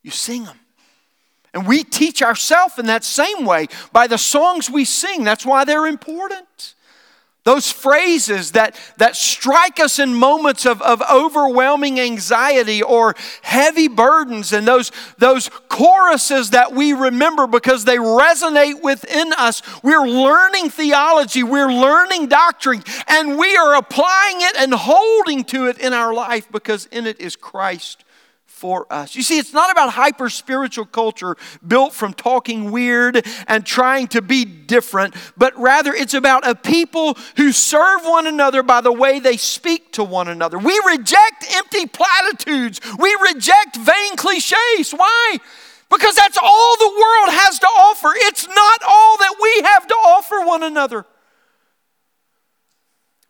You 0.01 0.11
sing 0.11 0.43
them. 0.43 0.59
And 1.53 1.67
we 1.67 1.83
teach 1.83 2.21
ourselves 2.21 2.79
in 2.79 2.87
that 2.87 3.03
same 3.03 3.45
way 3.45 3.67
by 3.91 4.07
the 4.07 4.17
songs 4.17 4.69
we 4.69 4.85
sing. 4.85 5.23
That's 5.23 5.45
why 5.45 5.65
they're 5.65 5.85
important. 5.85 6.73
Those 7.43 7.69
phrases 7.69 8.51
that, 8.51 8.79
that 8.97 9.17
strike 9.17 9.77
us 9.81 9.99
in 9.99 10.15
moments 10.15 10.65
of, 10.65 10.81
of 10.81 11.01
overwhelming 11.11 11.99
anxiety 11.99 12.81
or 12.81 13.15
heavy 13.41 13.89
burdens, 13.89 14.53
and 14.53 14.65
those, 14.65 14.93
those 15.17 15.49
choruses 15.67 16.51
that 16.51 16.71
we 16.71 16.93
remember 16.93 17.45
because 17.45 17.83
they 17.83 17.97
resonate 17.97 18.81
within 18.81 19.33
us. 19.33 19.61
We're 19.83 20.07
learning 20.07 20.69
theology, 20.69 21.43
we're 21.43 21.71
learning 21.71 22.27
doctrine, 22.27 22.81
and 23.09 23.37
we 23.37 23.57
are 23.57 23.75
applying 23.75 24.37
it 24.39 24.55
and 24.57 24.73
holding 24.73 25.43
to 25.45 25.67
it 25.67 25.79
in 25.79 25.91
our 25.91 26.13
life 26.13 26.49
because 26.49 26.85
in 26.87 27.05
it 27.05 27.19
is 27.19 27.35
Christ 27.35 28.02
for 28.63 28.87
us. 28.89 29.13
You 29.13 29.23
see, 29.23 29.39
it's 29.39 29.51
not 29.51 29.71
about 29.71 29.89
hyper 29.89 30.29
spiritual 30.29 30.85
culture 30.85 31.35
built 31.67 31.91
from 31.91 32.13
talking 32.13 32.71
weird 32.71 33.27
and 33.45 33.65
trying 33.65 34.07
to 34.07 34.21
be 34.21 34.45
different, 34.45 35.15
but 35.35 35.53
rather 35.59 35.93
it's 35.93 36.13
about 36.13 36.47
a 36.47 36.55
people 36.55 37.17
who 37.35 37.51
serve 37.51 38.05
one 38.05 38.25
another 38.25 38.63
by 38.63 38.79
the 38.79 38.93
way 38.93 39.19
they 39.19 39.35
speak 39.35 39.91
to 39.91 40.03
one 40.05 40.29
another. 40.29 40.57
We 40.57 40.79
reject 40.87 41.45
empty 41.53 41.87
platitudes, 41.87 42.79
we 42.97 43.13
reject 43.33 43.75
vain 43.75 44.15
cliches. 44.15 44.93
Why? 44.93 45.39
Because 45.89 46.15
that's 46.15 46.37
all 46.41 46.77
the 46.77 46.87
world 46.87 47.35
has 47.35 47.59
to 47.59 47.67
offer. 47.67 48.13
It's 48.15 48.47
not 48.47 48.81
all 48.87 49.17
that 49.17 49.35
we 49.41 49.61
have 49.67 49.87
to 49.87 49.95
offer 49.95 50.45
one 50.45 50.63
another. 50.63 51.05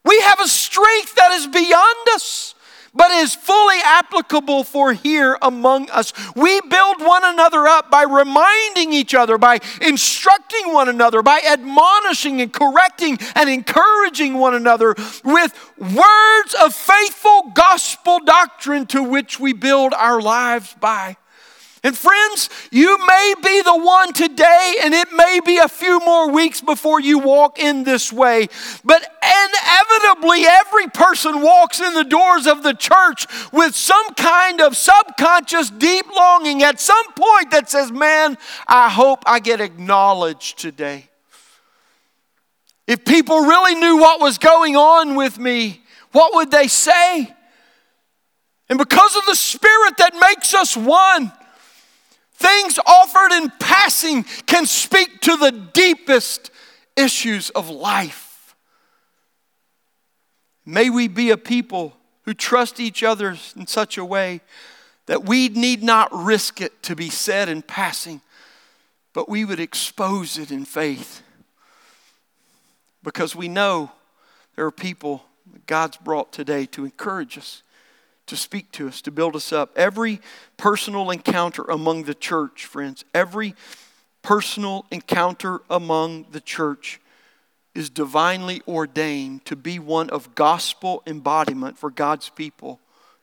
We 0.06 0.22
have 0.22 0.40
a 0.42 0.48
strength 0.48 1.16
that 1.16 1.32
is 1.32 1.48
beyond 1.48 2.08
us 2.14 2.53
but 2.94 3.12
is 3.12 3.36
fully 3.36 3.78
applicable 3.84 4.64
for 4.64 4.94
here 4.94 5.38
among 5.42 5.90
us. 5.90 6.14
We 6.36 6.62
build 6.62 7.00
one 7.00 7.24
another 7.24 7.68
up 7.68 7.90
by 7.90 8.04
reminding 8.04 8.94
each 8.94 9.16
other, 9.16 9.38
by 9.38 9.60
instructing 9.82 10.74
one 10.74 10.90
another, 10.90 11.22
by 11.22 11.42
admonishing 11.48 12.42
and 12.42 12.54
correcting 12.54 13.18
and 13.36 13.50
encouraging 13.50 14.36
one 14.36 14.54
another 14.54 14.96
with 15.24 15.74
words 15.78 16.56
of 16.62 16.74
faithful 16.74 17.52
gospel 17.54 18.20
doctrine 18.20 18.86
to 18.88 19.04
which 19.04 19.40
we 19.40 19.54
build 19.54 19.94
our 19.94 20.22
lives 20.22 20.76
by. 20.80 21.18
And 21.86 21.98
friends, 21.98 22.50
you 22.72 22.98
may 23.06 23.34
be 23.44 23.62
the 23.62 23.78
one 23.78 24.14
today, 24.14 24.76
and 24.82 24.94
it 24.94 25.12
may 25.12 25.42
be 25.46 25.58
a 25.58 25.68
few 25.68 26.00
more 26.00 26.32
weeks 26.32 26.62
before 26.62 27.02
you 27.02 27.20
walk 27.20 27.60
in 27.60 27.84
this 27.84 28.12
way. 28.14 28.48
But 28.86 29.06
inevitably, 29.22 30.46
every 30.48 30.88
person 30.88 31.42
walks 31.42 31.82
in 31.82 31.94
the 31.94 32.06
doors 32.06 32.48
of 32.48 32.64
the 32.64 32.74
church 32.74 33.28
with 33.52 33.76
some 33.76 34.14
kind 34.14 34.62
of 34.62 34.78
subconscious, 34.78 35.70
deep 35.72 36.06
longing 36.16 36.64
at 36.64 36.80
some 36.80 37.06
point 37.18 37.52
that 37.52 37.70
says, 37.70 37.92
Man, 37.92 38.38
I 38.66 38.88
hope 38.90 39.22
I 39.26 39.42
get 39.42 39.60
acknowledged 39.60 40.60
today. 40.60 41.10
If 42.88 43.04
people 43.04 43.42
really 43.42 43.76
knew 43.76 43.98
what 43.98 44.22
was 44.22 44.38
going 44.38 44.78
on 44.78 45.16
with 45.16 45.38
me, 45.38 45.82
what 46.14 46.34
would 46.36 46.50
they 46.50 46.68
say? 46.68 47.34
And 48.70 48.80
because 48.80 49.18
of 49.18 49.26
the 49.26 49.36
Spirit 49.36 49.98
that 49.98 50.14
makes 50.16 50.54
us 50.54 50.78
one, 50.78 51.32
Things 52.34 52.80
offered 52.86 53.32
in 53.32 53.52
passing 53.60 54.24
can 54.46 54.66
speak 54.66 55.22
to 55.22 55.38
the 55.38 55.52
deepest 55.52 56.52
issues 56.96 57.50
of 57.52 57.70
life. 57.70 58.56
May 60.66 60.90
we 60.90 61.08
be 61.08 61.30
a 61.30 61.38
people 61.38 61.96
who 62.24 62.34
trust 62.34 62.80
each 62.80 63.04
other 63.04 63.38
in 63.56 63.68
such 63.68 63.98
a 63.98 64.06
way 64.06 64.42
that 65.06 65.26
we 65.26 65.50
need 65.50 65.84
not 65.84 66.14
risk 66.14 66.62
it 66.62 66.82
to 66.84 66.96
be 66.96 67.10
said 67.10 67.50
in 67.50 67.62
passing, 67.62 68.22
but 69.14 69.28
we 69.28 69.44
would 69.44 69.60
expose 69.60 70.38
it 70.38 70.52
in 70.52 70.64
faith. 70.66 71.22
Because 73.04 73.36
we 73.36 73.50
know 73.50 73.92
there 74.56 74.66
are 74.66 74.72
people 74.72 75.26
God's 75.68 75.98
brought 75.98 76.32
today 76.32 76.66
to 76.68 76.86
encourage 76.86 77.38
us 77.38 77.64
to 78.28 78.38
speak 78.38 78.72
to 78.74 78.88
us, 78.88 79.02
to 79.02 79.12
build 79.12 79.36
us 79.36 79.52
up. 79.52 79.72
Every 79.76 80.22
personal 80.58 81.12
encounter 81.12 81.64
among 81.64 82.04
the 82.04 82.14
church, 82.14 82.66
friends, 82.66 83.04
every 83.14 83.56
personal 84.22 84.86
encounter 84.92 85.62
among 85.70 86.28
the 86.32 86.42
church 86.42 87.00
is 87.76 87.90
divinely 87.90 88.62
ordained 88.68 89.46
to 89.46 89.56
be 89.56 89.80
one 89.80 90.10
of 90.10 90.36
gospel 90.36 91.04
embodiment 91.08 91.78
for 91.78 91.90
God's 91.90 92.30
people 92.30 92.80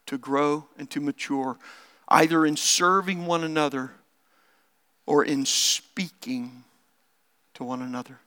to 0.07 0.19
grow 0.19 0.67
and 0.77 0.91
to 0.91 1.01
mature, 1.01 1.57
either 2.09 2.45
in 2.45 2.57
serving 2.57 3.27
one 3.27 3.45
another 3.45 3.93
or 5.07 5.25
in 5.25 5.47
speaking 5.47 6.65
to 7.55 7.65
one 7.65 7.81
another. 7.81 8.19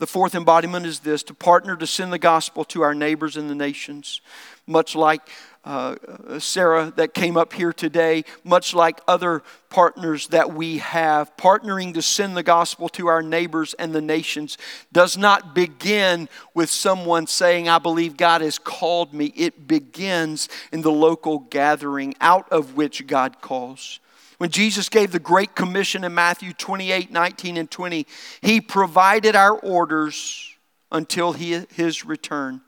The 0.00 0.06
fourth 0.06 0.34
embodiment 0.34 0.86
is 0.86 1.00
this 1.00 1.22
to 1.24 1.34
partner 1.34 1.76
to 1.76 1.86
send 1.86 2.10
the 2.10 2.18
gospel 2.18 2.64
to 2.64 2.80
our 2.80 2.94
neighbors 2.94 3.36
in 3.36 3.48
the 3.48 3.54
nations, 3.54 4.22
much 4.66 4.96
like 4.96 5.20
uh, 5.62 5.96
Sarah 6.38 6.90
that 6.96 7.12
came 7.12 7.36
up 7.36 7.52
here 7.52 7.74
today, 7.74 8.24
much 8.42 8.72
like 8.72 9.02
other 9.06 9.42
partners 9.68 10.28
that 10.28 10.54
we 10.54 10.78
have, 10.78 11.36
partnering 11.36 11.92
to 11.92 12.00
send 12.00 12.34
the 12.34 12.42
gospel 12.42 12.88
to 12.88 13.08
our 13.08 13.20
neighbors 13.20 13.74
and 13.74 13.94
the 13.94 14.00
nations 14.00 14.56
does 14.90 15.18
not 15.18 15.54
begin 15.54 16.30
with 16.54 16.70
someone 16.70 17.26
saying, 17.26 17.68
I 17.68 17.78
believe 17.78 18.16
God 18.16 18.40
has 18.40 18.58
called 18.58 19.12
me. 19.12 19.34
It 19.36 19.68
begins 19.68 20.48
in 20.72 20.80
the 20.80 20.90
local 20.90 21.40
gathering 21.40 22.14
out 22.22 22.50
of 22.50 22.74
which 22.74 23.06
God 23.06 23.42
calls. 23.42 24.00
When 24.40 24.48
Jesus 24.48 24.88
gave 24.88 25.12
the 25.12 25.18
Great 25.18 25.54
Commission 25.54 26.02
in 26.02 26.14
Matthew 26.14 26.54
28 26.54 27.12
19 27.12 27.58
and 27.58 27.70
20, 27.70 28.06
he 28.40 28.62
provided 28.62 29.36
our 29.36 29.52
orders 29.58 30.56
until 30.90 31.34
he, 31.34 31.66
his 31.74 32.06
return. 32.06 32.62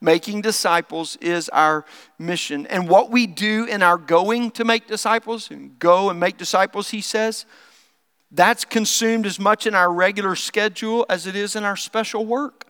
Making 0.00 0.40
disciples 0.40 1.14
is 1.20 1.48
our 1.50 1.84
mission. 2.18 2.66
And 2.66 2.88
what 2.88 3.12
we 3.12 3.28
do 3.28 3.66
in 3.66 3.84
our 3.84 3.98
going 3.98 4.50
to 4.50 4.64
make 4.64 4.88
disciples, 4.88 5.48
and 5.52 5.78
go 5.78 6.10
and 6.10 6.18
make 6.18 6.38
disciples, 6.38 6.90
he 6.90 7.00
says, 7.00 7.46
that's 8.32 8.64
consumed 8.64 9.24
as 9.24 9.38
much 9.38 9.64
in 9.64 9.76
our 9.76 9.92
regular 9.92 10.34
schedule 10.34 11.06
as 11.08 11.28
it 11.28 11.36
is 11.36 11.54
in 11.54 11.62
our 11.62 11.76
special 11.76 12.26
work. 12.26 12.66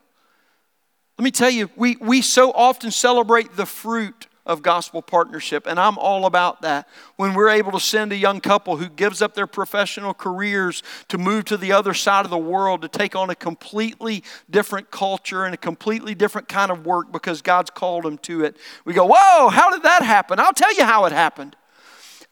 Let 1.19 1.25
me 1.25 1.31
tell 1.31 1.49
you, 1.49 1.71
we, 1.75 1.97
we 2.03 2.21
so 2.21 2.53
often 2.53 2.91
celebrate 2.91 3.57
the 3.57 3.65
fruit 3.65 4.27
of 4.45 4.62
gospel 4.62 5.03
partnership, 5.03 5.66
and 5.66 5.78
I'm 5.78 5.97
all 5.99 6.26
about 6.26 6.62
that. 6.62 6.88
When 7.16 7.34
we're 7.34 7.51
able 7.51 7.72
to 7.72 7.80
send 7.80 8.12
a 8.12 8.16
young 8.16 8.40
couple 8.40 8.76
who 8.76 8.88
gives 8.88 9.22
up 9.22 9.34
their 9.34 9.47
professional 9.47 10.14
careers 10.14 10.82
to 11.09 11.18
move 11.18 11.45
to 11.47 11.57
the 11.57 11.72
other 11.72 11.95
side 11.95 12.24
of 12.24 12.30
the 12.30 12.38
world 12.38 12.82
to 12.82 12.88
take 12.88 13.14
on 13.14 13.30
a 13.30 13.34
completely 13.36 14.24
different 14.51 14.90
culture 14.90 15.45
and 15.45 15.55
a 15.55 15.59
completely 15.59 16.14
different 16.14 16.49
kind 16.49 16.72
of 16.72 16.84
work 16.84 17.12
because 17.12 17.40
God's 17.40 17.70
called 17.70 18.05
them 18.05 18.18
to 18.18 18.45
it, 18.45 18.57
we 18.84 18.95
go, 18.95 19.07
Whoa, 19.07 19.49
how 19.49 19.70
did 19.70 19.84
that 19.84 20.03
happen? 20.03 20.40
I'll 20.40 20.53
tell 20.53 20.74
you 20.74 20.84
how 20.84 21.05
it 21.05 21.12
happened. 21.12 21.55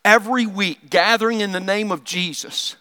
Every 0.04 0.46
week, 0.46 0.90
gathering 0.90 1.40
in 1.40 1.52
the 1.52 1.61
name 1.61 1.92
of 1.92 2.04
Jesus 2.04 2.76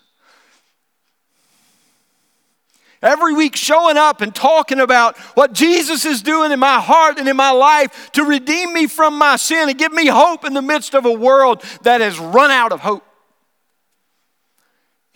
Every 3.01 3.33
week 3.33 3.55
showing 3.55 3.97
up 3.97 4.19
and 4.19 4.35
talking 4.35 4.79
about 4.79 5.17
what 5.35 5.53
Jesus 5.53 6.05
is 6.05 6.21
doing 6.21 6.51
in 6.51 6.59
my 6.59 6.81
heart 6.81 7.17
and 7.17 7.29
in 7.29 7.37
my 7.37 7.51
life 7.51 8.11
to 8.13 8.25
redeem 8.25 8.73
me 8.73 8.87
from 8.87 9.17
my 9.17 9.37
sin 9.37 9.69
and 9.69 9.77
give 9.77 9.93
me 9.93 10.07
hope 10.07 10.43
in 10.43 10.53
the 10.53 10.61
midst 10.61 10.93
of 10.93 11.05
a 11.05 11.11
world 11.11 11.63
that 11.83 12.01
has 12.01 12.19
run 12.19 12.51
out 12.51 12.73
of 12.73 12.81
hope. 12.81 13.08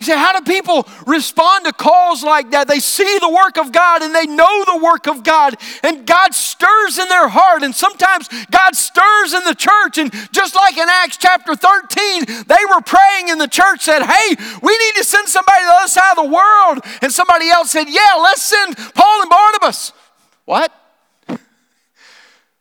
You 0.04 0.12
say, 0.12 0.18
how 0.18 0.38
do 0.38 0.44
people 0.44 0.86
respond 1.06 1.64
to 1.64 1.72
calls 1.72 2.22
like 2.22 2.50
that? 2.50 2.68
They 2.68 2.78
see 2.78 3.18
the 3.20 3.30
work 3.30 3.56
of 3.56 3.72
God 3.72 4.02
and 4.02 4.14
they 4.14 4.26
know 4.26 4.64
the 4.64 4.84
work 4.84 5.08
of 5.08 5.24
God, 5.24 5.56
and 5.82 6.06
God 6.06 6.34
stirs 6.34 6.98
in 6.98 7.08
their 7.08 7.28
heart. 7.28 7.62
And 7.62 7.74
sometimes 7.74 8.28
God 8.50 8.76
stirs 8.76 9.32
in 9.32 9.44
the 9.44 9.54
church. 9.54 9.96
And 9.96 10.12
just 10.30 10.54
like 10.54 10.76
in 10.76 10.86
Acts 10.90 11.16
chapter 11.16 11.56
13, 11.56 12.44
they 12.46 12.64
were 12.68 12.82
praying 12.82 13.30
in 13.30 13.38
the 13.38 13.48
church, 13.48 13.80
said, 13.80 14.02
Hey, 14.02 14.36
we 14.62 14.76
need 14.76 14.94
to 14.96 15.04
send 15.04 15.26
somebody 15.26 15.60
to 15.60 15.66
the 15.66 15.72
other 15.72 15.88
side 15.88 16.18
of 16.18 16.24
the 16.24 16.32
world. 16.34 16.84
And 17.00 17.10
somebody 17.10 17.48
else 17.48 17.70
said, 17.70 17.86
Yeah, 17.88 18.20
let's 18.20 18.42
send 18.42 18.76
Paul 18.76 19.22
and 19.22 19.30
Barnabas. 19.30 19.92
What? 20.44 20.72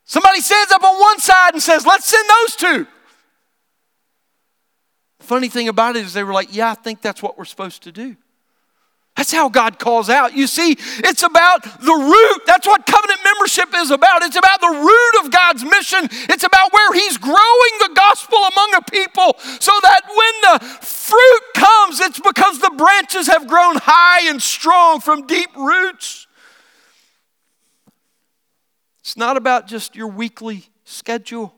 Somebody 0.06 0.40
stands 0.40 0.72
up 0.72 0.84
on 0.84 0.98
one 0.98 1.20
side 1.20 1.54
and 1.54 1.62
says, 1.62 1.86
Let's 1.86 2.06
send 2.06 2.26
those 2.30 2.56
two. 2.56 2.88
Funny 5.24 5.48
thing 5.48 5.70
about 5.70 5.96
it 5.96 6.06
is 6.06 6.14
they 6.14 6.24
were 6.24 6.34
like, 6.34 6.54
Yeah, 6.54 6.72
I 6.72 6.76
think 6.76 7.02
that's 7.02 7.24
what 7.24 7.38
we're 7.38 7.46
supposed 7.46 7.84
to 7.84 7.92
do. 7.92 8.16
That's 9.16 9.32
how 9.32 9.48
God 9.48 9.78
calls 9.78 10.10
out. 10.10 10.36
You 10.36 10.48
see, 10.48 10.72
it's 10.72 11.22
about 11.22 11.64
the 11.64 11.94
root. 11.94 12.42
That's 12.48 12.66
what 12.66 12.86
covenant 12.88 13.20
membership 13.24 13.70
is 13.76 13.92
about. 13.92 14.24
It's 14.24 14.36
about 14.36 14.60
the 14.60 14.68
root 14.68 15.26
of 15.26 15.32
God's 15.32 15.64
mission. 15.64 16.10
It's 16.30 16.44
about 16.44 16.74
where 16.74 16.94
He's 16.94 17.18
growing 17.20 17.74
the 17.80 17.92
gospel 17.96 18.40
among 18.40 18.74
a 18.76 18.82
people 18.82 19.36
so 19.60 19.72
that 19.84 20.02
when 20.08 20.60
the 20.60 20.66
fruit 20.84 21.44
comes, 21.54 22.00
it's 22.00 22.20
because 22.20 22.60
the 22.60 22.74
branches 22.76 23.28
have 23.28 23.48
grown 23.48 23.76
high 23.78 24.28
and 24.30 24.42
strong 24.42 25.00
from 25.00 25.28
deep 25.28 25.56
roots. 25.56 26.26
It's 29.02 29.16
not 29.16 29.38
about 29.38 29.68
just 29.68 29.96
your 29.96 30.08
weekly 30.08 30.66
schedule. 30.86 31.54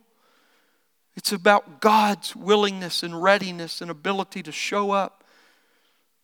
It's 1.16 1.32
about 1.32 1.80
God's 1.80 2.36
willingness 2.36 3.04
and 3.04 3.22
readiness 3.22 3.82
and 3.82 3.90
ability 3.90 4.44
to 4.44 4.52
show 4.52 4.92
up. 4.92 5.24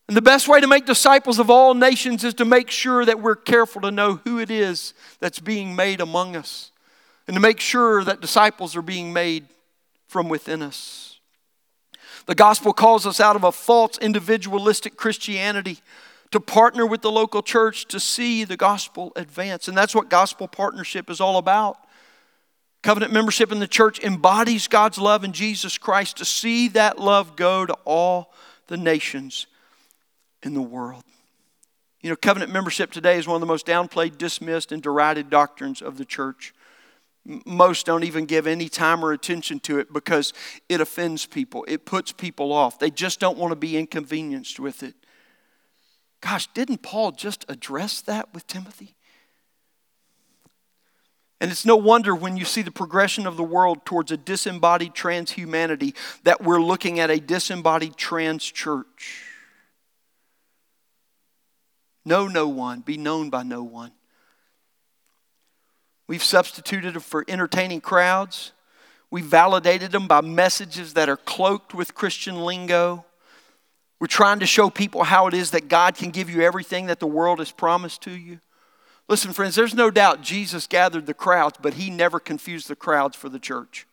And 0.08 0.18
the 0.18 0.22
best 0.22 0.48
way 0.48 0.60
to 0.60 0.68
make 0.68 0.86
disciples 0.86 1.40
of 1.40 1.50
all 1.50 1.74
nations 1.74 2.24
is 2.24 2.34
to 2.36 2.46
make 2.46 2.70
sure 2.70 3.06
that 3.06 3.22
we're 3.22 3.36
careful 3.36 3.82
to 3.82 3.92
know 3.92 4.20
who 4.26 4.40
it 4.40 4.52
is 4.52 4.94
that's 5.20 5.40
being 5.40 5.76
made 5.76 6.02
among 6.02 6.36
us 6.36 6.72
and 7.28 7.36
to 7.36 7.40
make 7.40 7.62
sure 7.62 8.04
that 8.04 8.20
disciples 8.20 8.76
are 8.76 8.82
being 8.82 9.14
made 9.14 9.46
from 10.08 10.28
within 10.28 10.62
us. 10.62 11.20
The 12.26 12.36
gospel 12.36 12.74
calls 12.74 13.08
us 13.08 13.22
out 13.22 13.38
of 13.38 13.46
a 13.46 13.52
false 13.52 13.98
individualistic 14.00 14.98
Christianity 14.98 15.80
to 16.32 16.40
partner 16.40 16.86
with 16.86 17.02
the 17.02 17.12
local 17.12 17.42
church 17.42 17.86
to 17.88 18.00
see 18.00 18.44
the 18.44 18.58
gospel 18.58 19.14
advance. 19.16 19.68
And 19.68 19.78
that's 19.78 19.96
what 19.96 20.10
gospel 20.10 20.48
partnership 20.48 21.10
is 21.10 21.22
all 21.22 21.38
about. 21.38 21.78
Covenant 22.82 23.14
membership 23.14 23.52
in 23.52 23.60
the 23.60 23.68
church 23.68 24.00
embodies 24.00 24.68
God's 24.68 24.98
love 24.98 25.24
in 25.24 25.34
Jesus 25.34 25.78
Christ 25.78 26.18
to 26.18 26.26
see 26.26 26.68
that 26.70 26.98
love 26.98 27.36
go 27.36 27.66
to 27.66 27.74
all 27.86 28.34
the 28.68 28.78
nations 28.78 29.46
in 30.42 30.54
the 30.54 30.62
world. 30.62 31.04
You 32.02 32.10
know, 32.10 32.16
covenant 32.16 32.52
membership 32.52 32.92
today 32.92 33.18
is 33.20 33.28
one 33.28 33.36
of 33.36 33.42
the 33.42 33.46
most 33.46 33.68
downplayed, 33.68 34.18
dismissed, 34.18 34.72
and 34.72 34.82
derided 34.82 35.30
doctrines 35.30 35.82
of 35.84 35.98
the 35.98 36.06
church. 36.06 36.54
Most 37.46 37.86
don't 37.86 38.04
even 38.04 38.26
give 38.26 38.48
any 38.48 38.68
time 38.68 39.06
or 39.06 39.12
attention 39.12 39.60
to 39.62 39.78
it 39.78 39.94
because 39.94 40.34
it 40.68 40.82
offends 40.82 41.28
people, 41.28 41.64
it 41.68 41.86
puts 41.86 42.12
people 42.12 42.52
off. 42.52 42.80
They 42.80 42.90
just 42.90 43.20
don't 43.20 43.38
want 43.38 43.52
to 43.52 43.56
be 43.56 43.78
inconvenienced 43.78 44.60
with 44.60 44.82
it. 44.82 44.96
Gosh, 46.22 46.48
didn't 46.54 46.82
Paul 46.82 47.12
just 47.12 47.46
address 47.48 48.02
that 48.02 48.34
with 48.34 48.48
Timothy? 48.48 48.96
And 51.42 51.50
it's 51.50 51.66
no 51.66 51.76
wonder 51.76 52.14
when 52.14 52.38
you 52.38 52.46
see 52.46 52.62
the 52.62 52.72
progression 52.72 53.26
of 53.26 53.36
the 53.36 53.44
world 53.44 53.84
towards 53.84 54.12
a 54.12 54.18
disembodied 54.18 54.94
transhumanity 54.94 55.96
that 56.24 56.44
we're 56.44 56.62
looking 56.62 57.00
at 57.00 57.10
a 57.10 57.20
disembodied 57.20 57.98
trans 57.98 58.46
church. 58.46 59.24
Know 62.06 62.28
no 62.28 62.48
one, 62.48 62.82
be 62.82 62.96
known 62.96 63.32
by 63.32 63.42
no 63.42 63.64
one. 63.64 63.92
We've 66.08 66.24
substituted 66.24 67.02
for 67.02 67.26
entertaining 67.28 67.82
crowds. 67.82 68.52
We've 69.10 69.26
validated 69.26 69.92
them 69.92 70.08
by 70.08 70.22
messages 70.22 70.94
that 70.94 71.10
are 71.10 71.18
cloaked 71.18 71.74
with 71.74 71.96
Christian 71.96 72.46
lingo. 72.46 73.04
We're 74.00 74.06
trying 74.06 74.42
to 74.42 74.46
show 74.46 74.70
people 74.70 75.04
how 75.04 75.26
it 75.26 75.34
is 75.34 75.52
that 75.52 75.70
God 75.70 75.96
can 75.96 76.12
give 76.12 76.30
you 76.30 76.42
everything 76.42 76.86
that 76.86 77.00
the 77.00 77.08
world 77.08 77.40
has 77.40 77.52
promised 77.52 78.04
to 78.04 78.12
you. 78.12 78.42
Listen, 79.12 79.34
friends, 79.34 79.56
there's 79.56 79.76
no 79.76 79.92
doubt 79.92 80.22
Jesus 80.22 80.68
gathered 80.68 81.06
the 81.06 81.14
crowds, 81.14 81.58
but 81.62 81.74
he 81.74 81.90
never 81.90 82.18
confused 82.18 82.70
the 82.70 82.78
crowds 82.78 83.14
for 83.14 83.28
the 83.28 83.40
church. 83.40 83.86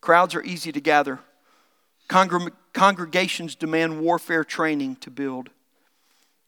Crowds 0.00 0.34
are 0.34 0.42
easy 0.42 0.72
to 0.72 0.80
gather. 0.80 1.20
congregations 2.08 3.54
demand 3.54 4.00
warfare 4.00 4.42
training 4.42 4.96
to 4.96 5.12
build. 5.12 5.50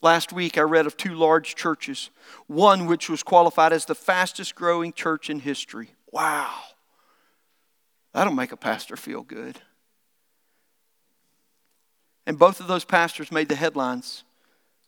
Last 0.03 0.33
week, 0.33 0.59
I 0.59 0.63
read 0.63 0.87
of 0.87 0.97
two 0.97 1.15
large 1.15 1.55
churches, 1.55 2.11
one 2.49 2.87
which 2.87 3.09
was 3.09 3.23
qualified 3.23 3.73
as 3.73 3.85
the 3.85 3.95
fastest 3.95 4.57
growing 4.57 4.93
church 4.93 5.31
in 5.31 5.39
history. 5.39 5.91
Wow. 6.11 6.53
That'll 8.13 8.33
make 8.33 8.51
a 8.51 8.57
pastor 8.57 8.97
feel 8.97 9.23
good. 9.23 9.61
And 12.27 12.37
both 12.37 12.59
of 12.59 12.67
those 12.67 12.85
pastors 12.85 13.31
made 13.31 13.49
the 13.49 13.55
headlines 13.55 14.25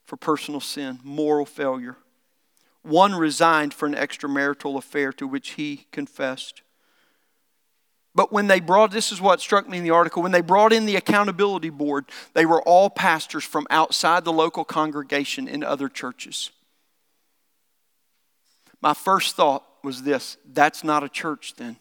for 0.09 0.17
personal 0.17 0.59
sin, 0.59 0.99
moral 1.05 1.45
failure. 1.45 1.99
One 2.81 3.15
resigned 3.15 3.75
for 3.75 3.85
an 3.85 3.95
extramarital 3.95 4.79
affair 4.79 5.13
to 5.13 5.27
which 5.27 5.51
he 5.51 5.87
confessed. 5.93 6.63
But 8.15 8.33
when 8.33 8.47
they 8.47 8.59
brought, 8.59 8.91
this 8.91 9.13
is 9.13 9.21
what 9.21 9.43
struck 9.43 9.69
me 9.69 9.77
in 9.77 9.85
the 9.85 9.91
article, 9.91 10.23
when 10.23 10.33
they 10.33 10.41
brought 10.41 10.73
in 10.73 10.87
the 10.87 10.97
accountability 10.97 11.69
board, 11.69 12.07
they 12.33 12.47
were 12.47 12.63
all 12.63 12.89
pastors 12.89 13.45
from 13.45 13.67
outside 13.69 14.25
the 14.25 14.33
local 14.33 14.65
congregation 14.65 15.47
in 15.47 15.63
other 15.63 15.91
churches. 15.91 16.53
My 18.81 18.95
first 18.95 19.37
thought 19.37 19.65
was 19.85 20.05
this 20.05 20.39
that's 20.51 20.83
not 20.83 21.05
a 21.05 21.09
church 21.11 21.53
then. 21.59 21.77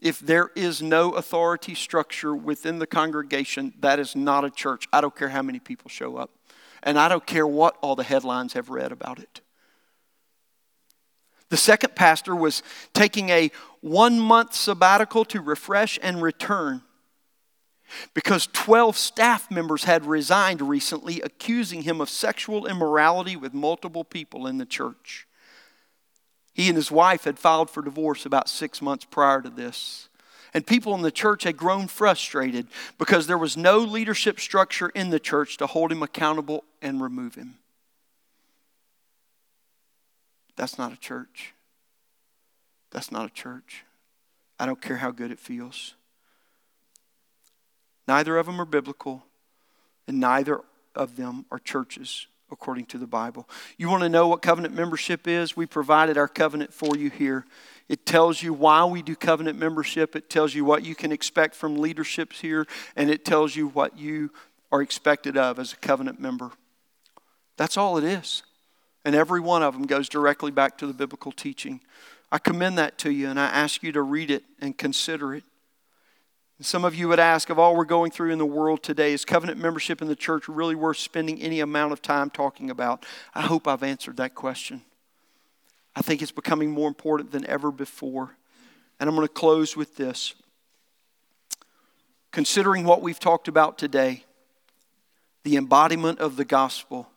If 0.00 0.20
there 0.20 0.50
is 0.54 0.80
no 0.80 1.10
authority 1.12 1.74
structure 1.74 2.36
within 2.36 2.78
the 2.78 2.86
congregation, 2.86 3.72
that 3.80 3.98
is 3.98 4.14
not 4.14 4.44
a 4.44 4.50
church. 4.50 4.86
I 4.92 5.00
don't 5.00 5.14
care 5.14 5.28
how 5.28 5.42
many 5.42 5.58
people 5.58 5.88
show 5.88 6.16
up. 6.16 6.30
And 6.82 6.98
I 6.98 7.08
don't 7.08 7.26
care 7.26 7.46
what 7.46 7.76
all 7.80 7.96
the 7.96 8.02
headlines 8.02 8.54
have 8.54 8.70
read 8.70 8.92
about 8.92 9.18
it. 9.18 9.40
The 11.48 11.56
second 11.56 11.94
pastor 11.94 12.34
was 12.34 12.62
taking 12.94 13.28
a 13.28 13.50
one 13.82 14.18
month 14.18 14.54
sabbatical 14.54 15.24
to 15.26 15.40
refresh 15.40 15.98
and 16.02 16.22
return 16.22 16.82
because 18.14 18.48
12 18.52 18.96
staff 18.96 19.50
members 19.50 19.84
had 19.84 20.06
resigned 20.06 20.62
recently, 20.62 21.20
accusing 21.20 21.82
him 21.82 22.00
of 22.00 22.08
sexual 22.08 22.66
immorality 22.66 23.36
with 23.36 23.52
multiple 23.52 24.04
people 24.04 24.46
in 24.46 24.58
the 24.58 24.64
church. 24.64 25.26
He 26.54 26.68
and 26.68 26.76
his 26.76 26.90
wife 26.90 27.24
had 27.24 27.38
filed 27.38 27.70
for 27.70 27.82
divorce 27.82 28.26
about 28.26 28.48
six 28.48 28.82
months 28.82 29.04
prior 29.04 29.40
to 29.42 29.50
this. 29.50 30.08
And 30.54 30.66
people 30.66 30.94
in 30.94 31.02
the 31.02 31.10
church 31.10 31.44
had 31.44 31.56
grown 31.56 31.88
frustrated 31.88 32.66
because 32.98 33.26
there 33.26 33.38
was 33.38 33.56
no 33.56 33.78
leadership 33.78 34.38
structure 34.38 34.90
in 34.90 35.10
the 35.10 35.20
church 35.20 35.56
to 35.58 35.66
hold 35.66 35.90
him 35.90 36.02
accountable 36.02 36.64
and 36.82 37.00
remove 37.00 37.34
him. 37.34 37.54
That's 40.56 40.76
not 40.76 40.92
a 40.92 40.96
church. 40.96 41.54
That's 42.90 43.10
not 43.10 43.26
a 43.26 43.30
church. 43.30 43.84
I 44.58 44.66
don't 44.66 44.80
care 44.80 44.98
how 44.98 45.10
good 45.10 45.30
it 45.30 45.38
feels. 45.38 45.94
Neither 48.06 48.36
of 48.36 48.46
them 48.46 48.60
are 48.60 48.66
biblical, 48.66 49.22
and 50.06 50.20
neither 50.20 50.60
of 50.94 51.16
them 51.16 51.46
are 51.50 51.58
churches 51.58 52.26
according 52.50 52.84
to 52.86 52.98
the 52.98 53.06
Bible. 53.06 53.48
You 53.78 53.88
want 53.88 54.02
to 54.02 54.08
know 54.10 54.28
what 54.28 54.42
covenant 54.42 54.74
membership 54.74 55.26
is? 55.26 55.56
We 55.56 55.64
provided 55.64 56.18
our 56.18 56.28
covenant 56.28 56.74
for 56.74 56.96
you 56.96 57.08
here. 57.08 57.46
It 57.88 58.06
tells 58.06 58.42
you 58.42 58.52
why 58.52 58.84
we 58.84 59.02
do 59.02 59.14
covenant 59.16 59.58
membership, 59.58 60.16
it 60.16 60.30
tells 60.30 60.54
you 60.54 60.64
what 60.64 60.84
you 60.84 60.94
can 60.94 61.12
expect 61.12 61.54
from 61.54 61.78
leaderships 61.78 62.40
here, 62.40 62.66
and 62.96 63.10
it 63.10 63.24
tells 63.24 63.56
you 63.56 63.68
what 63.68 63.98
you 63.98 64.30
are 64.70 64.82
expected 64.82 65.36
of 65.36 65.58
as 65.58 65.72
a 65.72 65.76
covenant 65.76 66.18
member. 66.18 66.50
That's 67.56 67.76
all 67.76 67.98
it 67.98 68.04
is. 68.04 68.42
And 69.04 69.14
every 69.14 69.40
one 69.40 69.62
of 69.62 69.74
them 69.74 69.86
goes 69.86 70.08
directly 70.08 70.50
back 70.50 70.78
to 70.78 70.86
the 70.86 70.92
biblical 70.92 71.32
teaching. 71.32 71.80
I 72.30 72.38
commend 72.38 72.78
that 72.78 72.98
to 72.98 73.10
you, 73.10 73.28
and 73.28 73.38
I 73.38 73.46
ask 73.46 73.82
you 73.82 73.92
to 73.92 74.02
read 74.02 74.30
it 74.30 74.44
and 74.60 74.76
consider 74.78 75.34
it. 75.34 75.44
Some 76.60 76.84
of 76.84 76.94
you 76.94 77.08
would 77.08 77.18
ask, 77.18 77.50
of 77.50 77.58
all 77.58 77.74
we're 77.76 77.84
going 77.84 78.12
through 78.12 78.30
in 78.30 78.38
the 78.38 78.46
world 78.46 78.84
today, 78.84 79.12
is 79.12 79.24
covenant 79.24 79.58
membership 79.58 80.00
in 80.00 80.06
the 80.06 80.14
church 80.14 80.48
really 80.48 80.76
worth 80.76 80.96
spending 80.96 81.42
any 81.42 81.58
amount 81.58 81.92
of 81.92 82.00
time 82.00 82.30
talking 82.30 82.70
about? 82.70 83.04
I 83.34 83.42
hope 83.42 83.66
I've 83.66 83.82
answered 83.82 84.16
that 84.18 84.36
question. 84.36 84.82
I 85.94 86.02
think 86.02 86.22
it's 86.22 86.32
becoming 86.32 86.70
more 86.70 86.88
important 86.88 87.32
than 87.32 87.46
ever 87.46 87.70
before. 87.70 88.36
And 88.98 89.08
I'm 89.08 89.16
going 89.16 89.26
to 89.26 89.32
close 89.32 89.76
with 89.76 89.96
this. 89.96 90.34
Considering 92.30 92.84
what 92.84 93.02
we've 93.02 93.20
talked 93.20 93.48
about 93.48 93.76
today, 93.76 94.24
the 95.44 95.56
embodiment 95.56 96.18
of 96.18 96.36
the 96.36 96.44
gospel, 96.44 97.08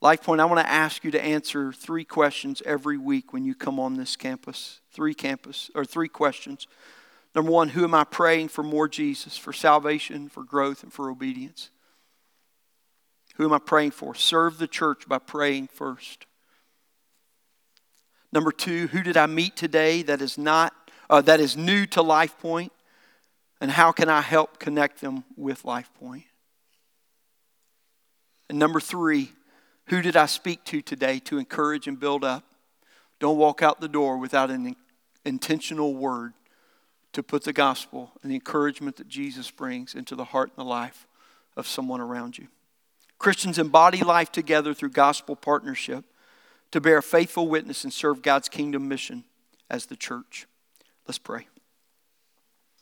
Life 0.00 0.22
Point, 0.22 0.40
I 0.40 0.44
want 0.44 0.60
to 0.60 0.70
ask 0.70 1.02
you 1.02 1.10
to 1.10 1.24
answer 1.24 1.72
three 1.72 2.04
questions 2.04 2.62
every 2.64 2.96
week 2.96 3.32
when 3.32 3.44
you 3.44 3.54
come 3.54 3.80
on 3.80 3.96
this 3.96 4.16
campus. 4.16 4.80
Three 4.92 5.14
campus 5.14 5.70
or 5.74 5.84
three 5.84 6.08
questions. 6.08 6.66
Number 7.34 7.50
one, 7.50 7.70
who 7.70 7.84
am 7.84 7.94
I 7.94 8.04
praying 8.04 8.48
for 8.48 8.62
more 8.62 8.88
Jesus, 8.88 9.36
for 9.36 9.52
salvation, 9.52 10.28
for 10.28 10.44
growth, 10.44 10.82
and 10.82 10.92
for 10.92 11.10
obedience? 11.10 11.70
Who 13.36 13.44
am 13.44 13.52
I 13.52 13.58
praying 13.58 13.92
for? 13.92 14.14
Serve 14.14 14.58
the 14.58 14.66
church 14.66 15.08
by 15.08 15.18
praying 15.18 15.68
first. 15.68 16.26
Number 18.32 18.52
two, 18.52 18.88
who 18.88 19.02
did 19.02 19.16
I 19.16 19.26
meet 19.26 19.56
today 19.56 20.02
that 20.02 20.20
is 20.20 20.36
not 20.36 20.74
uh, 21.10 21.22
that 21.22 21.40
is 21.40 21.56
new 21.56 21.86
to 21.86 22.02
Life 22.02 22.38
Point, 22.38 22.72
and 23.60 23.70
how 23.70 23.92
can 23.92 24.10
I 24.10 24.20
help 24.20 24.58
connect 24.58 25.00
them 25.00 25.24
with 25.36 25.64
Life 25.64 25.90
Point? 25.98 26.24
And 28.50 28.58
number 28.58 28.80
three, 28.80 29.32
who 29.86 30.02
did 30.02 30.16
I 30.16 30.26
speak 30.26 30.64
to 30.64 30.82
today 30.82 31.18
to 31.20 31.38
encourage 31.38 31.86
and 31.86 31.98
build 31.98 32.24
up? 32.24 32.44
Don't 33.20 33.38
walk 33.38 33.62
out 33.62 33.80
the 33.80 33.88
door 33.88 34.18
without 34.18 34.50
an 34.50 34.76
intentional 35.24 35.94
word 35.94 36.34
to 37.12 37.22
put 37.22 37.44
the 37.44 37.52
gospel 37.52 38.12
and 38.22 38.30
the 38.30 38.36
encouragement 38.36 38.96
that 38.96 39.08
Jesus 39.08 39.50
brings 39.50 39.94
into 39.94 40.14
the 40.14 40.24
heart 40.24 40.50
and 40.54 40.64
the 40.64 40.68
life 40.68 41.06
of 41.56 41.66
someone 41.66 42.00
around 42.00 42.38
you. 42.38 42.48
Christians 43.18 43.58
embody 43.58 44.02
life 44.02 44.30
together 44.30 44.74
through 44.74 44.90
gospel 44.90 45.34
partnership 45.34 46.04
to 46.70 46.80
bear 46.80 47.02
faithful 47.02 47.48
witness 47.48 47.84
and 47.84 47.92
serve 47.92 48.22
God's 48.22 48.48
kingdom 48.48 48.88
mission 48.88 49.24
as 49.70 49.86
the 49.86 49.96
church. 49.96 50.46
Let's 51.06 51.18
pray. 51.18 51.46